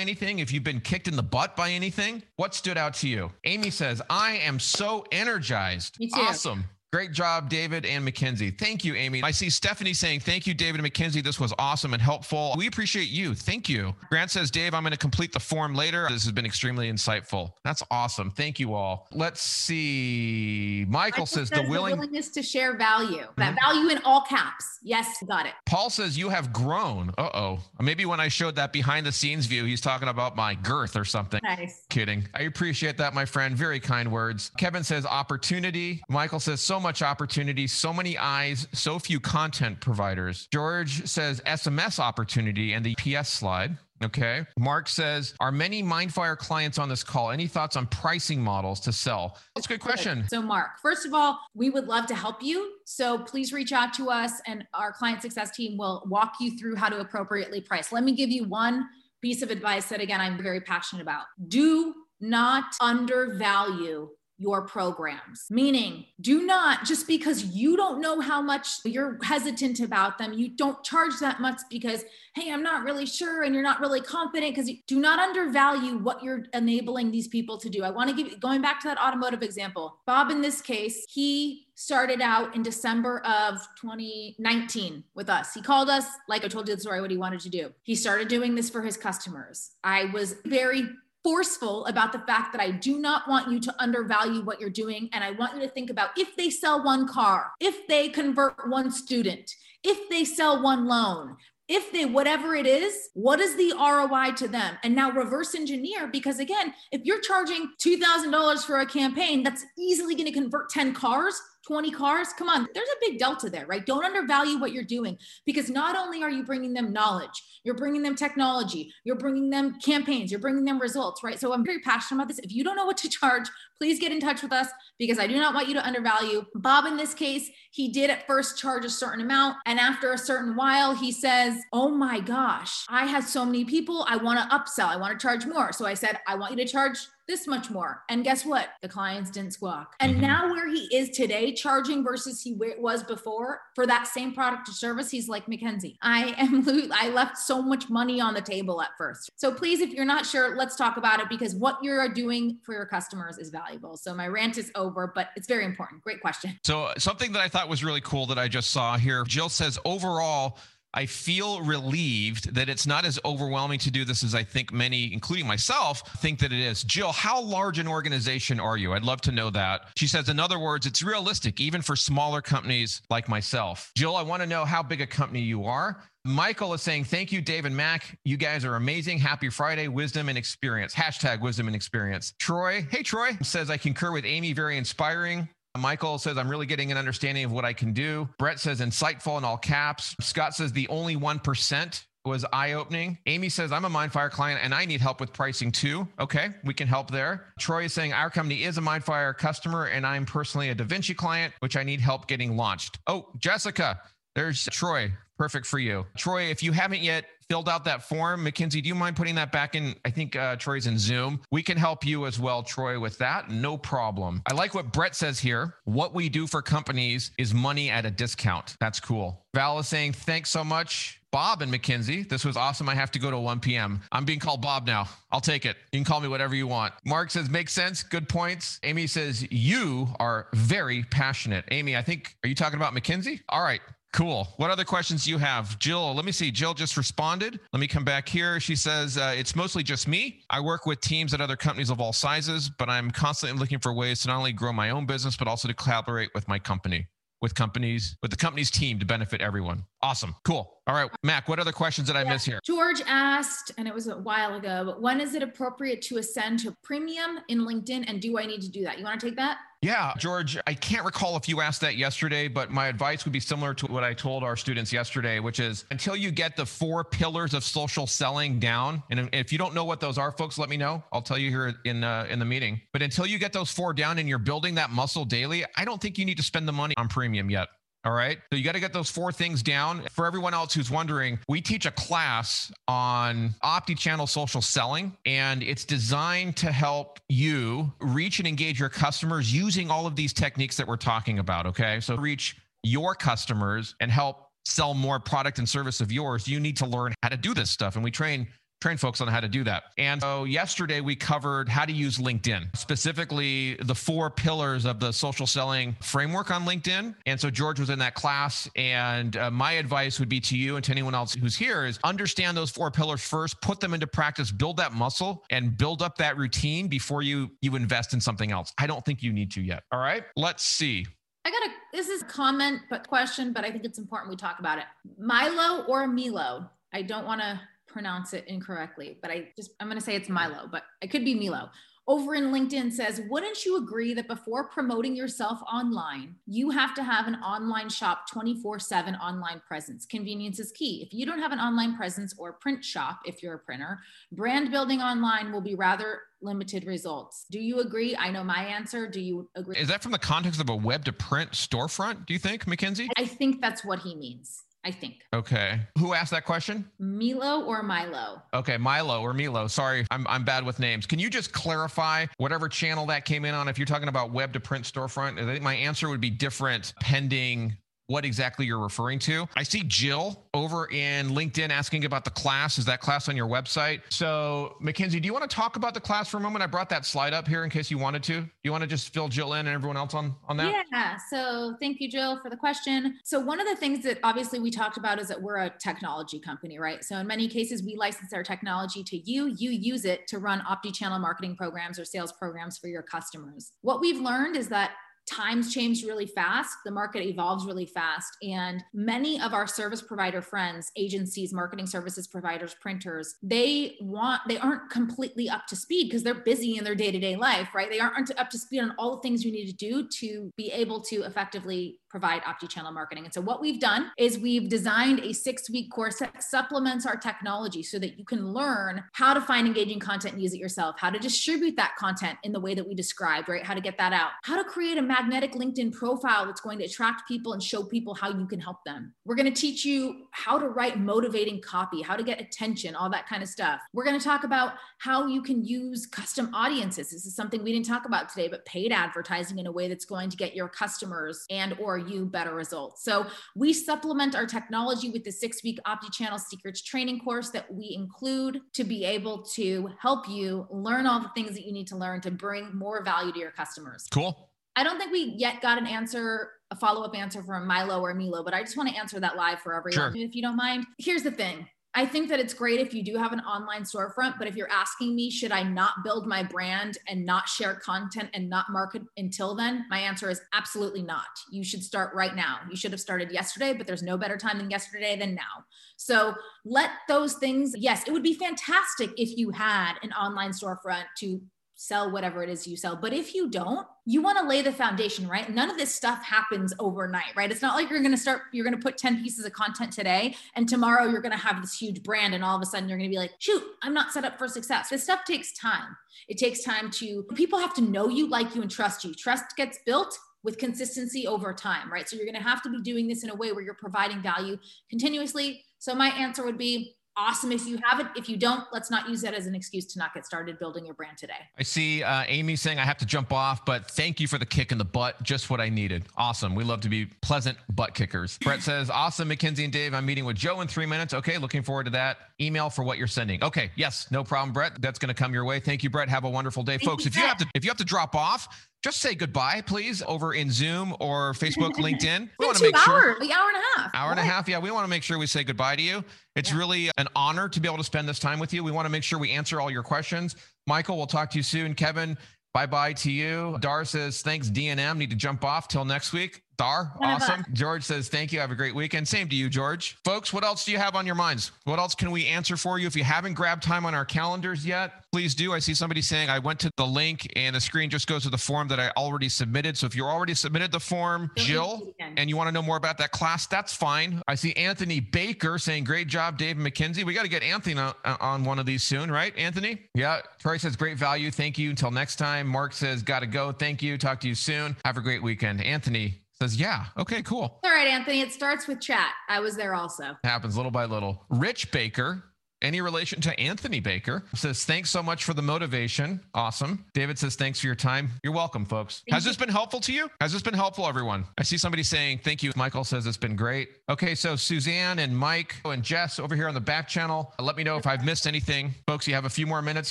anything, 0.00 0.40
if 0.40 0.52
you've 0.52 0.62
been 0.62 0.82
kicked 0.82 1.08
in 1.08 1.16
the 1.16 1.22
butt 1.22 1.56
by 1.56 1.70
anything, 1.70 2.22
what 2.36 2.54
stood 2.54 2.76
out 2.76 2.92
to 2.96 3.08
you? 3.08 3.32
Amy 3.44 3.70
says, 3.70 4.02
I 4.10 4.32
am 4.32 4.60
so 4.60 5.06
energized. 5.10 5.98
Me 5.98 6.10
too. 6.10 6.20
Awesome. 6.20 6.64
Great 6.94 7.10
job, 7.10 7.48
David 7.48 7.84
and 7.86 8.04
Mackenzie. 8.04 8.52
Thank 8.52 8.84
you, 8.84 8.94
Amy. 8.94 9.20
I 9.24 9.32
see 9.32 9.50
Stephanie 9.50 9.94
saying, 9.94 10.20
Thank 10.20 10.46
you, 10.46 10.54
David 10.54 10.76
and 10.76 10.84
Mackenzie. 10.84 11.20
This 11.20 11.40
was 11.40 11.52
awesome 11.58 11.92
and 11.92 12.00
helpful. 12.00 12.54
We 12.56 12.68
appreciate 12.68 13.08
you. 13.08 13.34
Thank 13.34 13.68
you. 13.68 13.96
Grant 14.10 14.30
says, 14.30 14.48
Dave, 14.48 14.74
I'm 14.74 14.84
going 14.84 14.92
to 14.92 14.96
complete 14.96 15.32
the 15.32 15.40
form 15.40 15.74
later. 15.74 16.06
This 16.08 16.22
has 16.22 16.30
been 16.30 16.46
extremely 16.46 16.88
insightful. 16.88 17.50
That's 17.64 17.82
awesome. 17.90 18.30
Thank 18.30 18.60
you 18.60 18.74
all. 18.74 19.08
Let's 19.10 19.42
see. 19.42 20.86
Michael, 20.88 21.00
Michael 21.00 21.26
says, 21.26 21.48
says, 21.48 21.62
the, 21.62 21.68
willing- 21.68 21.94
the, 21.94 21.96
willingness 21.96 22.28
to 22.28 22.44
share 22.44 22.76
value. 22.76 23.22
Mm-hmm. 23.22 23.40
That 23.40 23.56
value 23.60 23.88
in 23.88 23.98
all 24.04 24.20
caps. 24.20 24.78
Yes, 24.84 25.20
got 25.26 25.46
it. 25.46 25.54
Paul 25.66 25.90
says, 25.90 26.16
You 26.16 26.28
have 26.28 26.52
grown. 26.52 27.10
Uh 27.18 27.30
oh. 27.34 27.58
Maybe 27.80 28.06
when 28.06 28.20
I 28.20 28.28
showed 28.28 28.54
that 28.54 28.72
behind 28.72 29.04
the 29.04 29.12
scenes 29.12 29.46
view, 29.46 29.64
he's 29.64 29.80
talking 29.80 30.06
about 30.06 30.36
my 30.36 30.54
girth 30.54 30.94
or 30.94 31.04
something. 31.04 31.40
Nice. 31.42 31.86
Kidding. 31.90 32.28
I 32.34 32.42
appreciate 32.42 32.98
that, 32.98 33.14
my 33.14 33.24
friend. 33.24 33.56
Very 33.56 33.80
kind 33.80 34.12
words. 34.12 34.52
Kevin 34.58 34.84
says, 34.84 35.04
Opportunity. 35.04 36.00
Michael 36.08 36.38
says, 36.38 36.60
So 36.60 36.83
much 36.84 37.02
opportunity 37.02 37.66
so 37.66 37.92
many 37.92 38.16
eyes, 38.16 38.68
so 38.72 39.00
few 39.00 39.18
content 39.18 39.80
providers. 39.80 40.46
George 40.52 41.04
says 41.06 41.40
SMS 41.46 41.98
opportunity 41.98 42.74
and 42.74 42.84
the 42.84 42.94
PS 42.94 43.28
slide. 43.30 43.76
Okay. 44.02 44.44
Mark 44.58 44.88
says, 44.88 45.34
Are 45.40 45.50
many 45.50 45.82
Mindfire 45.82 46.36
clients 46.36 46.78
on 46.78 46.88
this 46.88 47.02
call? 47.02 47.30
Any 47.30 47.46
thoughts 47.46 47.74
on 47.74 47.86
pricing 47.86 48.40
models 48.40 48.80
to 48.80 48.92
sell? 48.92 49.38
That's 49.54 49.66
a 49.66 49.68
good 49.70 49.80
question. 49.80 50.26
So, 50.28 50.42
Mark, 50.42 50.78
first 50.82 51.06
of 51.06 51.14
all, 51.14 51.40
we 51.54 51.70
would 51.70 51.86
love 51.86 52.06
to 52.06 52.14
help 52.14 52.42
you. 52.42 52.72
So, 52.84 53.18
please 53.18 53.52
reach 53.52 53.72
out 53.72 53.94
to 53.94 54.10
us, 54.10 54.42
and 54.46 54.66
our 54.74 54.92
client 54.92 55.22
success 55.22 55.52
team 55.56 55.78
will 55.78 56.02
walk 56.06 56.34
you 56.38 56.58
through 56.58 56.76
how 56.76 56.90
to 56.90 57.00
appropriately 57.00 57.60
price. 57.60 57.92
Let 57.92 58.04
me 58.04 58.12
give 58.14 58.30
you 58.30 58.44
one 58.44 58.86
piece 59.22 59.42
of 59.42 59.50
advice 59.50 59.88
that, 59.88 60.02
again, 60.02 60.20
I'm 60.20 60.42
very 60.42 60.60
passionate 60.60 61.00
about. 61.02 61.24
Do 61.48 61.94
not 62.20 62.64
undervalue 62.80 64.10
your 64.38 64.66
programs. 64.66 65.46
Meaning, 65.50 66.06
do 66.20 66.44
not 66.44 66.84
just 66.84 67.06
because 67.06 67.44
you 67.44 67.76
don't 67.76 68.00
know 68.00 68.20
how 68.20 68.42
much 68.42 68.68
you're 68.84 69.18
hesitant 69.22 69.80
about 69.80 70.18
them, 70.18 70.32
you 70.32 70.48
don't 70.48 70.82
charge 70.82 71.18
that 71.20 71.40
much 71.40 71.60
because, 71.70 72.04
hey, 72.34 72.52
I'm 72.52 72.62
not 72.62 72.84
really 72.84 73.06
sure 73.06 73.42
and 73.42 73.54
you're 73.54 73.62
not 73.62 73.80
really 73.80 74.00
confident 74.00 74.54
because 74.54 74.70
do 74.86 74.98
not 74.98 75.18
undervalue 75.18 75.98
what 75.98 76.22
you're 76.22 76.44
enabling 76.52 77.10
these 77.10 77.28
people 77.28 77.58
to 77.58 77.68
do. 77.68 77.84
I 77.84 77.90
want 77.90 78.10
to 78.10 78.16
give 78.16 78.40
going 78.40 78.60
back 78.60 78.80
to 78.80 78.88
that 78.88 78.98
automotive 78.98 79.42
example. 79.42 80.00
Bob, 80.06 80.30
in 80.30 80.40
this 80.40 80.60
case, 80.60 81.04
he 81.08 81.66
started 81.76 82.20
out 82.20 82.54
in 82.54 82.62
December 82.62 83.18
of 83.20 83.58
2019 83.80 85.04
with 85.14 85.28
us. 85.28 85.54
He 85.54 85.60
called 85.60 85.90
us, 85.90 86.06
like 86.28 86.44
I 86.44 86.48
told 86.48 86.68
you 86.68 86.74
the 86.74 86.80
story, 86.80 87.00
what 87.00 87.10
he 87.10 87.16
wanted 87.16 87.40
to 87.40 87.50
do. 87.50 87.72
He 87.82 87.94
started 87.94 88.28
doing 88.28 88.54
this 88.54 88.70
for 88.70 88.82
his 88.82 88.96
customers. 88.96 89.72
I 89.82 90.06
was 90.06 90.36
very 90.44 90.88
forceful 91.24 91.86
about 91.86 92.12
the 92.12 92.20
fact 92.20 92.52
that 92.52 92.60
I 92.60 92.70
do 92.70 92.98
not 92.98 93.26
want 93.26 93.50
you 93.50 93.58
to 93.58 93.74
undervalue 93.80 94.44
what 94.44 94.60
you're 94.60 94.70
doing. 94.70 95.08
And 95.12 95.24
I 95.24 95.32
want 95.32 95.54
you 95.54 95.60
to 95.62 95.68
think 95.68 95.90
about 95.90 96.10
if 96.16 96.36
they 96.36 96.50
sell 96.50 96.84
one 96.84 97.08
car, 97.08 97.50
if 97.58 97.86
they 97.88 98.10
convert 98.10 98.68
one 98.68 98.92
student, 98.92 99.50
if 99.82 100.08
they 100.10 100.24
sell 100.24 100.62
one 100.62 100.86
loan, 100.86 101.36
if 101.66 101.90
they 101.92 102.04
whatever 102.04 102.54
it 102.54 102.66
is 102.66 103.08
what 103.14 103.40
is 103.40 103.56
the 103.56 103.72
roi 103.72 104.30
to 104.32 104.46
them 104.46 104.76
and 104.82 104.94
now 104.94 105.10
reverse 105.10 105.54
engineer 105.54 106.06
because 106.06 106.38
again 106.38 106.74
if 106.92 107.00
you're 107.04 107.22
charging 107.22 107.70
$2000 107.82 108.64
for 108.66 108.80
a 108.80 108.86
campaign 108.86 109.42
that's 109.42 109.64
easily 109.78 110.14
going 110.14 110.26
to 110.26 110.32
convert 110.32 110.68
10 110.68 110.92
cars 110.92 111.40
20 111.66 111.90
cars? 111.90 112.28
Come 112.38 112.48
on 112.48 112.68
there's 112.74 112.88
a 112.88 113.00
big 113.00 113.18
delta 113.18 113.50
there 113.50 113.66
right? 113.66 113.84
Don't 113.84 114.04
undervalue 114.04 114.58
what 114.58 114.72
you're 114.72 114.84
doing 114.84 115.18
because 115.46 115.70
not 115.70 115.96
only 115.96 116.22
are 116.22 116.30
you 116.30 116.44
bringing 116.44 116.72
them 116.72 116.92
knowledge 116.92 117.60
you're 117.64 117.74
bringing 117.74 118.02
them 118.02 118.14
technology 118.14 118.92
you're 119.04 119.16
bringing 119.16 119.50
them 119.50 119.78
campaigns 119.80 120.30
you're 120.30 120.40
bringing 120.40 120.64
them 120.64 120.80
results 120.80 121.22
right? 121.22 121.38
So 121.38 121.52
i'm 121.52 121.64
very 121.64 121.80
passionate 121.80 122.18
about 122.18 122.28
this. 122.28 122.38
If 122.38 122.52
you 122.52 122.64
don't 122.64 122.76
know 122.76 122.86
what 122.86 122.96
to 122.98 123.08
charge 123.08 123.48
please 123.78 123.98
get 123.98 124.12
in 124.12 124.20
touch 124.20 124.42
with 124.42 124.52
us 124.52 124.68
because 124.98 125.18
i 125.18 125.26
do 125.26 125.36
not 125.36 125.54
want 125.54 125.68
you 125.68 125.74
to 125.74 125.86
undervalue. 125.86 126.44
Bob 126.54 126.86
in 126.86 126.96
this 126.96 127.14
case 127.14 127.50
he 127.70 127.88
did 127.88 128.10
at 128.10 128.26
first 128.26 128.58
charge 128.58 128.84
a 128.84 128.90
certain 128.90 129.20
amount 129.20 129.56
and 129.66 129.78
after 129.78 130.12
a 130.12 130.18
certain 130.18 130.56
while 130.56 130.94
he 130.94 131.10
says 131.10 131.58
oh 131.72 131.88
my 131.88 132.20
gosh 132.20 132.84
i 132.88 133.06
had 133.06 133.24
so 133.24 133.44
many 133.44 133.64
people 133.64 134.06
i 134.08 134.16
want 134.16 134.38
to 134.38 134.56
upsell 134.56 134.86
i 134.86 134.96
want 134.96 135.18
to 135.18 135.22
charge 135.22 135.46
more. 135.46 135.72
So 135.72 135.86
i 135.86 135.94
said 135.94 136.18
i 136.26 136.34
want 136.34 136.52
you 136.52 136.64
to 136.64 136.70
charge 136.70 136.98
this 137.26 137.46
much 137.46 137.70
more. 137.70 138.02
And 138.08 138.24
guess 138.24 138.44
what? 138.44 138.68
The 138.82 138.88
clients 138.88 139.30
didn't 139.30 139.52
squawk. 139.52 139.94
And 140.00 140.12
mm-hmm. 140.12 140.20
now 140.20 140.50
where 140.50 140.68
he 140.68 140.94
is 140.94 141.10
today, 141.10 141.52
charging 141.52 142.04
versus 142.04 142.42
he 142.42 142.54
was 142.78 143.02
before 143.02 143.60
for 143.74 143.86
that 143.86 144.06
same 144.06 144.34
product 144.34 144.68
or 144.68 144.72
service, 144.72 145.10
he's 145.10 145.28
like 145.28 145.48
Mackenzie. 145.48 145.98
I 146.02 146.34
am 146.38 146.64
I 146.92 147.08
left 147.08 147.38
so 147.38 147.62
much 147.62 147.88
money 147.88 148.20
on 148.20 148.34
the 148.34 148.40
table 148.40 148.82
at 148.82 148.90
first. 148.98 149.30
So 149.36 149.52
please, 149.52 149.80
if 149.80 149.90
you're 149.90 150.04
not 150.04 150.26
sure, 150.26 150.56
let's 150.56 150.76
talk 150.76 150.96
about 150.96 151.20
it 151.20 151.28
because 151.28 151.54
what 151.54 151.78
you're 151.82 152.08
doing 152.08 152.58
for 152.62 152.74
your 152.74 152.86
customers 152.86 153.38
is 153.38 153.50
valuable. 153.50 153.96
So 153.96 154.14
my 154.14 154.28
rant 154.28 154.58
is 154.58 154.70
over, 154.74 155.12
but 155.14 155.30
it's 155.36 155.48
very 155.48 155.64
important. 155.64 156.02
Great 156.02 156.20
question. 156.20 156.58
So 156.64 156.92
something 156.98 157.32
that 157.32 157.40
I 157.40 157.48
thought 157.48 157.68
was 157.68 157.82
really 157.82 158.00
cool 158.00 158.26
that 158.26 158.38
I 158.38 158.48
just 158.48 158.70
saw 158.70 158.96
here, 158.96 159.24
Jill 159.24 159.48
says 159.48 159.78
overall 159.84 160.58
I 160.94 161.06
feel 161.06 161.60
relieved 161.60 162.54
that 162.54 162.68
it's 162.68 162.86
not 162.86 163.04
as 163.04 163.18
overwhelming 163.24 163.80
to 163.80 163.90
do 163.90 164.04
this 164.04 164.22
as 164.22 164.34
I 164.34 164.44
think 164.44 164.72
many, 164.72 165.12
including 165.12 165.46
myself, 165.46 166.02
think 166.18 166.38
that 166.38 166.52
it 166.52 166.60
is. 166.60 166.84
Jill, 166.84 167.10
how 167.10 167.42
large 167.42 167.80
an 167.80 167.88
organization 167.88 168.60
are 168.60 168.76
you? 168.76 168.92
I'd 168.92 169.02
love 169.02 169.20
to 169.22 169.32
know 169.32 169.50
that. 169.50 169.88
She 169.96 170.06
says, 170.06 170.28
in 170.28 170.38
other 170.38 170.58
words, 170.58 170.86
it's 170.86 171.02
realistic, 171.02 171.60
even 171.60 171.82
for 171.82 171.96
smaller 171.96 172.40
companies 172.40 173.02
like 173.10 173.28
myself. 173.28 173.90
Jill, 173.96 174.14
I 174.14 174.22
want 174.22 174.42
to 174.42 174.46
know 174.46 174.64
how 174.64 174.82
big 174.84 175.00
a 175.00 175.06
company 175.06 175.40
you 175.40 175.64
are. 175.64 176.02
Michael 176.24 176.72
is 176.72 176.80
saying, 176.80 177.04
Thank 177.04 177.32
you, 177.32 177.42
Dave 177.42 177.66
and 177.66 177.76
Mac. 177.76 178.16
You 178.24 178.38
guys 178.38 178.64
are 178.64 178.76
amazing. 178.76 179.18
Happy 179.18 179.50
Friday, 179.50 179.88
wisdom 179.88 180.30
and 180.30 180.38
experience. 180.38 180.94
Hashtag 180.94 181.40
wisdom 181.40 181.66
and 181.66 181.76
experience. 181.76 182.32
Troy, 182.38 182.86
hey, 182.90 183.02
Troy 183.02 183.36
says, 183.42 183.68
I 183.68 183.76
concur 183.76 184.10
with 184.10 184.24
Amy, 184.24 184.54
very 184.54 184.78
inspiring. 184.78 185.48
Michael 185.78 186.18
says, 186.18 186.38
I'm 186.38 186.48
really 186.48 186.66
getting 186.66 186.92
an 186.92 186.98
understanding 186.98 187.44
of 187.44 187.52
what 187.52 187.64
I 187.64 187.72
can 187.72 187.92
do. 187.92 188.28
Brett 188.38 188.60
says, 188.60 188.80
insightful 188.80 189.38
in 189.38 189.44
all 189.44 189.56
caps. 189.56 190.14
Scott 190.20 190.54
says, 190.54 190.72
the 190.72 190.88
only 190.88 191.16
1% 191.16 192.04
was 192.24 192.44
eye 192.52 192.72
opening. 192.72 193.18
Amy 193.26 193.48
says, 193.48 193.70
I'm 193.70 193.84
a 193.84 193.90
Mindfire 193.90 194.30
client 194.30 194.60
and 194.62 194.72
I 194.72 194.86
need 194.86 195.00
help 195.00 195.20
with 195.20 195.32
pricing 195.32 195.70
too. 195.70 196.08
Okay, 196.18 196.50
we 196.64 196.72
can 196.72 196.88
help 196.88 197.10
there. 197.10 197.46
Troy 197.58 197.84
is 197.84 197.92
saying, 197.92 198.12
Our 198.12 198.30
company 198.30 198.64
is 198.64 198.78
a 198.78 198.80
Mindfire 198.80 199.36
customer 199.36 199.86
and 199.86 200.06
I'm 200.06 200.24
personally 200.24 200.70
a 200.70 200.74
Da 200.74 200.84
Vinci 200.84 201.12
client, 201.12 201.52
which 201.60 201.76
I 201.76 201.82
need 201.82 202.00
help 202.00 202.26
getting 202.26 202.56
launched. 202.56 202.98
Oh, 203.06 203.28
Jessica, 203.36 204.00
there's 204.34 204.64
Troy. 204.64 205.12
Perfect 205.36 205.66
for 205.66 205.78
you. 205.78 206.06
Troy, 206.16 206.44
if 206.44 206.62
you 206.62 206.72
haven't 206.72 207.00
yet 207.00 207.24
filled 207.48 207.68
out 207.68 207.84
that 207.84 208.02
form, 208.02 208.42
Mackenzie, 208.42 208.80
do 208.80 208.88
you 208.88 208.94
mind 208.94 209.16
putting 209.16 209.34
that 209.34 209.52
back 209.52 209.74
in? 209.74 209.94
I 210.04 210.10
think 210.10 210.36
uh, 210.36 210.56
Troy's 210.56 210.86
in 210.86 210.98
Zoom. 210.98 211.40
We 211.50 211.62
can 211.62 211.76
help 211.76 212.04
you 212.06 212.26
as 212.26 212.38
well, 212.38 212.62
Troy, 212.62 212.98
with 212.98 213.18
that. 213.18 213.50
No 213.50 213.76
problem. 213.76 214.42
I 214.50 214.54
like 214.54 214.74
what 214.74 214.92
Brett 214.92 215.14
says 215.14 215.38
here. 215.38 215.74
What 215.84 216.14
we 216.14 216.28
do 216.28 216.46
for 216.46 216.62
companies 216.62 217.30
is 217.38 217.52
money 217.52 217.90
at 217.90 218.06
a 218.06 218.10
discount. 218.10 218.76
That's 218.80 219.00
cool. 219.00 219.44
Val 219.54 219.78
is 219.78 219.88
saying, 219.88 220.12
thanks 220.12 220.50
so 220.50 220.64
much. 220.64 221.20
Bob 221.30 221.62
and 221.62 221.70
Mackenzie, 221.70 222.22
this 222.22 222.44
was 222.44 222.56
awesome. 222.56 222.88
I 222.88 222.94
have 222.94 223.10
to 223.10 223.18
go 223.18 223.28
to 223.28 223.38
1 223.38 223.58
p.m. 223.58 224.00
I'm 224.12 224.24
being 224.24 224.38
called 224.38 224.62
Bob 224.62 224.86
now. 224.86 225.08
I'll 225.32 225.40
take 225.40 225.66
it. 225.66 225.76
You 225.90 225.98
can 225.98 226.04
call 226.04 226.20
me 226.20 226.28
whatever 226.28 226.54
you 226.54 226.68
want. 226.68 226.94
Mark 227.04 227.32
says, 227.32 227.50
makes 227.50 227.72
sense. 227.72 228.04
Good 228.04 228.28
points. 228.28 228.78
Amy 228.84 229.08
says, 229.08 229.44
you 229.50 230.06
are 230.20 230.46
very 230.54 231.02
passionate. 231.02 231.64
Amy, 231.72 231.96
I 231.96 232.02
think, 232.02 232.36
are 232.44 232.48
you 232.48 232.54
talking 232.54 232.76
about 232.76 232.94
Mackenzie? 232.94 233.40
All 233.48 233.64
right. 233.64 233.80
Cool. 234.14 234.46
What 234.58 234.70
other 234.70 234.84
questions 234.84 235.24
do 235.24 235.30
you 235.30 235.38
have? 235.38 235.76
Jill, 235.80 236.14
let 236.14 236.24
me 236.24 236.30
see. 236.30 236.52
Jill 236.52 236.72
just 236.72 236.96
responded. 236.96 237.58
Let 237.72 237.80
me 237.80 237.88
come 237.88 238.04
back 238.04 238.28
here. 238.28 238.60
She 238.60 238.76
says, 238.76 239.18
uh, 239.18 239.34
It's 239.36 239.56
mostly 239.56 239.82
just 239.82 240.06
me. 240.06 240.44
I 240.48 240.60
work 240.60 240.86
with 240.86 241.00
teams 241.00 241.34
at 241.34 241.40
other 241.40 241.56
companies 241.56 241.90
of 241.90 242.00
all 242.00 242.12
sizes, 242.12 242.70
but 242.70 242.88
I'm 242.88 243.10
constantly 243.10 243.58
looking 243.58 243.80
for 243.80 243.92
ways 243.92 244.20
to 244.22 244.28
not 244.28 244.36
only 244.36 244.52
grow 244.52 244.72
my 244.72 244.90
own 244.90 245.04
business, 245.04 245.36
but 245.36 245.48
also 245.48 245.66
to 245.66 245.74
collaborate 245.74 246.30
with 246.32 246.46
my 246.46 246.60
company 246.60 247.08
with 247.44 247.54
companies, 247.54 248.16
with 248.22 248.30
the 248.30 248.36
company's 248.38 248.70
team 248.70 248.98
to 248.98 249.04
benefit 249.04 249.42
everyone. 249.42 249.84
Awesome. 250.00 250.34
Cool. 250.46 250.80
All 250.86 250.94
right, 250.94 251.10
Mac, 251.22 251.46
what 251.46 251.58
other 251.58 251.72
questions 251.72 252.06
did 252.06 252.16
I 252.16 252.24
miss 252.24 252.42
here? 252.42 252.58
George 252.64 253.02
asked, 253.06 253.70
and 253.76 253.86
it 253.86 253.92
was 253.92 254.08
a 254.08 254.16
while 254.16 254.54
ago, 254.54 254.82
but 254.86 255.02
when 255.02 255.20
is 255.20 255.34
it 255.34 255.42
appropriate 255.42 256.00
to 256.02 256.16
ascend 256.16 256.60
to 256.60 256.74
premium 256.82 257.40
in 257.48 257.60
LinkedIn? 257.60 258.04
And 258.08 258.22
do 258.22 258.38
I 258.38 258.46
need 258.46 258.62
to 258.62 258.70
do 258.70 258.82
that? 258.84 258.98
You 258.98 259.04
want 259.04 259.20
to 259.20 259.26
take 259.26 259.36
that? 259.36 259.58
Yeah, 259.84 260.14
George, 260.16 260.56
I 260.66 260.72
can't 260.72 261.04
recall 261.04 261.36
if 261.36 261.46
you 261.46 261.60
asked 261.60 261.82
that 261.82 261.96
yesterday, 261.96 262.48
but 262.48 262.70
my 262.70 262.86
advice 262.86 263.26
would 263.26 263.34
be 263.34 263.40
similar 263.40 263.74
to 263.74 263.86
what 263.86 264.02
I 264.02 264.14
told 264.14 264.42
our 264.42 264.56
students 264.56 264.94
yesterday, 264.94 265.40
which 265.40 265.60
is 265.60 265.84
until 265.90 266.16
you 266.16 266.30
get 266.30 266.56
the 266.56 266.64
four 266.64 267.04
pillars 267.04 267.52
of 267.52 267.62
social 267.62 268.06
selling 268.06 268.58
down, 268.58 269.02
and 269.10 269.28
if 269.34 269.52
you 269.52 269.58
don't 269.58 269.74
know 269.74 269.84
what 269.84 270.00
those 270.00 270.16
are, 270.16 270.32
folks, 270.32 270.56
let 270.56 270.70
me 270.70 270.78
know. 270.78 271.04
I'll 271.12 271.20
tell 271.20 271.36
you 271.36 271.50
here 271.50 271.74
in 271.84 272.02
uh, 272.02 272.26
in 272.30 272.38
the 272.38 272.46
meeting. 272.46 272.80
But 272.94 273.02
until 273.02 273.26
you 273.26 273.38
get 273.38 273.52
those 273.52 273.70
four 273.70 273.92
down 273.92 274.18
and 274.18 274.26
you're 274.26 274.38
building 274.38 274.74
that 274.76 274.88
muscle 274.88 275.26
daily, 275.26 275.66
I 275.76 275.84
don't 275.84 276.00
think 276.00 276.16
you 276.16 276.24
need 276.24 276.38
to 276.38 276.42
spend 276.42 276.66
the 276.66 276.72
money 276.72 276.94
on 276.96 277.06
premium 277.08 277.50
yet. 277.50 277.68
All 278.04 278.12
right. 278.12 278.38
So 278.52 278.58
you 278.58 278.64
got 278.64 278.74
to 278.74 278.80
get 278.80 278.92
those 278.92 279.10
four 279.10 279.32
things 279.32 279.62
down. 279.62 280.02
For 280.12 280.26
everyone 280.26 280.52
else 280.52 280.74
who's 280.74 280.90
wondering, 280.90 281.38
we 281.48 281.60
teach 281.60 281.86
a 281.86 281.90
class 281.90 282.70
on 282.86 283.54
Opti 283.64 283.96
channel 283.96 284.26
social 284.26 284.60
selling, 284.60 285.16
and 285.24 285.62
it's 285.62 285.84
designed 285.84 286.56
to 286.58 286.70
help 286.70 287.18
you 287.28 287.92
reach 288.00 288.40
and 288.40 288.48
engage 288.48 288.78
your 288.78 288.90
customers 288.90 289.52
using 289.54 289.90
all 289.90 290.06
of 290.06 290.16
these 290.16 290.32
techniques 290.32 290.76
that 290.76 290.86
we're 290.86 290.96
talking 290.96 291.38
about. 291.38 291.66
Okay. 291.66 292.00
So 292.00 292.16
reach 292.16 292.56
your 292.82 293.14
customers 293.14 293.94
and 294.00 294.10
help 294.10 294.48
sell 294.66 294.94
more 294.94 295.18
product 295.20 295.58
and 295.58 295.68
service 295.68 296.00
of 296.00 296.12
yours. 296.12 296.48
You 296.48 296.60
need 296.60 296.76
to 296.78 296.86
learn 296.86 297.14
how 297.22 297.30
to 297.30 297.36
do 297.36 297.54
this 297.54 297.70
stuff. 297.70 297.96
And 297.96 298.04
we 298.04 298.10
train 298.10 298.48
train 298.84 298.98
folks 298.98 299.22
on 299.22 299.28
how 299.28 299.40
to 299.40 299.48
do 299.48 299.64
that. 299.64 299.84
And 299.96 300.20
so 300.20 300.44
yesterday 300.44 301.00
we 301.00 301.16
covered 301.16 301.70
how 301.70 301.86
to 301.86 301.92
use 301.92 302.18
LinkedIn, 302.18 302.76
specifically 302.76 303.76
the 303.76 303.94
four 303.94 304.28
pillars 304.28 304.84
of 304.84 305.00
the 305.00 305.10
social 305.10 305.46
selling 305.46 305.96
framework 306.02 306.50
on 306.50 306.66
LinkedIn. 306.66 307.14
And 307.24 307.40
so 307.40 307.48
George 307.48 307.80
was 307.80 307.88
in 307.88 307.98
that 308.00 308.14
class. 308.14 308.68
And 308.76 309.38
uh, 309.38 309.50
my 309.50 309.72
advice 309.72 310.20
would 310.20 310.28
be 310.28 310.38
to 310.40 310.58
you 310.58 310.76
and 310.76 310.84
to 310.84 310.92
anyone 310.92 311.14
else 311.14 311.32
who's 311.32 311.56
here 311.56 311.86
is 311.86 311.98
understand 312.04 312.58
those 312.58 312.70
four 312.70 312.90
pillars 312.90 313.22
first, 313.22 313.58
put 313.62 313.80
them 313.80 313.94
into 313.94 314.06
practice, 314.06 314.52
build 314.52 314.76
that 314.76 314.92
muscle 314.92 315.44
and 315.48 315.78
build 315.78 316.02
up 316.02 316.18
that 316.18 316.36
routine 316.36 316.86
before 316.86 317.22
you 317.22 317.50
you 317.62 317.76
invest 317.76 318.12
in 318.12 318.20
something 318.20 318.52
else. 318.52 318.70
I 318.76 318.86
don't 318.86 319.02
think 319.02 319.22
you 319.22 319.32
need 319.32 319.50
to 319.52 319.62
yet. 319.62 319.84
All 319.92 319.98
right. 319.98 320.24
Let's 320.36 320.62
see. 320.62 321.06
I 321.46 321.50
got 321.50 321.62
a 321.62 321.72
this 321.94 322.08
is 322.08 322.20
a 322.20 322.26
comment 322.26 322.82
but 322.90 323.08
question, 323.08 323.54
but 323.54 323.64
I 323.64 323.70
think 323.70 323.84
it's 323.86 323.98
important 323.98 324.28
we 324.28 324.36
talk 324.36 324.58
about 324.58 324.76
it. 324.76 324.84
Milo 325.18 325.86
or 325.86 326.06
Milo? 326.06 326.68
I 326.92 327.00
don't 327.00 327.26
want 327.26 327.40
to 327.40 327.60
pronounce 327.94 328.34
it 328.34 328.44
incorrectly, 328.48 329.16
but 329.22 329.30
I 329.30 329.48
just, 329.56 329.70
I'm 329.80 329.86
going 329.86 329.98
to 329.98 330.04
say 330.04 330.16
it's 330.16 330.28
Milo, 330.28 330.68
but 330.70 330.82
it 331.00 331.12
could 331.12 331.24
be 331.24 331.34
Milo. 331.34 331.70
Over 332.06 332.34
in 332.34 332.52
LinkedIn 332.52 332.92
says, 332.92 333.22
wouldn't 333.30 333.64
you 333.64 333.78
agree 333.78 334.12
that 334.12 334.28
before 334.28 334.68
promoting 334.68 335.16
yourself 335.16 335.60
online, 335.62 336.34
you 336.46 336.68
have 336.68 336.94
to 336.96 337.02
have 337.02 337.26
an 337.26 337.36
online 337.36 337.88
shop 337.88 338.28
24 338.30 338.78
7 338.78 339.14
online 339.14 339.62
presence? 339.66 340.04
Convenience 340.04 340.58
is 340.58 340.70
key. 340.72 341.02
If 341.06 341.14
you 341.14 341.24
don't 341.24 341.38
have 341.38 341.52
an 341.52 341.60
online 341.60 341.96
presence 341.96 342.34
or 342.36 342.52
print 342.54 342.84
shop, 342.84 343.20
if 343.24 343.42
you're 343.42 343.54
a 343.54 343.58
printer, 343.58 344.00
brand 344.32 344.70
building 344.70 345.00
online 345.00 345.50
will 345.50 345.62
be 345.62 345.76
rather 345.76 346.20
limited 346.42 346.84
results. 346.84 347.46
Do 347.50 347.58
you 347.58 347.80
agree? 347.80 348.14
I 348.14 348.30
know 348.30 348.44
my 348.44 348.64
answer. 348.64 349.08
Do 349.08 349.20
you 349.20 349.48
agree? 349.54 349.78
Is 349.78 349.88
that 349.88 350.02
from 350.02 350.12
the 350.12 350.18
context 350.18 350.60
of 350.60 350.68
a 350.68 350.76
web 350.76 351.06
to 351.06 351.12
print 351.12 351.52
storefront, 351.52 352.26
do 352.26 352.34
you 352.34 352.38
think, 352.38 352.66
Mackenzie? 352.66 353.08
I 353.16 353.24
think 353.24 353.62
that's 353.62 353.82
what 353.82 354.00
he 354.00 354.14
means. 354.14 354.64
I 354.84 354.90
think. 354.90 355.22
Okay. 355.32 355.80
Who 355.98 356.12
asked 356.12 356.30
that 356.32 356.44
question? 356.44 356.84
Milo 356.98 357.64
or 357.64 357.82
Milo? 357.82 358.42
Okay, 358.52 358.76
Milo 358.76 359.22
or 359.22 359.32
Milo. 359.32 359.66
Sorry, 359.66 360.06
I'm, 360.10 360.26
I'm 360.28 360.44
bad 360.44 360.64
with 360.64 360.78
names. 360.78 361.06
Can 361.06 361.18
you 361.18 361.30
just 361.30 361.52
clarify 361.52 362.26
whatever 362.36 362.68
channel 362.68 363.06
that 363.06 363.24
came 363.24 363.44
in 363.44 363.54
on? 363.54 363.66
If 363.68 363.78
you're 363.78 363.86
talking 363.86 364.08
about 364.08 364.30
web 364.32 364.52
to 364.52 364.60
print 364.60 364.84
storefront, 364.84 365.40
I 365.40 365.46
think 365.46 365.62
my 365.62 365.74
answer 365.74 366.08
would 366.10 366.20
be 366.20 366.30
different 366.30 366.92
pending 367.00 367.76
what 368.06 368.24
exactly 368.24 368.66
you're 368.66 368.78
referring 368.78 369.18
to. 369.18 369.48
I 369.56 369.62
see 369.62 369.82
Jill 369.86 370.44
over 370.52 370.90
in 370.90 371.30
LinkedIn 371.30 371.70
asking 371.70 372.04
about 372.04 372.24
the 372.24 372.30
class. 372.30 372.78
Is 372.78 372.84
that 372.84 373.00
class 373.00 373.28
on 373.28 373.36
your 373.36 373.48
website? 373.48 374.02
So, 374.10 374.76
Mackenzie, 374.80 375.20
do 375.20 375.26
you 375.26 375.32
want 375.32 375.48
to 375.48 375.54
talk 375.54 375.76
about 375.76 375.94
the 375.94 376.00
class 376.00 376.28
for 376.28 376.36
a 376.36 376.40
moment? 376.40 376.62
I 376.62 376.66
brought 376.66 376.88
that 376.90 377.06
slide 377.06 377.32
up 377.32 377.48
here 377.48 377.64
in 377.64 377.70
case 377.70 377.90
you 377.90 377.98
wanted 377.98 378.22
to. 378.24 378.40
Do 378.42 378.50
you 378.62 378.72
want 378.72 378.82
to 378.82 378.86
just 378.86 379.12
fill 379.14 379.28
Jill 379.28 379.54
in 379.54 379.66
and 379.66 379.74
everyone 379.74 379.96
else 379.96 380.14
on 380.14 380.34
on 380.48 380.56
that? 380.58 380.84
Yeah. 380.92 381.16
So, 381.30 381.76
thank 381.80 382.00
you, 382.00 382.10
Jill, 382.10 382.40
for 382.42 382.50
the 382.50 382.56
question. 382.56 383.18
So, 383.24 383.40
one 383.40 383.60
of 383.60 383.66
the 383.66 383.76
things 383.76 384.04
that 384.04 384.18
obviously 384.22 384.58
we 384.58 384.70
talked 384.70 384.96
about 384.96 385.18
is 385.18 385.28
that 385.28 385.40
we're 385.40 385.58
a 385.58 385.72
technology 385.82 386.38
company, 386.38 386.78
right? 386.78 387.02
So, 387.02 387.16
in 387.16 387.26
many 387.26 387.48
cases, 387.48 387.82
we 387.82 387.96
license 387.96 388.32
our 388.32 388.42
technology 388.42 389.02
to 389.04 389.16
you. 389.30 389.54
You 389.56 389.70
use 389.70 390.04
it 390.04 390.26
to 390.28 390.38
run 390.38 390.60
opti-channel 390.60 391.18
marketing 391.18 391.56
programs 391.56 391.98
or 391.98 392.04
sales 392.04 392.32
programs 392.32 392.76
for 392.76 392.88
your 392.88 393.02
customers. 393.02 393.72
What 393.80 394.00
we've 394.00 394.20
learned 394.20 394.56
is 394.56 394.68
that 394.68 394.92
times 395.26 395.72
change 395.72 396.04
really 396.04 396.26
fast 396.26 396.76
the 396.84 396.90
market 396.90 397.22
evolves 397.22 397.64
really 397.66 397.86
fast 397.86 398.36
and 398.42 398.82
many 398.92 399.40
of 399.40 399.54
our 399.54 399.66
service 399.66 400.02
provider 400.02 400.42
friends 400.42 400.92
agencies 400.96 401.52
marketing 401.52 401.86
services 401.86 402.26
providers 402.26 402.74
printers 402.80 403.36
they 403.42 403.96
want 404.00 404.40
they 404.48 404.58
aren't 404.58 404.90
completely 404.90 405.48
up 405.48 405.66
to 405.66 405.76
speed 405.76 406.04
because 406.04 406.22
they're 406.22 406.34
busy 406.34 406.76
in 406.76 406.84
their 406.84 406.94
day-to-day 406.94 407.36
life 407.36 407.68
right 407.74 407.90
they 407.90 408.00
aren't 408.00 408.30
up 408.38 408.50
to 408.50 408.58
speed 408.58 408.80
on 408.80 408.94
all 408.98 409.16
the 409.16 409.22
things 409.22 409.44
you 409.44 409.52
need 409.52 409.66
to 409.66 409.72
do 409.72 410.06
to 410.08 410.50
be 410.56 410.70
able 410.70 411.00
to 411.00 411.22
effectively 411.22 411.98
provide 412.14 412.42
opti-channel 412.42 412.92
marketing. 412.92 413.24
And 413.24 413.34
so 413.34 413.40
what 413.40 413.60
we've 413.60 413.80
done 413.80 414.12
is 414.16 414.38
we've 414.38 414.68
designed 414.68 415.18
a 415.18 415.32
six-week 415.32 415.90
course 415.90 416.20
that 416.20 416.44
supplements 416.44 417.06
our 417.06 417.16
technology 417.16 417.82
so 417.82 417.98
that 417.98 418.16
you 418.16 418.24
can 418.24 418.52
learn 418.52 419.02
how 419.14 419.34
to 419.34 419.40
find 419.40 419.66
engaging 419.66 419.98
content 419.98 420.34
and 420.34 420.42
use 420.42 420.54
it 420.54 420.58
yourself, 420.58 420.94
how 420.96 421.10
to 421.10 421.18
distribute 421.18 421.74
that 421.74 421.96
content 421.98 422.38
in 422.44 422.52
the 422.52 422.60
way 422.60 422.72
that 422.72 422.86
we 422.86 422.94
described, 422.94 423.48
right? 423.48 423.64
How 423.64 423.74
to 423.74 423.80
get 423.80 423.98
that 423.98 424.12
out, 424.12 424.30
how 424.44 424.56
to 424.56 424.62
create 424.62 424.96
a 424.96 425.02
magnetic 425.14 425.52
LinkedIn 425.52 425.92
profile 425.92 426.44
that's 426.44 426.60
going 426.60 426.76
to 426.78 426.84
attract 426.84 427.28
people 427.28 427.52
and 427.52 427.62
show 427.62 427.84
people 427.84 428.14
how 428.14 428.30
you 428.30 428.46
can 428.46 428.58
help 428.58 428.78
them. 428.84 429.14
We're 429.24 429.36
going 429.36 429.52
to 429.52 429.60
teach 429.60 429.84
you 429.84 430.26
how 430.32 430.58
to 430.58 430.68
write 430.68 430.98
motivating 430.98 431.60
copy, 431.60 432.02
how 432.02 432.16
to 432.16 432.24
get 432.24 432.40
attention, 432.40 432.96
all 432.96 433.08
that 433.10 433.28
kind 433.28 433.40
of 433.40 433.48
stuff. 433.48 433.80
We're 433.92 434.04
going 434.04 434.18
to 434.18 434.24
talk 434.24 434.42
about 434.42 434.72
how 434.98 435.28
you 435.28 435.40
can 435.40 435.64
use 435.64 436.06
custom 436.06 436.52
audiences. 436.52 437.10
This 437.10 437.26
is 437.26 437.36
something 437.36 437.62
we 437.62 437.72
didn't 437.72 437.86
talk 437.86 438.06
about 438.06 438.28
today, 438.28 438.48
but 438.48 438.64
paid 438.64 438.90
advertising 438.90 439.60
in 439.60 439.68
a 439.68 439.72
way 439.72 439.86
that's 439.86 440.04
going 440.04 440.30
to 440.30 440.36
get 440.36 440.56
your 440.56 440.68
customers 440.68 441.44
and 441.48 441.76
or 441.78 441.96
you 441.96 442.26
better 442.26 442.54
results. 442.54 443.04
So 443.04 443.26
we 443.54 443.72
supplement 443.72 444.34
our 444.34 444.46
technology 444.46 445.10
with 445.10 445.22
the 445.22 445.30
six 445.30 445.62
week 445.62 445.78
OptiChannel 445.86 446.40
Secrets 446.40 446.82
training 446.82 447.20
course 447.20 447.50
that 447.50 447.72
we 447.72 447.94
include 447.94 448.60
to 448.72 448.82
be 448.82 449.04
able 449.04 449.44
to 449.54 449.90
help 450.00 450.28
you 450.28 450.66
learn 450.70 451.06
all 451.06 451.20
the 451.20 451.30
things 451.36 451.52
that 451.52 451.64
you 451.64 451.72
need 451.72 451.86
to 451.86 451.96
learn 451.96 452.20
to 452.22 452.32
bring 452.32 452.74
more 452.76 453.04
value 453.04 453.32
to 453.32 453.38
your 453.38 453.52
customers. 453.52 454.08
Cool. 454.10 454.50
I 454.76 454.82
don't 454.82 454.98
think 454.98 455.12
we 455.12 455.34
yet 455.36 455.60
got 455.60 455.78
an 455.78 455.86
answer, 455.86 456.50
a 456.70 456.76
follow 456.76 457.02
up 457.02 457.16
answer 457.16 457.42
from 457.42 457.66
Milo 457.66 458.00
or 458.00 458.14
Milo, 458.14 458.42
but 458.42 458.54
I 458.54 458.62
just 458.62 458.76
want 458.76 458.88
to 458.88 458.96
answer 458.96 459.20
that 459.20 459.36
live 459.36 459.60
for 459.60 459.74
everyone, 459.74 460.12
sure. 460.12 460.22
if 460.22 460.34
you 460.34 460.42
don't 460.42 460.56
mind. 460.56 460.84
Here's 460.98 461.22
the 461.22 461.30
thing 461.30 461.66
I 461.96 462.04
think 462.04 462.28
that 462.30 462.40
it's 462.40 462.52
great 462.52 462.80
if 462.80 462.92
you 462.92 463.04
do 463.04 463.16
have 463.16 463.32
an 463.32 463.38
online 463.40 463.82
storefront, 463.82 464.36
but 464.36 464.48
if 464.48 464.56
you're 464.56 464.70
asking 464.70 465.14
me, 465.14 465.30
should 465.30 465.52
I 465.52 465.62
not 465.62 466.02
build 466.02 466.26
my 466.26 466.42
brand 466.42 466.98
and 467.08 467.24
not 467.24 467.48
share 467.48 467.76
content 467.76 468.30
and 468.34 468.50
not 468.50 468.66
market 468.70 469.02
until 469.16 469.54
then? 469.54 469.86
My 469.88 470.00
answer 470.00 470.28
is 470.28 470.40
absolutely 470.52 471.02
not. 471.02 471.26
You 471.52 471.62
should 471.62 471.84
start 471.84 472.12
right 472.12 472.34
now. 472.34 472.58
You 472.68 472.74
should 472.74 472.90
have 472.90 473.00
started 473.00 473.30
yesterday, 473.30 473.74
but 473.74 473.86
there's 473.86 474.02
no 474.02 474.18
better 474.18 474.36
time 474.36 474.58
than 474.58 474.70
yesterday 474.70 475.16
than 475.16 475.36
now. 475.36 475.64
So 475.96 476.34
let 476.64 476.90
those 477.06 477.34
things, 477.34 477.74
yes, 477.76 478.02
it 478.08 478.10
would 478.12 478.24
be 478.24 478.34
fantastic 478.34 479.10
if 479.16 479.36
you 479.38 479.50
had 479.50 479.94
an 480.02 480.10
online 480.14 480.50
storefront 480.50 481.04
to 481.18 481.40
sell 481.86 482.10
whatever 482.10 482.42
it 482.42 482.48
is 482.48 482.66
you 482.66 482.76
sell. 482.76 482.96
But 482.96 483.12
if 483.12 483.34
you 483.34 483.50
don't, 483.50 483.86
you 484.06 484.22
want 484.22 484.38
to 484.38 484.46
lay 484.46 484.62
the 484.62 484.72
foundation, 484.72 485.28
right? 485.28 485.48
None 485.52 485.70
of 485.70 485.76
this 485.76 485.94
stuff 485.94 486.22
happens 486.22 486.72
overnight, 486.78 487.36
right? 487.36 487.50
It's 487.50 487.60
not 487.60 487.76
like 487.76 487.90
you're 487.90 488.00
going 488.00 488.10
to 488.10 488.18
start, 488.18 488.42
you're 488.52 488.64
going 488.64 488.76
to 488.76 488.82
put 488.82 488.96
10 488.96 489.22
pieces 489.22 489.44
of 489.44 489.52
content 489.52 489.92
today 489.92 490.34
and 490.54 490.68
tomorrow 490.68 491.04
you're 491.04 491.20
going 491.20 491.32
to 491.32 491.38
have 491.38 491.60
this 491.60 491.76
huge 491.76 492.02
brand 492.02 492.34
and 492.34 492.42
all 492.42 492.56
of 492.56 492.62
a 492.62 492.66
sudden 492.66 492.88
you're 492.88 492.98
going 492.98 493.10
to 493.10 493.14
be 493.14 493.18
like, 493.18 493.32
shoot, 493.38 493.62
I'm 493.82 493.92
not 493.92 494.12
set 494.12 494.24
up 494.24 494.38
for 494.38 494.48
success. 494.48 494.88
This 494.88 495.04
stuff 495.04 495.20
takes 495.26 495.52
time. 495.52 495.96
It 496.28 496.38
takes 496.38 496.62
time 496.62 496.90
to, 496.92 497.24
people 497.34 497.58
have 497.58 497.74
to 497.74 497.82
know 497.82 498.08
you, 498.08 498.28
like 498.28 498.54
you, 498.54 498.62
and 498.62 498.70
trust 498.70 499.04
you. 499.04 499.12
Trust 499.12 499.56
gets 499.56 499.78
built 499.84 500.18
with 500.42 500.58
consistency 500.58 501.26
over 501.26 501.52
time, 501.52 501.92
right? 501.92 502.08
So 502.08 502.16
you're 502.16 502.26
going 502.26 502.34
to 502.36 502.48
have 502.48 502.62
to 502.62 502.70
be 502.70 502.80
doing 502.82 503.08
this 503.08 503.24
in 503.24 503.30
a 503.30 503.34
way 503.34 503.52
where 503.52 503.62
you're 503.62 503.74
providing 503.74 504.22
value 504.22 504.58
continuously. 504.88 505.62
So 505.78 505.94
my 505.94 506.08
answer 506.08 506.44
would 506.44 506.58
be 506.58 506.96
awesome 507.16 507.52
if 507.52 507.66
you 507.66 507.78
have 507.84 508.00
it. 508.00 508.06
If 508.16 508.28
you 508.28 508.36
don't, 508.36 508.64
let's 508.72 508.90
not 508.90 509.08
use 509.08 509.22
that 509.22 509.34
as 509.34 509.46
an 509.46 509.54
excuse 509.54 509.86
to 509.86 509.98
not 509.98 510.14
get 510.14 510.26
started 510.26 510.58
building 510.58 510.84
your 510.84 510.94
brand 510.94 511.18
today. 511.18 511.32
I 511.58 511.62
see 511.62 512.02
uh, 512.02 512.24
Amy 512.26 512.56
saying 512.56 512.78
I 512.78 512.84
have 512.84 512.98
to 512.98 513.06
jump 513.06 513.32
off, 513.32 513.64
but 513.64 513.90
thank 513.90 514.20
you 514.20 514.28
for 514.28 514.38
the 514.38 514.46
kick 514.46 514.72
in 514.72 514.78
the 514.78 514.84
butt. 514.84 515.22
Just 515.22 515.50
what 515.50 515.60
I 515.60 515.68
needed. 515.68 516.06
Awesome. 516.16 516.54
We 516.54 516.64
love 516.64 516.80
to 516.82 516.88
be 516.88 517.06
pleasant 517.06 517.58
butt 517.74 517.94
kickers. 517.94 518.38
Brett 518.42 518.62
says, 518.62 518.90
awesome, 518.90 519.28
Mackenzie 519.28 519.64
and 519.64 519.72
Dave. 519.72 519.94
I'm 519.94 520.06
meeting 520.06 520.24
with 520.24 520.36
Joe 520.36 520.60
in 520.60 520.68
three 520.68 520.86
minutes. 520.86 521.14
Okay, 521.14 521.38
looking 521.38 521.62
forward 521.62 521.84
to 521.84 521.90
that. 521.90 522.18
Email 522.40 522.70
for 522.70 522.82
what 522.82 522.98
you're 522.98 523.06
sending. 523.06 523.42
Okay, 523.42 523.70
yes, 523.76 524.10
no 524.10 524.24
problem, 524.24 524.52
Brett. 524.52 524.80
That's 524.80 524.98
going 524.98 525.08
to 525.08 525.14
come 525.14 525.32
your 525.32 525.44
way. 525.44 525.60
Thank 525.60 525.82
you, 525.82 525.90
Brett. 525.90 526.08
Have 526.08 526.24
a 526.24 526.30
wonderful 526.30 526.62
day, 526.62 526.72
thank 526.78 526.84
folks. 526.84 527.04
You, 527.04 527.08
if 527.08 527.16
you 527.16 527.22
have 527.22 527.38
to, 527.38 527.46
if 527.54 527.64
you 527.64 527.70
have 527.70 527.78
to 527.78 527.84
drop 527.84 528.14
off, 528.14 528.48
just 528.84 529.00
say 529.00 529.14
goodbye, 529.14 529.62
please, 529.62 530.02
over 530.06 530.34
in 530.34 530.50
Zoom 530.50 530.94
or 531.00 531.32
Facebook, 531.32 531.72
LinkedIn. 531.76 532.28
We 532.38 532.44
want 532.44 532.58
to 532.58 532.64
make 532.64 532.76
sure 532.76 533.16
the 533.18 533.32
hour 533.32 533.48
and 533.48 533.56
a 533.56 533.80
half. 533.80 533.90
Hour 533.94 534.10
and 534.10 534.20
a 534.20 534.22
half. 534.22 534.46
Yeah, 534.46 534.58
we 534.58 534.70
want 534.70 534.84
to 534.84 534.90
make 534.90 535.02
sure 535.02 535.18
we 535.18 535.26
say 535.26 535.42
goodbye 535.42 535.76
to 535.76 535.82
you. 535.82 536.04
It's 536.36 536.50
yeah. 536.50 536.58
really 536.58 536.90
an 536.98 537.08
honor 537.16 537.48
to 537.48 537.60
be 537.60 537.66
able 537.66 537.78
to 537.78 537.84
spend 537.84 538.06
this 538.06 538.18
time 538.18 538.38
with 538.38 538.52
you. 538.52 538.62
We 538.62 538.72
want 538.72 538.84
to 538.84 538.90
make 538.90 539.02
sure 539.02 539.18
we 539.18 539.30
answer 539.30 539.58
all 539.58 539.70
your 539.70 539.82
questions. 539.82 540.36
Michael, 540.66 540.98
we'll 540.98 541.06
talk 541.06 541.30
to 541.30 541.38
you 541.38 541.42
soon. 541.42 541.72
Kevin, 541.72 542.18
bye 542.52 542.66
bye 542.66 542.92
to 542.92 543.10
you. 543.10 543.56
Dar 543.60 543.86
says 543.86 544.20
thanks. 544.20 544.50
DNM 544.50 544.98
need 544.98 545.08
to 545.08 545.16
jump 545.16 545.46
off 545.46 545.66
till 545.66 545.86
next 545.86 546.12
week. 546.12 546.42
Dar, 546.56 546.92
awesome. 547.00 547.44
George 547.52 547.82
says, 547.82 548.08
thank 548.08 548.32
you. 548.32 548.40
Have 548.40 548.50
a 548.50 548.54
great 548.54 548.74
weekend. 548.74 549.06
Same 549.06 549.28
to 549.28 549.34
you, 549.34 549.48
George. 549.48 549.96
Folks, 550.04 550.32
what 550.32 550.44
else 550.44 550.64
do 550.64 550.72
you 550.72 550.78
have 550.78 550.94
on 550.94 551.06
your 551.06 551.14
minds? 551.14 551.52
What 551.64 551.78
else 551.78 551.94
can 551.94 552.10
we 552.10 552.26
answer 552.26 552.56
for 552.56 552.78
you? 552.78 552.86
If 552.86 552.96
you 552.96 553.04
haven't 553.04 553.34
grabbed 553.34 553.62
time 553.62 553.86
on 553.86 553.94
our 553.94 554.04
calendars 554.04 554.64
yet, 554.66 555.04
please 555.12 555.34
do. 555.34 555.52
I 555.52 555.58
see 555.58 555.74
somebody 555.74 556.02
saying 556.02 556.30
I 556.30 556.38
went 556.38 556.60
to 556.60 556.70
the 556.76 556.86
link 556.86 557.30
and 557.36 557.54
the 557.54 557.60
screen 557.60 557.90
just 557.90 558.06
goes 558.06 558.22
to 558.24 558.30
the 558.30 558.38
form 558.38 558.68
that 558.68 558.80
I 558.80 558.90
already 558.96 559.28
submitted. 559.28 559.76
So 559.76 559.86
if 559.86 559.94
you 559.94 560.04
already 560.04 560.34
submitted 560.34 560.72
the 560.72 560.80
form, 560.80 561.30
Jill, 561.36 561.92
and 562.00 562.28
you 562.28 562.36
want 562.36 562.48
to 562.48 562.52
know 562.52 562.62
more 562.62 562.76
about 562.76 562.98
that 562.98 563.10
class, 563.12 563.46
that's 563.46 563.74
fine. 563.74 564.22
I 564.28 564.34
see 564.34 564.52
Anthony 564.54 565.00
Baker 565.00 565.58
saying, 565.58 565.84
great 565.84 566.08
job, 566.08 566.38
Dave 566.38 566.56
Mackenzie. 566.56 567.04
We 567.04 567.14
got 567.14 567.22
to 567.22 567.28
get 567.28 567.42
Anthony 567.42 567.78
on, 567.78 567.94
on 568.04 568.44
one 568.44 568.58
of 568.58 568.66
these 568.66 568.82
soon, 568.82 569.10
right, 569.10 569.36
Anthony? 569.36 569.78
Yeah. 569.94 570.20
Troy 570.38 570.56
says, 570.56 570.76
great 570.76 570.98
value. 570.98 571.30
Thank 571.30 571.58
you. 571.58 571.70
Until 571.70 571.90
next 571.90 572.16
time. 572.16 572.46
Mark 572.46 572.72
says, 572.72 573.02
got 573.02 573.20
to 573.20 573.26
go. 573.26 573.52
Thank 573.52 573.82
you. 573.82 573.96
Talk 573.98 574.20
to 574.20 574.28
you 574.28 574.34
soon. 574.34 574.76
Have 574.84 574.96
a 574.96 575.00
great 575.00 575.22
weekend. 575.22 575.62
Anthony, 575.62 576.14
Says, 576.40 576.56
yeah. 576.58 576.86
Okay, 576.98 577.22
cool. 577.22 577.60
All 577.62 577.70
right, 577.70 577.86
Anthony. 577.86 578.20
It 578.20 578.32
starts 578.32 578.66
with 578.66 578.80
chat. 578.80 579.12
I 579.28 579.40
was 579.40 579.56
there 579.56 579.74
also. 579.74 580.16
Happens 580.24 580.56
little 580.56 580.72
by 580.72 580.84
little. 580.84 581.24
Rich 581.28 581.70
Baker, 581.70 582.24
any 582.60 582.80
relation 582.80 583.20
to 583.20 583.38
Anthony 583.38 583.78
Baker, 583.78 584.24
says, 584.34 584.64
thanks 584.64 584.90
so 584.90 585.00
much 585.02 585.22
for 585.24 585.32
the 585.32 585.42
motivation. 585.42 586.18
Awesome. 586.34 586.84
David 586.92 587.18
says, 587.18 587.36
thanks 587.36 587.60
for 587.60 587.66
your 587.66 587.76
time. 587.76 588.10
You're 588.24 588.32
welcome, 588.32 588.64
folks. 588.64 589.02
Thank 589.06 589.14
Has 589.14 589.24
you. 589.24 589.30
this 589.30 589.36
been 589.36 589.48
helpful 589.48 589.78
to 589.80 589.92
you? 589.92 590.10
Has 590.20 590.32
this 590.32 590.42
been 590.42 590.54
helpful, 590.54 590.86
everyone? 590.88 591.24
I 591.38 591.44
see 591.44 591.56
somebody 591.58 591.82
saying, 591.82 592.20
thank 592.24 592.42
you. 592.42 592.52
Michael 592.56 592.82
says, 592.82 593.06
it's 593.06 593.16
been 593.16 593.36
great. 593.36 593.68
Okay, 593.88 594.14
so 594.16 594.34
Suzanne 594.34 594.98
and 594.98 595.16
Mike 595.16 595.56
and 595.64 595.82
Jess 595.82 596.18
over 596.18 596.34
here 596.34 596.48
on 596.48 596.54
the 596.54 596.60
back 596.60 596.88
channel, 596.88 597.32
let 597.38 597.56
me 597.56 597.62
know 597.64 597.76
if 597.76 597.86
I've 597.86 598.04
missed 598.04 598.26
anything. 598.26 598.74
Folks, 598.88 599.06
you 599.06 599.14
have 599.14 599.26
a 599.26 599.30
few 599.30 599.46
more 599.46 599.62
minutes 599.62 599.90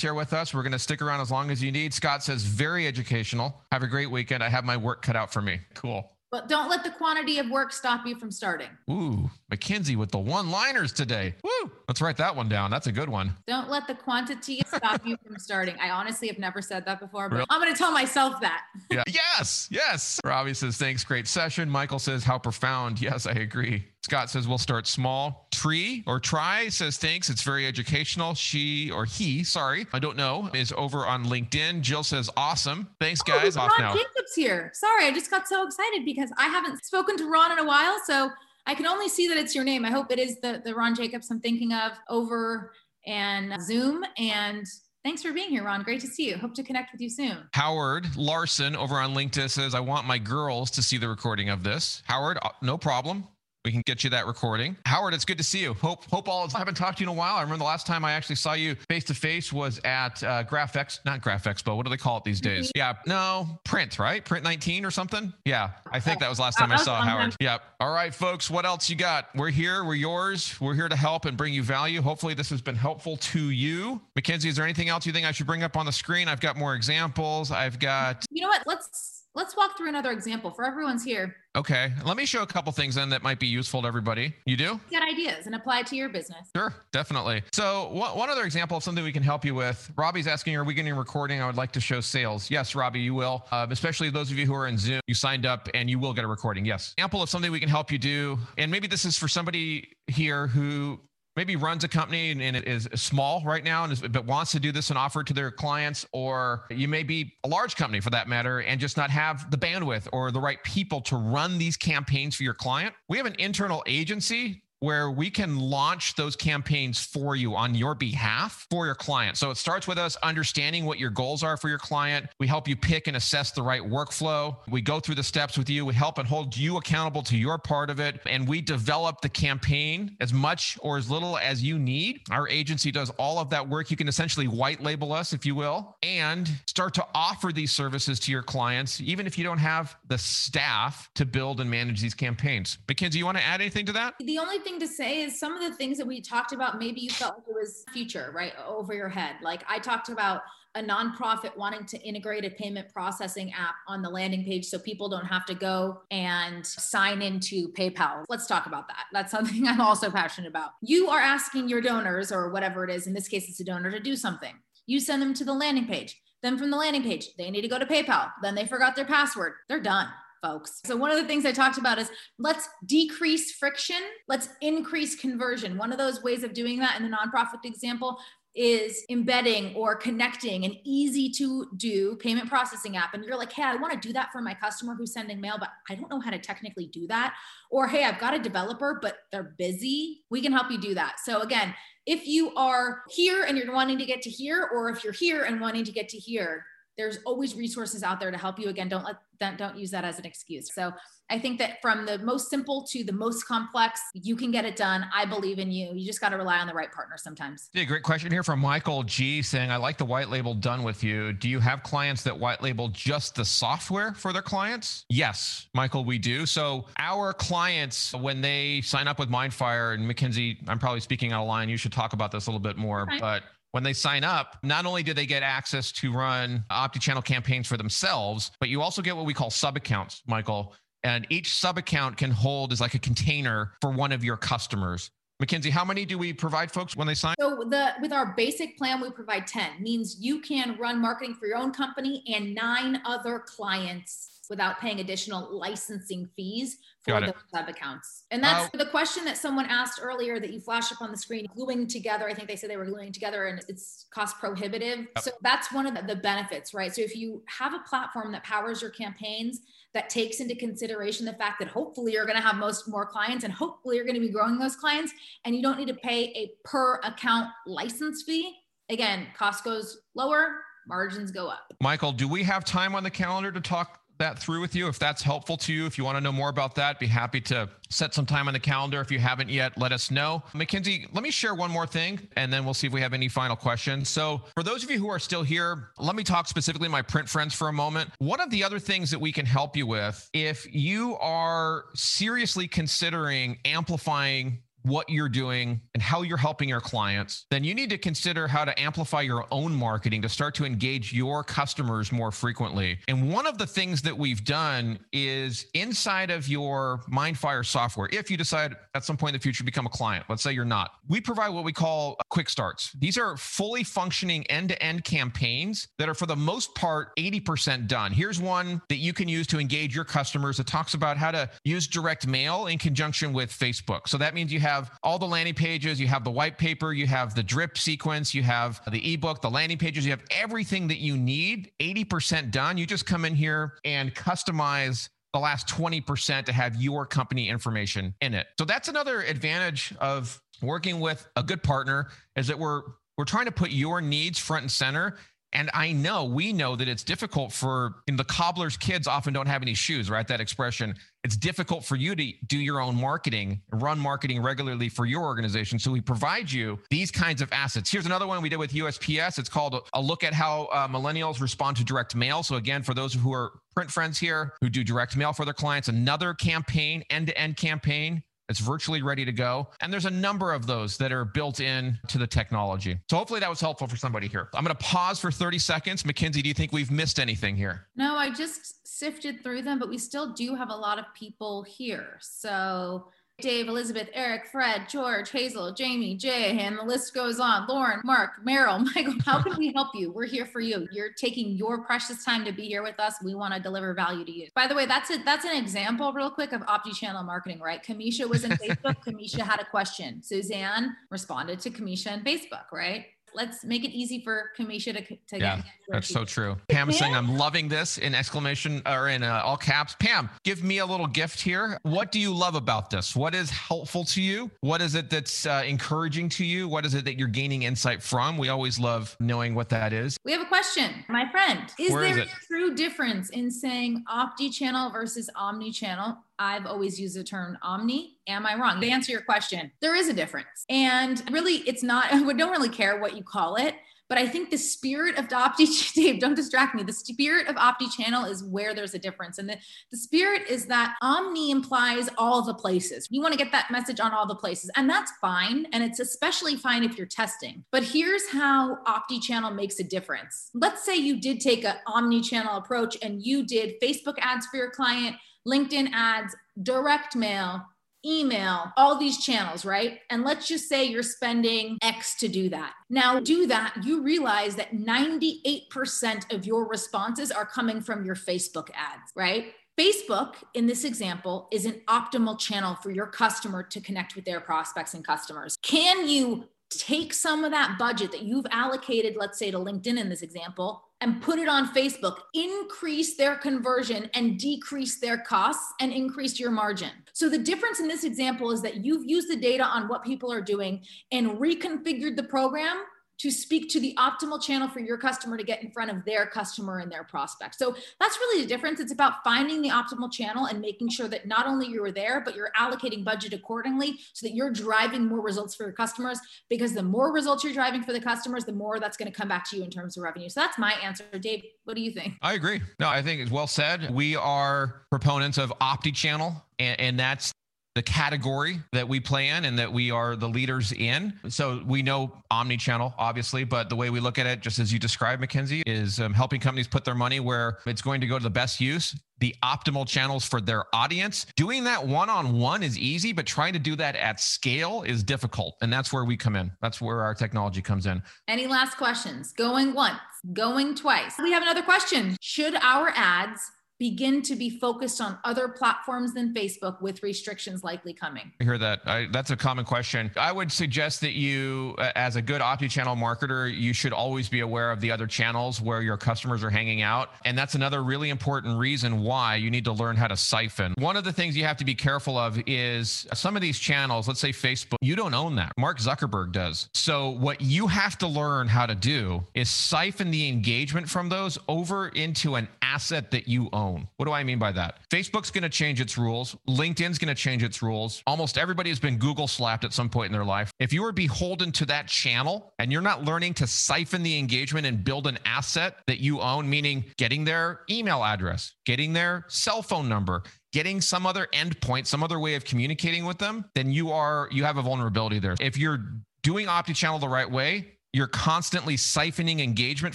here 0.00 0.14
with 0.14 0.32
us. 0.34 0.52
We're 0.52 0.62
going 0.62 0.72
to 0.72 0.78
stick 0.78 1.00
around 1.00 1.20
as 1.20 1.30
long 1.30 1.50
as 1.50 1.62
you 1.62 1.72
need. 1.72 1.94
Scott 1.94 2.22
says, 2.22 2.42
very 2.42 2.86
educational. 2.86 3.54
Have 3.72 3.82
a 3.82 3.86
great 3.86 4.10
weekend. 4.10 4.42
I 4.42 4.50
have 4.50 4.64
my 4.64 4.76
work 4.76 5.00
cut 5.00 5.16
out 5.16 5.32
for 5.32 5.40
me. 5.40 5.60
Cool. 5.74 6.10
But 6.34 6.48
don't 6.48 6.68
let 6.68 6.82
the 6.82 6.90
quantity 6.90 7.38
of 7.38 7.48
work 7.48 7.72
stop 7.72 8.04
you 8.04 8.16
from 8.16 8.32
starting. 8.32 8.66
Ooh, 8.90 9.30
Mackenzie 9.50 9.94
with 9.94 10.10
the 10.10 10.18
one 10.18 10.50
liners 10.50 10.92
today. 10.92 11.36
Woo! 11.44 11.70
Let's 11.86 12.02
write 12.02 12.16
that 12.16 12.34
one 12.34 12.48
down. 12.48 12.72
That's 12.72 12.88
a 12.88 12.92
good 12.92 13.08
one. 13.08 13.34
Don't 13.46 13.70
let 13.70 13.86
the 13.86 13.94
quantity 13.94 14.60
stop 14.66 15.06
you 15.06 15.16
from 15.24 15.38
starting. 15.38 15.76
I 15.80 15.90
honestly 15.90 16.26
have 16.26 16.40
never 16.40 16.60
said 16.60 16.86
that 16.86 16.98
before, 16.98 17.28
but 17.28 17.36
really? 17.36 17.46
I'm 17.50 17.60
going 17.60 17.72
to 17.72 17.78
tell 17.78 17.92
myself 17.92 18.40
that. 18.40 18.64
yeah. 18.90 19.04
Yes. 19.06 19.68
Yes. 19.70 20.20
Robbie 20.24 20.54
says, 20.54 20.76
thanks. 20.76 21.04
Great 21.04 21.28
session. 21.28 21.70
Michael 21.70 22.00
says, 22.00 22.24
how 22.24 22.36
profound. 22.36 23.00
Yes, 23.00 23.28
I 23.28 23.34
agree. 23.34 23.84
Scott 24.04 24.28
says 24.28 24.46
we'll 24.46 24.58
start 24.58 24.86
small. 24.86 25.48
Tree 25.50 26.04
or 26.06 26.20
try 26.20 26.68
says 26.68 26.98
thanks. 26.98 27.30
It's 27.30 27.42
very 27.42 27.66
educational. 27.66 28.34
She 28.34 28.90
or 28.90 29.06
he, 29.06 29.42
sorry, 29.42 29.86
I 29.94 29.98
don't 29.98 30.18
know, 30.18 30.50
is 30.52 30.74
over 30.76 31.06
on 31.06 31.24
LinkedIn. 31.24 31.80
Jill 31.80 32.02
says 32.02 32.28
awesome. 32.36 32.86
Thanks, 33.00 33.22
oh, 33.26 33.32
guys. 33.32 33.56
Off 33.56 33.70
Ron 33.70 33.80
now. 33.80 33.92
Jacobs 33.94 34.34
here. 34.36 34.70
Sorry, 34.74 35.06
I 35.06 35.10
just 35.10 35.30
got 35.30 35.48
so 35.48 35.66
excited 35.66 36.04
because 36.04 36.30
I 36.36 36.48
haven't 36.48 36.84
spoken 36.84 37.16
to 37.16 37.30
Ron 37.30 37.52
in 37.52 37.60
a 37.60 37.64
while, 37.64 37.96
so 38.04 38.28
I 38.66 38.74
can 38.74 38.86
only 38.86 39.08
see 39.08 39.26
that 39.28 39.38
it's 39.38 39.54
your 39.54 39.64
name. 39.64 39.86
I 39.86 39.90
hope 39.90 40.12
it 40.12 40.18
is 40.18 40.38
the 40.42 40.60
the 40.62 40.74
Ron 40.74 40.94
Jacobs 40.94 41.30
I'm 41.30 41.40
thinking 41.40 41.72
of 41.72 41.92
over 42.10 42.72
and 43.06 43.58
Zoom 43.62 44.04
and 44.18 44.66
Thanks 45.02 45.22
for 45.22 45.34
being 45.34 45.50
here, 45.50 45.64
Ron. 45.64 45.82
Great 45.82 46.00
to 46.00 46.06
see 46.06 46.30
you. 46.30 46.38
Hope 46.38 46.54
to 46.54 46.62
connect 46.62 46.90
with 46.90 47.00
you 47.02 47.10
soon. 47.10 47.36
Howard 47.52 48.16
Larson 48.16 48.74
over 48.74 48.94
on 48.94 49.14
LinkedIn 49.14 49.50
says, 49.50 49.74
I 49.74 49.80
want 49.80 50.06
my 50.06 50.16
girls 50.16 50.70
to 50.70 50.82
see 50.82 50.96
the 50.96 51.06
recording 51.06 51.50
of 51.50 51.62
this. 51.62 52.02
Howard, 52.06 52.38
uh, 52.40 52.48
no 52.62 52.78
problem. 52.78 53.28
We 53.64 53.72
can 53.72 53.80
get 53.86 54.04
you 54.04 54.10
that 54.10 54.26
recording. 54.26 54.76
Howard, 54.84 55.14
it's 55.14 55.24
good 55.24 55.38
to 55.38 55.44
see 55.44 55.62
you. 55.62 55.72
Hope 55.72 56.04
hope 56.10 56.28
all 56.28 56.44
is. 56.46 56.54
I 56.54 56.58
haven't 56.58 56.74
talked 56.74 56.98
to 56.98 57.04
you 57.04 57.10
in 57.10 57.16
a 57.16 57.18
while. 57.18 57.36
I 57.36 57.40
remember 57.40 57.58
the 57.58 57.64
last 57.64 57.86
time 57.86 58.04
I 58.04 58.12
actually 58.12 58.36
saw 58.36 58.52
you 58.52 58.74
face 58.90 59.04
to 59.04 59.14
face 59.14 59.54
was 59.54 59.80
at 59.84 60.22
uh, 60.22 60.44
GraphX, 60.44 61.00
not 61.06 61.22
Graph 61.22 61.44
Expo. 61.44 61.74
What 61.74 61.86
do 61.86 61.90
they 61.90 61.96
call 61.96 62.18
it 62.18 62.24
these 62.24 62.42
days? 62.42 62.68
Mm-hmm. 62.68 62.78
Yeah, 62.78 62.94
no, 63.06 63.58
Print, 63.64 63.98
right? 63.98 64.22
Print 64.22 64.44
19 64.44 64.84
or 64.84 64.90
something. 64.90 65.32
Yeah, 65.46 65.70
I 65.90 65.98
think 65.98 66.20
that 66.20 66.28
was 66.28 66.38
last 66.38 66.58
time 66.58 66.72
I 66.72 66.76
saw 66.76 67.00
Howard. 67.00 67.36
Yep. 67.40 67.62
All 67.80 67.92
right, 67.92 68.14
folks, 68.14 68.50
what 68.50 68.66
else 68.66 68.90
you 68.90 68.96
got? 68.96 69.28
We're 69.34 69.48
here. 69.48 69.82
We're 69.82 69.94
yours. 69.94 70.60
We're 70.60 70.74
here 70.74 70.90
to 70.90 70.96
help 70.96 71.24
and 71.24 71.34
bring 71.34 71.54
you 71.54 71.62
value. 71.62 72.02
Hopefully, 72.02 72.34
this 72.34 72.50
has 72.50 72.60
been 72.60 72.76
helpful 72.76 73.16
to 73.16 73.48
you. 73.48 73.98
Mackenzie, 74.14 74.50
is 74.50 74.56
there 74.56 74.64
anything 74.64 74.90
else 74.90 75.06
you 75.06 75.12
think 75.14 75.26
I 75.26 75.32
should 75.32 75.46
bring 75.46 75.62
up 75.62 75.78
on 75.78 75.86
the 75.86 75.92
screen? 75.92 76.28
I've 76.28 76.40
got 76.40 76.58
more 76.58 76.74
examples. 76.74 77.50
I've 77.50 77.78
got. 77.78 78.26
You 78.30 78.42
know 78.42 78.48
what? 78.48 78.66
Let's 78.66 79.13
let's 79.34 79.56
walk 79.56 79.76
through 79.76 79.88
another 79.88 80.10
example 80.10 80.50
for 80.50 80.64
everyone's 80.64 81.04
here. 81.04 81.36
Okay. 81.56 81.92
Let 82.04 82.16
me 82.16 82.26
show 82.26 82.42
a 82.42 82.46
couple 82.46 82.72
things 82.72 82.96
then 82.96 83.08
that 83.10 83.22
might 83.22 83.38
be 83.38 83.46
useful 83.46 83.82
to 83.82 83.88
everybody. 83.88 84.34
You 84.44 84.56
do? 84.56 84.80
Get 84.90 85.02
ideas 85.02 85.46
and 85.46 85.54
apply 85.54 85.80
it 85.80 85.86
to 85.88 85.96
your 85.96 86.08
business. 86.08 86.48
Sure, 86.56 86.74
definitely. 86.92 87.42
So, 87.52 87.90
one, 87.92 88.16
one 88.16 88.30
other 88.30 88.44
example 88.44 88.76
of 88.76 88.82
something 88.82 89.04
we 89.04 89.12
can 89.12 89.22
help 89.22 89.44
you 89.44 89.54
with 89.54 89.90
Robbie's 89.96 90.26
asking, 90.26 90.56
Are 90.56 90.64
we 90.64 90.74
getting 90.74 90.94
recording? 90.94 91.40
I 91.40 91.46
would 91.46 91.56
like 91.56 91.72
to 91.72 91.80
show 91.80 92.00
sales. 92.00 92.50
Yes, 92.50 92.74
Robbie, 92.74 93.00
you 93.00 93.14
will. 93.14 93.46
Uh, 93.52 93.66
especially 93.70 94.10
those 94.10 94.30
of 94.30 94.38
you 94.38 94.46
who 94.46 94.54
are 94.54 94.66
in 94.66 94.78
Zoom, 94.78 95.00
you 95.06 95.14
signed 95.14 95.46
up 95.46 95.68
and 95.74 95.88
you 95.88 95.98
will 95.98 96.12
get 96.12 96.24
a 96.24 96.28
recording. 96.28 96.64
Yes. 96.64 96.94
Example 96.96 97.22
of 97.22 97.28
something 97.28 97.52
we 97.52 97.60
can 97.60 97.68
help 97.68 97.92
you 97.92 97.98
do. 97.98 98.38
And 98.58 98.70
maybe 98.70 98.86
this 98.86 99.04
is 99.04 99.16
for 99.16 99.28
somebody 99.28 99.88
here 100.08 100.46
who 100.48 101.00
maybe 101.36 101.56
runs 101.56 101.84
a 101.84 101.88
company 101.88 102.30
and, 102.30 102.42
it 102.54 102.68
is 102.68 102.88
small 102.94 103.42
right 103.44 103.64
now 103.64 103.84
and 103.84 103.92
is, 103.92 104.00
but 104.00 104.24
wants 104.24 104.52
to 104.52 104.60
do 104.60 104.70
this 104.70 104.90
and 104.90 104.98
offer 104.98 105.22
it 105.22 105.26
to 105.26 105.34
their 105.34 105.50
clients 105.50 106.06
or 106.12 106.64
you 106.70 106.86
may 106.86 107.02
be 107.02 107.34
a 107.44 107.48
large 107.48 107.76
company 107.76 108.00
for 108.00 108.10
that 108.10 108.28
matter 108.28 108.60
and 108.60 108.80
just 108.80 108.96
not 108.96 109.10
have 109.10 109.50
the 109.50 109.56
bandwidth 109.56 110.06
or 110.12 110.30
the 110.30 110.40
right 110.40 110.62
people 110.62 111.00
to 111.00 111.16
run 111.16 111.58
these 111.58 111.76
campaigns 111.76 112.36
for 112.36 112.42
your 112.42 112.54
client. 112.54 112.94
We 113.08 113.16
have 113.16 113.26
an 113.26 113.36
internal 113.38 113.82
agency 113.86 114.62
where 114.84 115.10
we 115.10 115.30
can 115.30 115.58
launch 115.58 116.14
those 116.14 116.36
campaigns 116.36 117.02
for 117.02 117.34
you 117.34 117.56
on 117.56 117.74
your 117.74 117.94
behalf 117.94 118.66
for 118.68 118.84
your 118.84 118.94
client. 118.94 119.34
So 119.38 119.50
it 119.50 119.56
starts 119.56 119.88
with 119.88 119.96
us 119.96 120.14
understanding 120.22 120.84
what 120.84 120.98
your 120.98 121.08
goals 121.08 121.42
are 121.42 121.56
for 121.56 121.70
your 121.70 121.78
client. 121.78 122.26
We 122.38 122.46
help 122.46 122.68
you 122.68 122.76
pick 122.76 123.08
and 123.08 123.16
assess 123.16 123.50
the 123.50 123.62
right 123.62 123.80
workflow. 123.80 124.58
We 124.68 124.82
go 124.82 125.00
through 125.00 125.14
the 125.14 125.22
steps 125.22 125.56
with 125.56 125.70
you. 125.70 125.86
We 125.86 125.94
help 125.94 126.18
and 126.18 126.28
hold 126.28 126.54
you 126.54 126.76
accountable 126.76 127.22
to 127.22 127.36
your 127.36 127.56
part 127.56 127.88
of 127.88 127.98
it. 127.98 128.20
And 128.26 128.46
we 128.46 128.60
develop 128.60 129.22
the 129.22 129.30
campaign 129.30 130.18
as 130.20 130.34
much 130.34 130.78
or 130.82 130.98
as 130.98 131.10
little 131.10 131.38
as 131.38 131.62
you 131.62 131.78
need. 131.78 132.20
Our 132.30 132.46
agency 132.46 132.90
does 132.90 133.08
all 133.18 133.38
of 133.38 133.48
that 133.50 133.66
work. 133.66 133.90
You 133.90 133.96
can 133.96 134.06
essentially 134.06 134.48
white 134.48 134.82
label 134.82 135.14
us, 135.14 135.32
if 135.32 135.46
you 135.46 135.54
will, 135.54 135.96
and 136.02 136.50
start 136.66 136.92
to 136.94 137.06
offer 137.14 137.52
these 137.52 137.72
services 137.72 138.20
to 138.20 138.30
your 138.30 138.42
clients, 138.42 139.00
even 139.00 139.26
if 139.26 139.38
you 139.38 139.44
don't 139.44 139.56
have 139.56 139.96
the 140.08 140.18
staff 140.18 141.08
to 141.14 141.24
build 141.24 141.60
and 141.62 141.70
manage 141.70 142.02
these 142.02 142.12
campaigns. 142.12 142.76
Mackenzie, 142.86 143.18
you 143.18 143.24
want 143.24 143.38
to 143.38 143.44
add 143.44 143.62
anything 143.62 143.86
to 143.86 143.92
that? 143.92 144.12
The 144.20 144.38
only 144.38 144.58
thing 144.58 144.73
thing 144.74 144.88
to 144.88 144.92
say 144.92 145.22
is 145.22 145.38
some 145.38 145.54
of 145.54 145.60
the 145.60 145.76
things 145.76 145.98
that 145.98 146.06
we 146.06 146.20
talked 146.20 146.52
about, 146.52 146.78
maybe 146.78 147.00
you 147.00 147.10
felt 147.10 147.34
like 147.34 147.48
it 147.48 147.54
was 147.54 147.84
future, 147.92 148.32
right? 148.34 148.52
Over 148.66 148.94
your 148.94 149.08
head. 149.08 149.36
Like 149.42 149.64
I 149.68 149.78
talked 149.78 150.08
about 150.08 150.42
a 150.76 150.82
nonprofit 150.82 151.56
wanting 151.56 151.86
to 151.86 151.98
integrate 152.00 152.44
a 152.44 152.50
payment 152.50 152.92
processing 152.92 153.52
app 153.52 153.76
on 153.86 154.02
the 154.02 154.10
landing 154.10 154.44
page 154.44 154.66
so 154.66 154.78
people 154.78 155.08
don't 155.08 155.26
have 155.26 155.46
to 155.46 155.54
go 155.54 156.02
and 156.10 156.66
sign 156.66 157.22
into 157.22 157.68
PayPal. 157.72 158.24
Let's 158.28 158.48
talk 158.48 158.66
about 158.66 158.88
that. 158.88 159.04
That's 159.12 159.30
something 159.30 159.68
I'm 159.68 159.80
also 159.80 160.10
passionate 160.10 160.48
about. 160.48 160.70
You 160.82 161.08
are 161.08 161.20
asking 161.20 161.68
your 161.68 161.80
donors, 161.80 162.32
or 162.32 162.50
whatever 162.50 162.84
it 162.84 162.90
is, 162.90 163.06
in 163.06 163.14
this 163.14 163.28
case, 163.28 163.48
it's 163.48 163.60
a 163.60 163.64
donor, 163.64 163.92
to 163.92 164.00
do 164.00 164.16
something. 164.16 164.54
You 164.86 164.98
send 164.98 165.22
them 165.22 165.34
to 165.34 165.44
the 165.44 165.54
landing 165.54 165.86
page. 165.86 166.20
Then 166.42 166.58
from 166.58 166.70
the 166.70 166.76
landing 166.76 167.04
page, 167.04 167.28
they 167.38 167.50
need 167.50 167.62
to 167.62 167.68
go 167.68 167.78
to 167.78 167.86
PayPal. 167.86 168.32
Then 168.42 168.54
they 168.54 168.66
forgot 168.66 168.96
their 168.96 169.06
password. 169.06 169.54
They're 169.68 169.80
done 169.80 170.08
folks. 170.44 170.80
So, 170.84 170.96
one 170.96 171.10
of 171.10 171.16
the 171.16 171.26
things 171.26 171.46
I 171.46 171.52
talked 171.52 171.78
about 171.78 171.98
is 171.98 172.10
let's 172.38 172.68
decrease 172.84 173.52
friction, 173.52 174.00
let's 174.28 174.48
increase 174.60 175.16
conversion. 175.16 175.78
One 175.78 175.92
of 175.92 175.98
those 175.98 176.22
ways 176.22 176.42
of 176.42 176.52
doing 176.52 176.78
that 176.80 177.00
in 177.00 177.10
the 177.10 177.16
nonprofit 177.16 177.64
example 177.64 178.18
is 178.54 179.04
embedding 179.10 179.74
or 179.74 179.96
connecting 179.96 180.64
an 180.64 180.76
easy 180.84 181.28
to 181.28 181.66
do 181.76 182.14
payment 182.16 182.48
processing 182.48 182.96
app. 182.96 183.12
And 183.12 183.24
you're 183.24 183.36
like, 183.36 183.50
hey, 183.50 183.64
I 183.64 183.74
want 183.74 183.92
to 183.92 184.08
do 184.08 184.12
that 184.12 184.28
for 184.30 184.40
my 184.40 184.54
customer 184.54 184.94
who's 184.94 185.12
sending 185.12 185.40
mail, 185.40 185.56
but 185.58 185.70
I 185.90 185.96
don't 185.96 186.08
know 186.08 186.20
how 186.20 186.30
to 186.30 186.38
technically 186.38 186.86
do 186.86 187.08
that. 187.08 187.34
Or, 187.70 187.88
hey, 187.88 188.04
I've 188.04 188.20
got 188.20 188.32
a 188.32 188.38
developer, 188.38 189.00
but 189.02 189.16
they're 189.32 189.54
busy. 189.58 190.22
We 190.30 190.40
can 190.40 190.52
help 190.52 190.70
you 190.70 190.80
do 190.80 190.94
that. 190.94 191.16
So, 191.24 191.40
again, 191.40 191.74
if 192.06 192.28
you 192.28 192.54
are 192.54 193.02
here 193.10 193.42
and 193.42 193.58
you're 193.58 193.74
wanting 193.74 193.98
to 193.98 194.06
get 194.06 194.22
to 194.22 194.30
here, 194.30 194.68
or 194.72 194.88
if 194.90 195.02
you're 195.02 195.12
here 195.12 195.42
and 195.44 195.60
wanting 195.60 195.84
to 195.84 195.92
get 195.92 196.08
to 196.10 196.18
here, 196.18 196.64
there's 196.96 197.18
always 197.24 197.54
resources 197.54 198.02
out 198.02 198.20
there 198.20 198.30
to 198.30 198.38
help 198.38 198.58
you. 198.58 198.68
Again 198.68 198.88
don't 198.88 199.04
let 199.04 199.16
don't, 199.40 199.58
don't 199.58 199.76
use 199.76 199.90
that 199.90 200.04
as 200.04 200.18
an 200.18 200.24
excuse. 200.24 200.72
So 200.72 200.92
i 201.30 201.38
think 201.38 201.58
that 201.58 201.80
from 201.80 202.04
the 202.04 202.18
most 202.18 202.50
simple 202.50 202.84
to 202.84 203.02
the 203.02 203.12
most 203.12 203.46
complex 203.46 203.98
you 204.12 204.36
can 204.36 204.50
get 204.50 204.64
it 204.64 204.76
done. 204.76 205.06
I 205.14 205.24
believe 205.24 205.58
in 205.58 205.70
you. 205.70 205.92
You 205.94 206.06
just 206.06 206.20
got 206.20 206.30
to 206.30 206.36
rely 206.36 206.58
on 206.58 206.66
the 206.66 206.74
right 206.74 206.92
partner 206.92 207.16
sometimes. 207.16 207.70
Yeah 207.72 207.84
great 207.84 208.02
question 208.02 208.30
here 208.30 208.42
from 208.42 208.60
michael 208.60 209.02
g 209.02 209.42
saying 209.42 209.70
i 209.70 209.76
like 209.76 209.98
the 209.98 210.04
white 210.04 210.28
label 210.28 210.54
done 210.54 210.82
with 210.82 211.02
you. 211.02 211.32
Do 211.32 211.48
you 211.48 211.60
have 211.60 211.82
clients 211.82 212.22
that 212.24 212.38
white 212.38 212.62
label 212.62 212.88
just 212.88 213.34
the 213.34 213.44
software 213.44 214.12
for 214.14 214.32
their 214.32 214.42
clients? 214.42 215.04
Yes 215.08 215.66
michael 215.74 216.04
we 216.04 216.18
do. 216.18 216.46
So 216.46 216.86
our 216.98 217.32
clients 217.32 218.14
when 218.14 218.40
they 218.40 218.82
sign 218.82 219.08
up 219.08 219.18
with 219.18 219.30
mindfire 219.30 219.94
and 219.94 220.06
mackenzie 220.06 220.58
i'm 220.68 220.78
probably 220.78 221.00
speaking 221.00 221.32
out 221.32 221.42
of 221.42 221.48
line. 221.48 221.68
You 221.68 221.76
should 221.76 221.92
talk 221.92 222.12
about 222.12 222.30
this 222.30 222.46
a 222.46 222.50
little 222.50 222.60
bit 222.60 222.76
more 222.76 223.02
okay. 223.02 223.18
but 223.18 223.42
when 223.74 223.82
they 223.82 223.92
sign 223.92 224.22
up, 224.22 224.56
not 224.62 224.86
only 224.86 225.02
do 225.02 225.12
they 225.12 225.26
get 225.26 225.42
access 225.42 225.90
to 225.90 226.12
run 226.12 226.64
omni-channel 226.70 227.22
campaigns 227.22 227.66
for 227.66 227.76
themselves, 227.76 228.52
but 228.60 228.68
you 228.68 228.80
also 228.80 229.02
get 229.02 229.16
what 229.16 229.26
we 229.26 229.34
call 229.34 229.50
sub 229.50 229.76
accounts, 229.76 230.22
Michael. 230.28 230.76
And 231.02 231.26
each 231.28 231.56
sub 231.56 231.76
account 231.76 232.16
can 232.16 232.30
hold 232.30 232.72
as 232.72 232.80
like 232.80 232.94
a 232.94 233.00
container 233.00 233.72
for 233.80 233.90
one 233.90 234.12
of 234.12 234.22
your 234.22 234.36
customers. 234.36 235.10
Mackenzie, 235.40 235.70
how 235.70 235.84
many 235.84 236.04
do 236.04 236.16
we 236.16 236.32
provide 236.32 236.70
folks 236.70 236.94
when 236.94 237.08
they 237.08 237.14
sign? 237.14 237.34
So 237.40 237.64
the 237.68 237.94
with 238.00 238.12
our 238.12 238.32
basic 238.36 238.78
plan, 238.78 239.00
we 239.00 239.10
provide 239.10 239.48
10. 239.48 239.82
Means 239.82 240.18
you 240.20 240.40
can 240.40 240.76
run 240.78 241.00
marketing 241.00 241.34
for 241.34 241.48
your 241.48 241.56
own 241.56 241.72
company 241.72 242.22
and 242.32 242.54
nine 242.54 243.02
other 243.04 243.40
clients 243.40 244.33
without 244.48 244.78
paying 244.80 245.00
additional 245.00 245.56
licensing 245.56 246.28
fees 246.36 246.78
for 247.02 247.20
those 247.20 247.32
sub 247.54 247.68
accounts. 247.68 248.24
And 248.30 248.42
that's 248.42 248.74
uh, 248.74 248.78
the 248.78 248.86
question 248.86 249.24
that 249.26 249.36
someone 249.36 249.66
asked 249.66 250.00
earlier 250.02 250.40
that 250.40 250.52
you 250.52 250.60
flash 250.60 250.90
up 250.90 251.02
on 251.02 251.10
the 251.10 251.16
screen, 251.16 251.46
gluing 251.54 251.86
together. 251.86 252.28
I 252.28 252.34
think 252.34 252.48
they 252.48 252.56
said 252.56 252.70
they 252.70 252.76
were 252.76 252.86
gluing 252.86 253.12
together 253.12 253.46
and 253.46 253.62
it's 253.68 254.06
cost 254.12 254.38
prohibitive. 254.38 254.98
Yep. 254.98 255.18
So 255.20 255.30
that's 255.42 255.72
one 255.72 255.86
of 255.86 255.94
the, 255.94 256.02
the 256.02 256.16
benefits, 256.16 256.72
right? 256.72 256.94
So 256.94 257.02
if 257.02 257.14
you 257.14 257.42
have 257.46 257.74
a 257.74 257.80
platform 257.80 258.32
that 258.32 258.44
powers 258.44 258.80
your 258.80 258.90
campaigns, 258.90 259.60
that 259.94 260.08
takes 260.08 260.40
into 260.40 260.56
consideration 260.56 261.24
the 261.24 261.32
fact 261.34 261.60
that 261.60 261.68
hopefully 261.68 262.12
you're 262.12 262.26
going 262.26 262.36
to 262.36 262.42
have 262.42 262.56
most 262.56 262.88
more 262.88 263.06
clients 263.06 263.44
and 263.44 263.52
hopefully 263.52 263.96
you're 263.96 264.04
going 264.04 264.16
to 264.16 264.20
be 264.20 264.30
growing 264.30 264.58
those 264.58 264.76
clients 264.76 265.12
and 265.44 265.54
you 265.54 265.62
don't 265.62 265.78
need 265.78 265.88
to 265.88 265.94
pay 265.94 266.24
a 266.34 266.50
per 266.64 266.96
account 267.04 267.48
license 267.66 268.24
fee. 268.24 268.52
Again, 268.90 269.28
cost 269.36 269.64
goes 269.64 270.02
lower, 270.14 270.62
margins 270.86 271.30
go 271.30 271.48
up. 271.48 271.72
Michael, 271.80 272.12
do 272.12 272.28
we 272.28 272.42
have 272.42 272.64
time 272.64 272.94
on 272.94 273.02
the 273.02 273.10
calendar 273.10 273.52
to 273.52 273.60
talk 273.60 274.00
that 274.18 274.38
through 274.38 274.60
with 274.60 274.74
you 274.74 274.88
if 274.88 274.98
that's 274.98 275.22
helpful 275.22 275.56
to 275.58 275.72
you. 275.72 275.86
If 275.86 275.98
you 275.98 276.04
want 276.04 276.16
to 276.16 276.20
know 276.20 276.32
more 276.32 276.48
about 276.48 276.74
that, 276.76 276.98
be 276.98 277.06
happy 277.06 277.40
to 277.42 277.68
set 277.90 278.14
some 278.14 278.26
time 278.26 278.48
on 278.48 278.54
the 278.54 278.60
calendar. 278.60 279.00
If 279.00 279.10
you 279.10 279.18
haven't 279.18 279.48
yet, 279.48 279.76
let 279.78 279.92
us 279.92 280.10
know. 280.10 280.42
Mackenzie, 280.54 281.06
let 281.12 281.22
me 281.22 281.30
share 281.30 281.54
one 281.54 281.70
more 281.70 281.86
thing 281.86 282.28
and 282.36 282.52
then 282.52 282.64
we'll 282.64 282.74
see 282.74 282.86
if 282.86 282.92
we 282.92 283.00
have 283.00 283.12
any 283.12 283.28
final 283.28 283.56
questions. 283.56 284.08
So, 284.08 284.42
for 284.54 284.62
those 284.62 284.84
of 284.84 284.90
you 284.90 284.98
who 284.98 285.08
are 285.08 285.18
still 285.18 285.42
here, 285.42 285.90
let 285.98 286.16
me 286.16 286.22
talk 286.22 286.48
specifically 286.48 286.88
my 286.88 287.02
print 287.02 287.28
friends 287.28 287.54
for 287.54 287.68
a 287.68 287.72
moment. 287.72 288.10
One 288.18 288.40
of 288.40 288.50
the 288.50 288.64
other 288.64 288.78
things 288.78 289.10
that 289.10 289.18
we 289.18 289.32
can 289.32 289.46
help 289.46 289.76
you 289.76 289.86
with, 289.86 290.28
if 290.32 290.66
you 290.72 291.16
are 291.16 291.86
seriously 291.94 292.68
considering 292.68 293.58
amplifying 293.64 294.58
what 294.84 295.08
you're 295.08 295.28
doing 295.28 295.80
and 295.94 296.02
how 296.02 296.22
you're 296.22 296.36
helping 296.36 296.68
your 296.68 296.80
clients, 296.80 297.46
then 297.50 297.64
you 297.64 297.74
need 297.74 297.90
to 297.90 297.98
consider 297.98 298.46
how 298.46 298.64
to 298.64 298.78
amplify 298.80 299.22
your 299.22 299.46
own 299.50 299.74
marketing 299.74 300.22
to 300.22 300.28
start 300.28 300.54
to 300.54 300.64
engage 300.64 301.12
your 301.12 301.42
customers 301.42 302.12
more 302.12 302.30
frequently. 302.30 302.98
And 303.08 303.32
one 303.32 303.46
of 303.46 303.58
the 303.58 303.66
things 303.66 304.02
that 304.02 304.16
we've 304.16 304.44
done 304.44 304.98
is 305.12 305.66
inside 305.74 306.30
of 306.30 306.48
your 306.48 307.00
Mindfire 307.10 307.64
software, 307.64 308.08
if 308.12 308.30
you 308.30 308.36
decide 308.36 308.76
at 308.94 309.04
some 309.04 309.16
point 309.16 309.34
in 309.34 309.38
the 309.38 309.42
future 309.42 309.58
to 309.58 309.64
become 309.64 309.86
a 309.86 309.90
client, 309.90 310.26
let's 310.28 310.42
say 310.42 310.52
you're 310.52 310.64
not, 310.64 310.92
we 311.08 311.20
provide 311.20 311.48
what 311.48 311.64
we 311.64 311.72
call 311.72 312.18
quick 312.28 312.50
starts. 312.50 312.92
These 312.98 313.16
are 313.16 313.36
fully 313.36 313.84
functioning 313.84 314.46
end 314.48 314.68
to 314.68 314.82
end 314.82 315.04
campaigns 315.04 315.88
that 315.98 316.08
are, 316.08 316.14
for 316.14 316.26
the 316.26 316.36
most 316.36 316.74
part, 316.74 317.16
80% 317.16 317.88
done. 317.88 318.12
Here's 318.12 318.40
one 318.40 318.82
that 318.88 318.96
you 318.96 319.12
can 319.12 319.28
use 319.28 319.46
to 319.48 319.58
engage 319.58 319.94
your 319.94 320.04
customers 320.04 320.60
It 320.60 320.66
talks 320.66 320.94
about 320.94 321.16
how 321.16 321.30
to 321.30 321.48
use 321.64 321.86
direct 321.86 322.26
mail 322.26 322.66
in 322.66 322.78
conjunction 322.78 323.32
with 323.32 323.50
Facebook. 323.50 324.08
So 324.08 324.18
that 324.18 324.34
means 324.34 324.52
you 324.52 324.60
have 324.60 324.73
have 324.74 324.90
all 325.02 325.18
the 325.18 325.26
landing 325.26 325.54
pages, 325.54 326.00
you 326.00 326.06
have 326.06 326.24
the 326.24 326.30
white 326.30 326.58
paper, 326.58 326.92
you 326.92 327.06
have 327.06 327.34
the 327.34 327.42
drip 327.42 327.78
sequence, 327.78 328.34
you 328.34 328.42
have 328.42 328.80
the 328.90 329.14
ebook, 329.14 329.40
the 329.40 329.50
landing 329.50 329.78
pages, 329.78 330.04
you 330.04 330.10
have 330.10 330.24
everything 330.30 330.88
that 330.88 330.98
you 330.98 331.16
need 331.16 331.70
80% 331.80 332.50
done. 332.50 332.76
You 332.76 332.86
just 332.86 333.06
come 333.06 333.24
in 333.24 333.34
here 333.34 333.74
and 333.84 334.14
customize 334.14 335.08
the 335.32 335.38
last 335.38 335.68
20% 335.68 336.44
to 336.44 336.52
have 336.52 336.76
your 336.76 337.06
company 337.06 337.48
information 337.48 338.14
in 338.20 338.34
it. 338.34 338.46
So 338.58 338.64
that's 338.64 338.88
another 338.88 339.22
advantage 339.22 339.94
of 340.00 340.40
working 340.62 341.00
with 341.00 341.26
a 341.36 341.42
good 341.42 341.62
partner 341.62 342.08
is 342.36 342.46
that 342.48 342.58
we're 342.58 342.82
we're 343.16 343.24
trying 343.24 343.44
to 343.44 343.52
put 343.52 343.70
your 343.70 344.00
needs 344.00 344.40
front 344.40 344.62
and 344.62 344.70
center 344.70 345.18
and 345.54 345.70
I 345.72 345.92
know, 345.92 346.24
we 346.24 346.52
know 346.52 346.74
that 346.76 346.88
it's 346.88 347.04
difficult 347.04 347.52
for 347.52 348.02
in 348.08 348.16
the 348.16 348.24
cobbler's 348.24 348.76
kids 348.76 349.06
often 349.06 349.32
don't 349.32 349.46
have 349.46 349.62
any 349.62 349.74
shoes, 349.74 350.10
right? 350.10 350.26
That 350.26 350.40
expression. 350.40 350.96
It's 351.22 351.36
difficult 351.36 351.84
for 351.84 351.96
you 351.96 352.14
to 352.16 352.32
do 352.48 352.58
your 352.58 352.80
own 352.80 352.96
marketing, 352.96 353.62
run 353.72 353.98
marketing 353.98 354.42
regularly 354.42 354.88
for 354.88 355.06
your 355.06 355.22
organization. 355.22 355.78
So 355.78 355.90
we 355.90 356.00
provide 356.00 356.50
you 356.50 356.78
these 356.90 357.10
kinds 357.10 357.40
of 357.40 357.50
assets. 357.52 357.90
Here's 357.90 358.04
another 358.04 358.26
one 358.26 358.42
we 358.42 358.48
did 358.48 358.58
with 358.58 358.72
USPS. 358.72 359.38
It's 359.38 359.48
called 359.48 359.88
a 359.94 360.00
look 360.00 360.24
at 360.24 360.34
how 360.34 360.64
uh, 360.72 360.88
millennials 360.88 361.40
respond 361.40 361.76
to 361.78 361.84
direct 361.84 362.14
mail. 362.14 362.42
So 362.42 362.56
again, 362.56 362.82
for 362.82 362.92
those 362.92 363.14
who 363.14 363.32
are 363.32 363.52
print 363.74 363.90
friends 363.90 364.18
here 364.18 364.52
who 364.60 364.68
do 364.68 364.84
direct 364.84 365.16
mail 365.16 365.32
for 365.32 365.44
their 365.44 365.54
clients, 365.54 365.88
another 365.88 366.34
campaign, 366.34 367.04
end 367.10 367.28
to 367.28 367.38
end 367.38 367.56
campaign 367.56 368.22
it's 368.48 368.60
virtually 368.60 369.02
ready 369.02 369.24
to 369.24 369.32
go. 369.32 369.68
And 369.80 369.92
there's 369.92 370.04
a 370.04 370.10
number 370.10 370.52
of 370.52 370.66
those 370.66 370.98
that 370.98 371.12
are 371.12 371.24
built 371.24 371.60
in 371.60 371.98
to 372.08 372.18
the 372.18 372.26
technology. 372.26 372.98
So 373.08 373.16
hopefully 373.16 373.40
that 373.40 373.48
was 373.48 373.60
helpful 373.60 373.86
for 373.86 373.96
somebody 373.96 374.28
here. 374.28 374.48
I'm 374.54 374.64
going 374.64 374.76
to 374.76 374.84
pause 374.84 375.18
for 375.18 375.30
30 375.30 375.58
seconds. 375.58 376.04
Mackenzie, 376.04 376.42
do 376.42 376.48
you 376.48 376.54
think 376.54 376.72
we've 376.72 376.90
missed 376.90 377.18
anything 377.18 377.56
here? 377.56 377.86
No, 377.96 378.16
I 378.16 378.30
just 378.30 378.86
sifted 378.86 379.42
through 379.42 379.62
them, 379.62 379.78
but 379.78 379.88
we 379.88 379.98
still 379.98 380.32
do 380.32 380.54
have 380.54 380.70
a 380.70 380.76
lot 380.76 380.98
of 380.98 381.06
people 381.14 381.62
here. 381.62 382.18
So 382.20 383.08
Dave, 383.40 383.66
Elizabeth, 383.66 384.08
Eric, 384.12 384.46
Fred, 384.46 384.88
George, 384.88 385.30
Hazel, 385.30 385.72
Jamie, 385.74 386.16
Jay, 386.16 386.56
and 386.56 386.78
the 386.78 386.82
list 386.84 387.12
goes 387.14 387.40
on. 387.40 387.66
Lauren, 387.66 388.00
Mark, 388.04 388.44
Meryl, 388.46 388.86
Michael, 388.94 389.16
how 389.24 389.42
can 389.42 389.56
we 389.58 389.72
help 389.72 389.88
you? 389.92 390.12
We're 390.12 390.26
here 390.26 390.46
for 390.46 390.60
you. 390.60 390.86
You're 390.92 391.12
taking 391.12 391.50
your 391.50 391.82
precious 391.82 392.24
time 392.24 392.44
to 392.44 392.52
be 392.52 392.68
here 392.68 392.84
with 392.84 392.98
us. 393.00 393.16
We 393.24 393.34
want 393.34 393.52
to 393.52 393.60
deliver 393.60 393.92
value 393.92 394.24
to 394.24 394.32
you. 394.32 394.48
By 394.54 394.68
the 394.68 394.74
way, 394.74 394.86
that's 394.86 395.10
it. 395.10 395.24
That's 395.24 395.44
an 395.44 395.56
example, 395.56 396.12
real 396.12 396.30
quick, 396.30 396.52
of 396.52 396.62
omni-channel 396.68 397.24
marketing, 397.24 397.58
right? 397.58 397.82
Kamisha 397.82 398.28
was 398.28 398.44
in 398.44 398.52
Facebook. 398.52 399.02
Kamisha 399.04 399.40
had 399.40 399.60
a 399.60 399.64
question. 399.64 400.22
Suzanne 400.22 400.94
responded 401.10 401.58
to 401.60 401.70
Kamisha 401.70 402.14
in 402.14 402.22
Facebook, 402.22 402.70
right? 402.72 403.06
Let's 403.34 403.64
make 403.64 403.84
it 403.84 403.90
easy 403.90 404.20
for 404.22 404.50
Kamisha 404.58 404.96
to, 404.96 405.02
to 405.02 405.38
yeah, 405.38 405.56
get. 405.56 405.64
That's 405.88 406.08
so 406.08 406.24
true. 406.24 406.56
Pam 406.68 406.88
is 406.88 406.98
saying, 406.98 407.14
I'm 407.14 407.36
loving 407.36 407.68
this 407.68 407.98
in 407.98 408.14
exclamation 408.14 408.82
or 408.86 409.08
in 409.08 409.22
uh, 409.22 409.42
all 409.44 409.56
caps. 409.56 409.96
Pam, 409.98 410.30
give 410.44 410.62
me 410.62 410.78
a 410.78 410.86
little 410.86 411.06
gift 411.06 411.40
here. 411.40 411.78
What 411.82 412.12
do 412.12 412.20
you 412.20 412.34
love 412.34 412.54
about 412.54 412.90
this? 412.90 413.14
What 413.14 413.34
is 413.34 413.50
helpful 413.50 414.04
to 414.06 414.22
you? 414.22 414.50
What 414.60 414.80
is 414.80 414.94
it 414.94 415.10
that's 415.10 415.46
uh, 415.46 415.62
encouraging 415.66 416.28
to 416.30 416.44
you? 416.44 416.68
What 416.68 416.86
is 416.86 416.94
it 416.94 417.04
that 417.04 417.18
you're 417.18 417.28
gaining 417.28 417.64
insight 417.64 418.02
from? 418.02 418.38
We 418.38 418.48
always 418.48 418.78
love 418.78 419.16
knowing 419.20 419.54
what 419.54 419.68
that 419.70 419.92
is. 419.92 420.16
We 420.24 420.32
have 420.32 420.40
a 420.40 420.46
question, 420.46 421.04
my 421.08 421.30
friend. 421.30 421.70
Is 421.78 421.92
Where 421.92 422.02
there 422.02 422.18
is 422.18 422.28
a 422.28 422.46
true 422.46 422.74
difference 422.74 423.30
in 423.30 423.50
saying 423.50 424.04
opti 424.08 424.52
channel 424.52 424.90
versus 424.90 425.28
omni 425.36 425.70
channel? 425.70 426.18
I've 426.38 426.66
always 426.66 427.00
used 427.00 427.16
the 427.16 427.24
term 427.24 427.58
omni. 427.62 428.16
Am 428.26 428.46
I 428.46 428.54
wrong? 428.56 428.80
To 428.80 428.88
answer 428.88 429.12
your 429.12 429.22
question, 429.22 429.70
there 429.80 429.94
is 429.94 430.08
a 430.08 430.12
difference. 430.12 430.64
And 430.68 431.22
really, 431.30 431.56
it's 431.66 431.82
not, 431.82 432.12
we 432.26 432.34
don't 432.34 432.50
really 432.50 432.68
care 432.68 433.00
what 433.00 433.16
you 433.16 433.22
call 433.22 433.56
it. 433.56 433.74
But 434.08 434.18
I 434.18 434.28
think 434.28 434.50
the 434.50 434.58
spirit 434.58 435.16
of 435.18 435.28
Opti, 435.28 435.94
Dave, 435.94 436.20
don't 436.20 436.34
distract 436.34 436.74
me. 436.74 436.82
The 436.82 436.92
spirit 436.92 437.48
of 437.48 437.56
Opti 437.56 437.90
channel 437.90 438.24
is 438.24 438.44
where 438.44 438.74
there's 438.74 438.94
a 438.94 438.98
difference. 438.98 439.38
And 439.38 439.48
the, 439.48 439.56
the 439.90 439.96
spirit 439.96 440.42
is 440.48 440.66
that 440.66 440.94
Omni 441.00 441.50
implies 441.50 442.10
all 442.18 442.42
the 442.42 442.54
places. 442.54 443.08
You 443.10 443.22
want 443.22 443.32
to 443.32 443.38
get 443.38 443.50
that 443.52 443.70
message 443.70 444.00
on 444.00 444.12
all 444.12 444.26
the 444.26 444.34
places. 444.34 444.70
And 444.76 444.88
that's 444.88 445.10
fine. 445.20 445.66
And 445.72 445.82
it's 445.82 446.00
especially 446.00 446.56
fine 446.56 446.84
if 446.84 446.98
you're 446.98 447.06
testing. 447.06 447.64
But 447.72 447.82
here's 447.82 448.28
how 448.28 448.78
Opti 448.86 449.22
channel 449.22 449.50
makes 449.50 449.80
a 449.80 449.84
difference. 449.84 450.50
Let's 450.52 450.84
say 450.84 450.96
you 450.96 451.20
did 451.20 451.40
take 451.40 451.64
an 451.64 451.76
omni 451.86 452.20
channel 452.20 452.58
approach 452.58 452.98
and 453.00 453.22
you 453.22 453.46
did 453.46 453.80
Facebook 453.82 454.16
ads 454.18 454.46
for 454.46 454.58
your 454.58 454.70
client 454.70 455.16
LinkedIn 455.46 455.90
ads, 455.92 456.34
direct 456.62 457.16
mail, 457.16 457.62
email, 458.04 458.72
all 458.76 458.98
these 458.98 459.24
channels, 459.24 459.64
right? 459.64 460.00
And 460.10 460.24
let's 460.24 460.46
just 460.46 460.68
say 460.68 460.84
you're 460.84 461.02
spending 461.02 461.78
X 461.82 462.16
to 462.16 462.28
do 462.28 462.48
that. 462.50 462.74
Now, 462.90 463.18
do 463.20 463.46
that, 463.46 463.74
you 463.82 464.02
realize 464.02 464.56
that 464.56 464.72
98% 464.74 466.32
of 466.32 466.46
your 466.46 466.68
responses 466.68 467.30
are 467.30 467.46
coming 467.46 467.80
from 467.80 468.04
your 468.04 468.14
Facebook 468.14 468.68
ads, 468.74 469.10
right? 469.16 469.52
Facebook, 469.78 470.34
in 470.54 470.66
this 470.66 470.84
example, 470.84 471.48
is 471.50 471.64
an 471.64 471.80
optimal 471.88 472.38
channel 472.38 472.76
for 472.76 472.90
your 472.90 473.06
customer 473.06 473.62
to 473.62 473.80
connect 473.80 474.14
with 474.14 474.24
their 474.24 474.40
prospects 474.40 474.94
and 474.94 475.04
customers. 475.04 475.56
Can 475.62 476.08
you 476.08 476.44
take 476.70 477.12
some 477.12 477.44
of 477.44 477.50
that 477.52 477.76
budget 477.78 478.12
that 478.12 478.22
you've 478.22 478.46
allocated, 478.50 479.16
let's 479.18 479.38
say 479.38 479.50
to 479.50 479.58
LinkedIn 479.58 479.98
in 479.98 480.08
this 480.08 480.22
example, 480.22 480.82
and 481.04 481.20
put 481.20 481.38
it 481.38 481.48
on 481.50 481.68
Facebook, 481.74 482.16
increase 482.32 483.14
their 483.14 483.36
conversion 483.36 484.08
and 484.14 484.38
decrease 484.38 484.98
their 484.98 485.18
costs 485.18 485.74
and 485.80 485.92
increase 485.92 486.40
your 486.40 486.50
margin. 486.50 486.88
So 487.12 487.28
the 487.28 487.36
difference 487.36 487.78
in 487.78 487.86
this 487.86 488.04
example 488.04 488.50
is 488.52 488.62
that 488.62 488.86
you've 488.86 489.04
used 489.04 489.30
the 489.30 489.36
data 489.36 489.64
on 489.64 489.86
what 489.86 490.02
people 490.02 490.32
are 490.32 490.40
doing 490.40 490.82
and 491.12 491.32
reconfigured 491.32 492.16
the 492.16 492.22
program 492.22 492.84
to 493.18 493.30
speak 493.30 493.68
to 493.70 493.80
the 493.80 493.96
optimal 493.98 494.42
channel 494.42 494.68
for 494.68 494.80
your 494.80 494.98
customer 494.98 495.36
to 495.36 495.44
get 495.44 495.62
in 495.62 495.70
front 495.70 495.90
of 495.90 496.04
their 496.04 496.26
customer 496.26 496.78
and 496.78 496.90
their 496.90 497.04
prospect. 497.04 497.54
So 497.54 497.74
that's 498.00 498.18
really 498.18 498.42
the 498.42 498.48
difference. 498.48 498.80
It's 498.80 498.92
about 498.92 499.22
finding 499.22 499.62
the 499.62 499.68
optimal 499.68 500.12
channel 500.12 500.46
and 500.46 500.60
making 500.60 500.88
sure 500.88 501.08
that 501.08 501.26
not 501.26 501.46
only 501.46 501.66
you're 501.68 501.92
there, 501.92 502.20
but 502.20 502.34
you're 502.34 502.50
allocating 502.58 503.04
budget 503.04 503.32
accordingly 503.32 503.98
so 504.12 504.26
that 504.26 504.34
you're 504.34 504.50
driving 504.50 505.06
more 505.06 505.20
results 505.20 505.54
for 505.54 505.64
your 505.64 505.72
customers. 505.72 506.18
Because 506.50 506.74
the 506.74 506.82
more 506.82 507.12
results 507.12 507.44
you're 507.44 507.52
driving 507.52 507.82
for 507.82 507.92
the 507.92 508.00
customers, 508.00 508.44
the 508.44 508.52
more 508.52 508.80
that's 508.80 508.96
going 508.96 509.10
to 509.10 509.16
come 509.16 509.28
back 509.28 509.48
to 509.50 509.56
you 509.56 509.62
in 509.62 509.70
terms 509.70 509.96
of 509.96 510.02
revenue. 510.02 510.28
So 510.28 510.40
that's 510.40 510.58
my 510.58 510.72
answer. 510.82 511.04
Dave, 511.20 511.44
what 511.64 511.76
do 511.76 511.82
you 511.82 511.92
think? 511.92 512.14
I 512.20 512.34
agree. 512.34 512.60
No, 512.80 512.88
I 512.88 513.02
think 513.02 513.20
it's 513.20 513.30
well 513.30 513.46
said. 513.46 513.94
We 513.94 514.16
are 514.16 514.82
proponents 514.90 515.38
of 515.38 515.52
omni-channel, 515.60 516.34
and, 516.58 516.80
and 516.80 516.98
that's 516.98 517.32
the 517.74 517.82
category 517.82 518.60
that 518.72 518.86
we 518.88 519.00
play 519.00 519.28
in 519.28 519.44
and 519.46 519.58
that 519.58 519.72
we 519.72 519.90
are 519.90 520.14
the 520.14 520.28
leaders 520.28 520.72
in. 520.72 521.12
So 521.28 521.60
we 521.66 521.82
know 521.82 522.22
omni-channel, 522.30 522.94
obviously, 522.98 523.42
but 523.42 523.68
the 523.68 523.74
way 523.74 523.90
we 523.90 523.98
look 523.98 524.18
at 524.18 524.26
it, 524.26 524.40
just 524.40 524.60
as 524.60 524.72
you 524.72 524.78
described, 524.78 525.20
Mackenzie, 525.20 525.62
is 525.66 525.98
um, 525.98 526.14
helping 526.14 526.40
companies 526.40 526.68
put 526.68 526.84
their 526.84 526.94
money 526.94 527.18
where 527.18 527.58
it's 527.66 527.82
going 527.82 528.00
to 528.00 528.06
go 528.06 528.16
to 528.16 528.22
the 528.22 528.30
best 528.30 528.60
use, 528.60 528.94
the 529.18 529.34
optimal 529.42 529.86
channels 529.88 530.24
for 530.24 530.40
their 530.40 530.64
audience. 530.72 531.26
Doing 531.36 531.64
that 531.64 531.84
one-on-one 531.84 532.62
is 532.62 532.78
easy, 532.78 533.12
but 533.12 533.26
trying 533.26 533.54
to 533.54 533.58
do 533.58 533.74
that 533.76 533.96
at 533.96 534.20
scale 534.20 534.82
is 534.82 535.02
difficult, 535.02 535.56
and 535.60 535.72
that's 535.72 535.92
where 535.92 536.04
we 536.04 536.16
come 536.16 536.36
in. 536.36 536.52
That's 536.62 536.80
where 536.80 537.00
our 537.00 537.14
technology 537.14 537.62
comes 537.62 537.86
in. 537.86 538.02
Any 538.28 538.46
last 538.46 538.76
questions? 538.76 539.32
Going 539.32 539.74
once, 539.74 539.98
going 540.32 540.76
twice. 540.76 541.14
We 541.18 541.32
have 541.32 541.42
another 541.42 541.62
question. 541.62 542.16
Should 542.20 542.54
our 542.56 542.92
ads 542.94 543.40
begin 543.78 544.22
to 544.22 544.36
be 544.36 544.50
focused 544.50 545.00
on 545.00 545.18
other 545.24 545.48
platforms 545.48 546.14
than 546.14 546.32
Facebook 546.32 546.80
with 546.80 547.02
restrictions 547.02 547.64
likely 547.64 547.92
coming? 547.92 548.32
I 548.40 548.44
hear 548.44 548.58
that. 548.58 548.80
I, 548.86 549.08
that's 549.10 549.30
a 549.30 549.36
common 549.36 549.64
question. 549.64 550.10
I 550.16 550.32
would 550.32 550.52
suggest 550.52 551.00
that 551.00 551.12
you, 551.12 551.74
uh, 551.78 551.90
as 551.96 552.16
a 552.16 552.22
good 552.22 552.40
omni-channel 552.40 552.96
marketer, 552.96 553.52
you 553.52 553.72
should 553.72 553.92
always 553.92 554.28
be 554.28 554.40
aware 554.40 554.70
of 554.70 554.80
the 554.80 554.90
other 554.90 555.06
channels 555.06 555.60
where 555.60 555.82
your 555.82 555.96
customers 555.96 556.44
are 556.44 556.50
hanging 556.50 556.82
out. 556.82 557.10
And 557.24 557.36
that's 557.36 557.54
another 557.54 557.82
really 557.82 558.10
important 558.10 558.58
reason 558.58 559.00
why 559.00 559.36
you 559.36 559.50
need 559.50 559.64
to 559.64 559.72
learn 559.72 559.96
how 559.96 560.06
to 560.06 560.16
siphon. 560.16 560.74
One 560.78 560.96
of 560.96 561.04
the 561.04 561.12
things 561.12 561.36
you 561.36 561.44
have 561.44 561.56
to 561.58 561.64
be 561.64 561.74
careful 561.74 562.16
of 562.16 562.40
is 562.46 563.06
some 563.12 563.36
of 563.36 563.42
these 563.42 563.58
channels, 563.58 564.08
let's 564.08 564.20
say 564.20 564.30
Facebook, 564.30 564.76
you 564.80 564.96
don't 564.96 565.14
own 565.14 565.36
that. 565.36 565.52
Mark 565.58 565.78
Zuckerberg 565.78 566.32
does. 566.32 566.68
So 566.74 567.10
what 567.10 567.40
you 567.40 567.66
have 567.66 567.98
to 567.98 568.06
learn 568.06 568.48
how 568.48 568.66
to 568.66 568.74
do 568.74 569.24
is 569.34 569.50
siphon 569.50 570.10
the 570.10 570.28
engagement 570.28 570.88
from 570.88 571.08
those 571.08 571.38
over 571.48 571.88
into 571.88 572.36
an 572.36 572.48
asset 572.74 573.12
that 573.12 573.28
you 573.28 573.48
own. 573.52 573.86
What 573.96 574.06
do 574.06 574.12
I 574.12 574.24
mean 574.24 574.40
by 574.40 574.50
that? 574.52 574.78
Facebook's 574.90 575.30
going 575.30 575.42
to 575.42 575.48
change 575.48 575.80
its 575.80 575.96
rules. 575.96 576.36
LinkedIn's 576.48 576.98
going 576.98 577.14
to 577.14 577.14
change 577.14 577.44
its 577.44 577.62
rules. 577.62 578.02
Almost 578.06 578.36
everybody 578.36 578.68
has 578.70 578.80
been 578.80 578.98
Google 578.98 579.28
slapped 579.28 579.64
at 579.64 579.72
some 579.72 579.88
point 579.88 580.06
in 580.06 580.12
their 580.12 580.24
life. 580.24 580.50
If 580.58 580.72
you 580.72 580.84
are 580.84 580.92
beholden 580.92 581.52
to 581.52 581.66
that 581.66 581.86
channel 581.86 582.52
and 582.58 582.72
you're 582.72 582.82
not 582.82 583.04
learning 583.04 583.34
to 583.34 583.46
siphon 583.46 584.02
the 584.02 584.18
engagement 584.18 584.66
and 584.66 584.82
build 584.82 585.06
an 585.06 585.18
asset 585.24 585.76
that 585.86 586.00
you 586.00 586.20
own, 586.20 586.50
meaning 586.50 586.84
getting 586.96 587.24
their 587.24 587.60
email 587.70 588.02
address, 588.02 588.54
getting 588.66 588.92
their 588.92 589.24
cell 589.28 589.62
phone 589.62 589.88
number, 589.88 590.24
getting 590.52 590.80
some 590.80 591.06
other 591.06 591.28
endpoint, 591.32 591.86
some 591.86 592.02
other 592.02 592.18
way 592.18 592.34
of 592.34 592.44
communicating 592.44 593.04
with 593.04 593.18
them, 593.18 593.44
then 593.54 593.70
you 593.70 593.92
are 593.92 594.28
you 594.32 594.42
have 594.42 594.56
a 594.56 594.62
vulnerability 594.62 595.20
there. 595.20 595.36
If 595.40 595.56
you're 595.56 595.84
doing 596.22 596.48
omni-channel 596.48 596.98
the 596.98 597.08
right 597.08 597.30
way, 597.30 597.74
you're 597.92 598.08
constantly 598.08 598.76
siphoning 598.76 599.40
engagement 599.40 599.94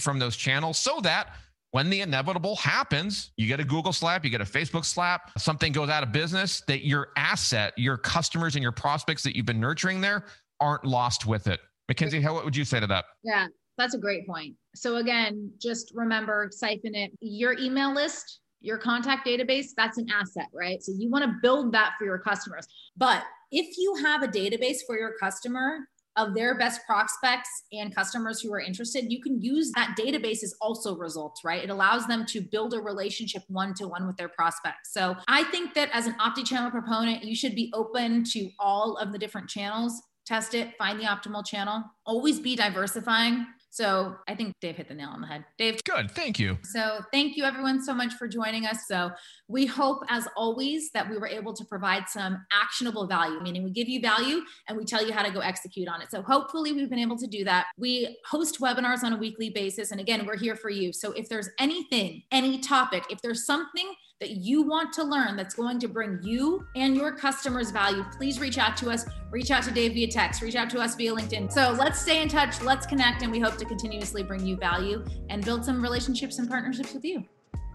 from 0.00 0.18
those 0.18 0.34
channels 0.34 0.78
so 0.78 1.00
that 1.02 1.34
when 1.72 1.88
the 1.88 2.00
inevitable 2.00 2.56
happens, 2.56 3.32
you 3.36 3.46
get 3.46 3.60
a 3.60 3.64
Google 3.64 3.92
slap, 3.92 4.24
you 4.24 4.30
get 4.30 4.40
a 4.40 4.44
Facebook 4.44 4.84
slap, 4.84 5.38
something 5.38 5.72
goes 5.72 5.88
out 5.88 6.02
of 6.02 6.12
business, 6.12 6.62
that 6.66 6.84
your 6.84 7.10
asset, 7.16 7.72
your 7.76 7.96
customers 7.96 8.56
and 8.56 8.62
your 8.62 8.72
prospects 8.72 9.22
that 9.22 9.36
you've 9.36 9.46
been 9.46 9.60
nurturing 9.60 10.00
there 10.00 10.24
aren't 10.60 10.84
lost 10.84 11.26
with 11.26 11.46
it. 11.46 11.60
Mackenzie, 11.88 12.20
how, 12.20 12.34
what 12.34 12.44
would 12.44 12.56
you 12.56 12.64
say 12.64 12.80
to 12.80 12.86
that? 12.88 13.04
Yeah, 13.22 13.46
that's 13.78 13.94
a 13.94 13.98
great 13.98 14.26
point. 14.26 14.54
So 14.74 14.96
again, 14.96 15.50
just 15.60 15.92
remember, 15.94 16.48
siphon 16.52 16.94
it. 16.94 17.12
Your 17.20 17.56
email 17.58 17.94
list, 17.94 18.40
your 18.60 18.78
contact 18.78 19.26
database, 19.26 19.68
that's 19.76 19.98
an 19.98 20.06
asset, 20.12 20.46
right? 20.52 20.82
So 20.82 20.92
you 20.96 21.08
want 21.08 21.24
to 21.24 21.34
build 21.40 21.72
that 21.72 21.92
for 21.98 22.04
your 22.04 22.18
customers. 22.18 22.66
But 22.96 23.24
if 23.52 23.76
you 23.78 23.96
have 24.04 24.22
a 24.22 24.28
database 24.28 24.78
for 24.86 24.98
your 24.98 25.14
customer 25.20 25.78
of 26.20 26.34
their 26.34 26.58
best 26.58 26.82
prospects 26.86 27.48
and 27.72 27.94
customers 27.94 28.40
who 28.40 28.52
are 28.52 28.60
interested, 28.60 29.10
you 29.10 29.20
can 29.20 29.40
use 29.40 29.72
that 29.74 29.96
database 29.98 30.42
as 30.42 30.54
also 30.60 30.96
results, 30.96 31.42
right? 31.44 31.64
It 31.64 31.70
allows 31.70 32.06
them 32.06 32.26
to 32.26 32.40
build 32.40 32.74
a 32.74 32.80
relationship 32.80 33.42
one 33.48 33.74
to 33.74 33.88
one 33.88 34.06
with 34.06 34.16
their 34.16 34.28
prospects. 34.28 34.92
So 34.92 35.16
I 35.28 35.44
think 35.44 35.74
that 35.74 35.90
as 35.92 36.06
an 36.06 36.14
omni 36.20 36.44
channel 36.44 36.70
proponent, 36.70 37.24
you 37.24 37.34
should 37.34 37.54
be 37.54 37.72
open 37.74 38.24
to 38.32 38.50
all 38.58 38.96
of 38.96 39.12
the 39.12 39.18
different 39.18 39.48
channels, 39.48 40.00
test 40.26 40.54
it, 40.54 40.76
find 40.76 41.00
the 41.00 41.04
optimal 41.04 41.44
channel, 41.44 41.82
always 42.04 42.38
be 42.38 42.54
diversifying. 42.54 43.46
So 43.70 44.16
I 44.28 44.34
think 44.34 44.52
Dave 44.60 44.76
hit 44.76 44.88
the 44.88 44.94
nail 44.94 45.10
on 45.10 45.20
the 45.20 45.28
head. 45.28 45.44
Dave. 45.56 45.80
Good. 45.84 46.10
Thank 46.10 46.38
you. 46.38 46.58
So 46.64 47.00
thank 47.12 47.36
you 47.36 47.44
everyone 47.44 47.82
so 47.82 47.94
much 47.94 48.14
for 48.14 48.26
joining 48.26 48.66
us. 48.66 48.86
So 48.88 49.12
we 49.46 49.64
hope, 49.64 50.02
as 50.08 50.26
always, 50.36 50.90
that 50.90 51.08
we 51.08 51.16
were 51.16 51.28
able 51.28 51.54
to 51.54 51.64
provide 51.64 52.08
some 52.08 52.44
actionable 52.52 53.06
value, 53.06 53.40
meaning 53.40 53.62
we 53.62 53.70
give 53.70 53.88
you 53.88 54.00
value 54.00 54.42
and 54.68 54.76
we 54.76 54.84
tell 54.84 55.06
you 55.06 55.12
how 55.12 55.22
to 55.22 55.30
go 55.30 55.38
execute 55.38 55.88
on 55.88 56.02
it. 56.02 56.10
So 56.10 56.20
hopefully 56.20 56.72
we've 56.72 56.90
been 56.90 56.98
able 56.98 57.18
to 57.18 57.28
do 57.28 57.44
that. 57.44 57.66
We 57.78 58.18
host 58.26 58.60
webinars 58.60 59.04
on 59.04 59.12
a 59.12 59.16
weekly 59.16 59.50
basis. 59.50 59.92
And 59.92 60.00
again, 60.00 60.26
we're 60.26 60.36
here 60.36 60.56
for 60.56 60.70
you. 60.70 60.92
So 60.92 61.12
if 61.12 61.28
there's 61.28 61.48
anything, 61.58 62.24
any 62.32 62.58
topic, 62.58 63.04
if 63.08 63.22
there's 63.22 63.46
something 63.46 63.92
that 64.20 64.32
you 64.32 64.62
want 64.62 64.92
to 64.92 65.02
learn 65.02 65.34
that's 65.34 65.54
going 65.54 65.78
to 65.80 65.88
bring 65.88 66.18
you 66.22 66.66
and 66.76 66.94
your 66.94 67.10
customers 67.10 67.70
value, 67.70 68.04
please 68.16 68.38
reach 68.38 68.58
out 68.58 68.76
to 68.76 68.90
us. 68.90 69.06
Reach 69.30 69.50
out 69.50 69.62
to 69.62 69.70
Dave 69.70 69.94
via 69.94 70.08
text, 70.08 70.42
reach 70.42 70.56
out 70.56 70.68
to 70.70 70.78
us 70.78 70.94
via 70.94 71.14
LinkedIn. 71.14 71.50
So 71.50 71.74
let's 71.78 72.00
stay 72.00 72.20
in 72.20 72.28
touch, 72.28 72.60
let's 72.62 72.84
connect, 72.84 73.22
and 73.22 73.32
we 73.32 73.40
hope 73.40 73.56
to 73.56 73.64
continuously 73.64 74.22
bring 74.22 74.44
you 74.44 74.56
value 74.56 75.04
and 75.30 75.42
build 75.44 75.64
some 75.64 75.82
relationships 75.82 76.38
and 76.38 76.48
partnerships 76.48 76.92
with 76.92 77.04
you. 77.04 77.24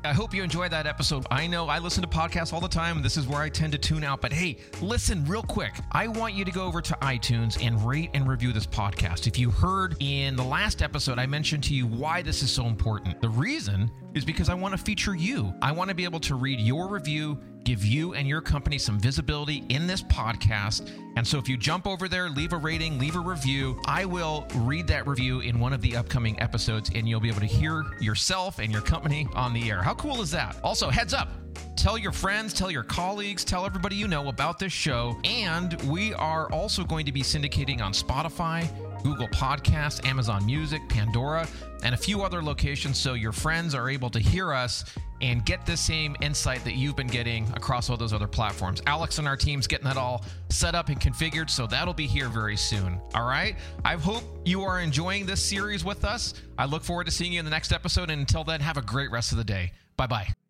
I 0.05 0.13
hope 0.13 0.35
you 0.35 0.43
enjoyed 0.43 0.71
that 0.71 0.85
episode. 0.85 1.25
I 1.31 1.47
know 1.47 1.67
I 1.67 1.79
listen 1.79 2.03
to 2.03 2.07
podcasts 2.07 2.53
all 2.53 2.61
the 2.61 2.67
time, 2.67 2.97
and 2.97 3.05
this 3.05 3.17
is 3.17 3.27
where 3.27 3.41
I 3.41 3.49
tend 3.49 3.71
to 3.73 3.79
tune 3.79 4.03
out. 4.03 4.21
But 4.21 4.31
hey, 4.31 4.57
listen 4.79 5.25
real 5.25 5.41
quick. 5.41 5.73
I 5.91 6.07
want 6.07 6.35
you 6.35 6.45
to 6.45 6.51
go 6.51 6.63
over 6.65 6.79
to 6.81 6.93
iTunes 7.01 7.61
and 7.65 7.83
rate 7.83 8.11
and 8.13 8.27
review 8.27 8.53
this 8.53 8.67
podcast. 8.67 9.25
If 9.25 9.39
you 9.39 9.49
heard 9.49 9.97
in 9.99 10.35
the 10.35 10.43
last 10.43 10.83
episode, 10.83 11.17
I 11.17 11.25
mentioned 11.25 11.63
to 11.65 11.73
you 11.73 11.87
why 11.87 12.21
this 12.21 12.43
is 12.43 12.51
so 12.51 12.67
important. 12.67 13.19
The 13.19 13.29
reason 13.29 13.89
is 14.13 14.23
because 14.23 14.47
I 14.47 14.53
want 14.53 14.73
to 14.73 14.77
feature 14.77 15.15
you. 15.15 15.53
I 15.61 15.71
want 15.71 15.89
to 15.89 15.95
be 15.95 16.03
able 16.03 16.19
to 16.21 16.35
read 16.35 16.59
your 16.59 16.87
review 16.87 17.39
give 17.65 17.83
you 17.83 18.13
and 18.13 18.27
your 18.27 18.39
company 18.39 18.77
some 18.77 18.99
visibility 18.99 19.65
in 19.69 19.87
this 19.87 20.01
podcast. 20.03 20.89
And 21.17 21.27
so 21.27 21.37
if 21.37 21.49
you 21.49 21.57
jump 21.57 21.87
over 21.87 22.07
there, 22.07 22.29
leave 22.29 22.53
a 22.53 22.57
rating, 22.57 22.99
leave 22.99 23.15
a 23.15 23.19
review, 23.19 23.81
I 23.85 24.05
will 24.05 24.47
read 24.55 24.87
that 24.87 25.07
review 25.07 25.41
in 25.41 25.59
one 25.59 25.73
of 25.73 25.81
the 25.81 25.97
upcoming 25.97 26.39
episodes 26.39 26.91
and 26.93 27.09
you'll 27.09 27.19
be 27.19 27.29
able 27.29 27.41
to 27.41 27.45
hear 27.45 27.83
yourself 27.99 28.59
and 28.59 28.71
your 28.71 28.81
company 28.81 29.27
on 29.33 29.53
the 29.53 29.69
air. 29.69 29.81
How 29.81 29.95
cool 29.95 30.21
is 30.21 30.31
that? 30.31 30.55
Also, 30.63 30.89
heads 30.89 31.13
up. 31.13 31.29
Tell 31.75 31.97
your 31.97 32.11
friends, 32.11 32.53
tell 32.53 32.71
your 32.71 32.83
colleagues, 32.83 33.43
tell 33.43 33.65
everybody 33.65 33.95
you 33.95 34.07
know 34.07 34.27
about 34.29 34.59
this 34.59 34.73
show. 34.73 35.17
And 35.23 35.81
we 35.83 36.13
are 36.13 36.51
also 36.51 36.83
going 36.83 37.05
to 37.05 37.11
be 37.11 37.21
syndicating 37.21 37.81
on 37.81 37.93
Spotify, 37.93 38.67
Google 39.03 39.27
Podcasts, 39.29 40.05
Amazon 40.05 40.45
Music, 40.45 40.81
Pandora, 40.89 41.47
and 41.83 41.93
a 41.93 41.97
few 41.97 42.23
other 42.23 42.41
locations 42.41 42.97
so 42.97 43.13
your 43.13 43.31
friends 43.31 43.75
are 43.75 43.89
able 43.89 44.09
to 44.09 44.19
hear 44.19 44.53
us 44.53 44.85
and 45.25 45.43
get 45.43 45.65
the 45.65 45.75
same 45.75 46.15
insight 46.21 46.63
that 46.63 46.75
you've 46.75 46.95
been 46.95 47.07
getting 47.07 47.51
across 47.55 47.89
all 47.89 47.97
those 47.97 48.13
other 48.13 48.27
platforms. 48.27 48.79
Alex 48.85 49.17
and 49.17 49.27
our 49.27 49.35
team's 49.35 49.65
getting 49.65 49.85
that 49.85 49.97
all 49.97 50.23
set 50.49 50.75
up 50.75 50.89
and 50.89 51.01
configured, 51.01 51.49
so 51.49 51.65
that'll 51.65 51.95
be 51.95 52.05
here 52.05 52.29
very 52.29 52.55
soon. 52.55 53.01
All 53.15 53.27
right. 53.27 53.55
I 53.83 53.95
hope 53.95 54.23
you 54.45 54.61
are 54.61 54.79
enjoying 54.79 55.25
this 55.25 55.43
series 55.43 55.83
with 55.83 56.05
us. 56.05 56.35
I 56.59 56.65
look 56.65 56.83
forward 56.83 57.05
to 57.05 57.11
seeing 57.11 57.33
you 57.33 57.39
in 57.39 57.45
the 57.45 57.51
next 57.51 57.71
episode. 57.71 58.11
And 58.11 58.19
until 58.19 58.43
then, 58.43 58.61
have 58.61 58.77
a 58.77 58.83
great 58.83 59.09
rest 59.09 59.31
of 59.31 59.39
the 59.39 59.43
day. 59.43 59.71
Bye 59.97 60.07
bye. 60.07 60.44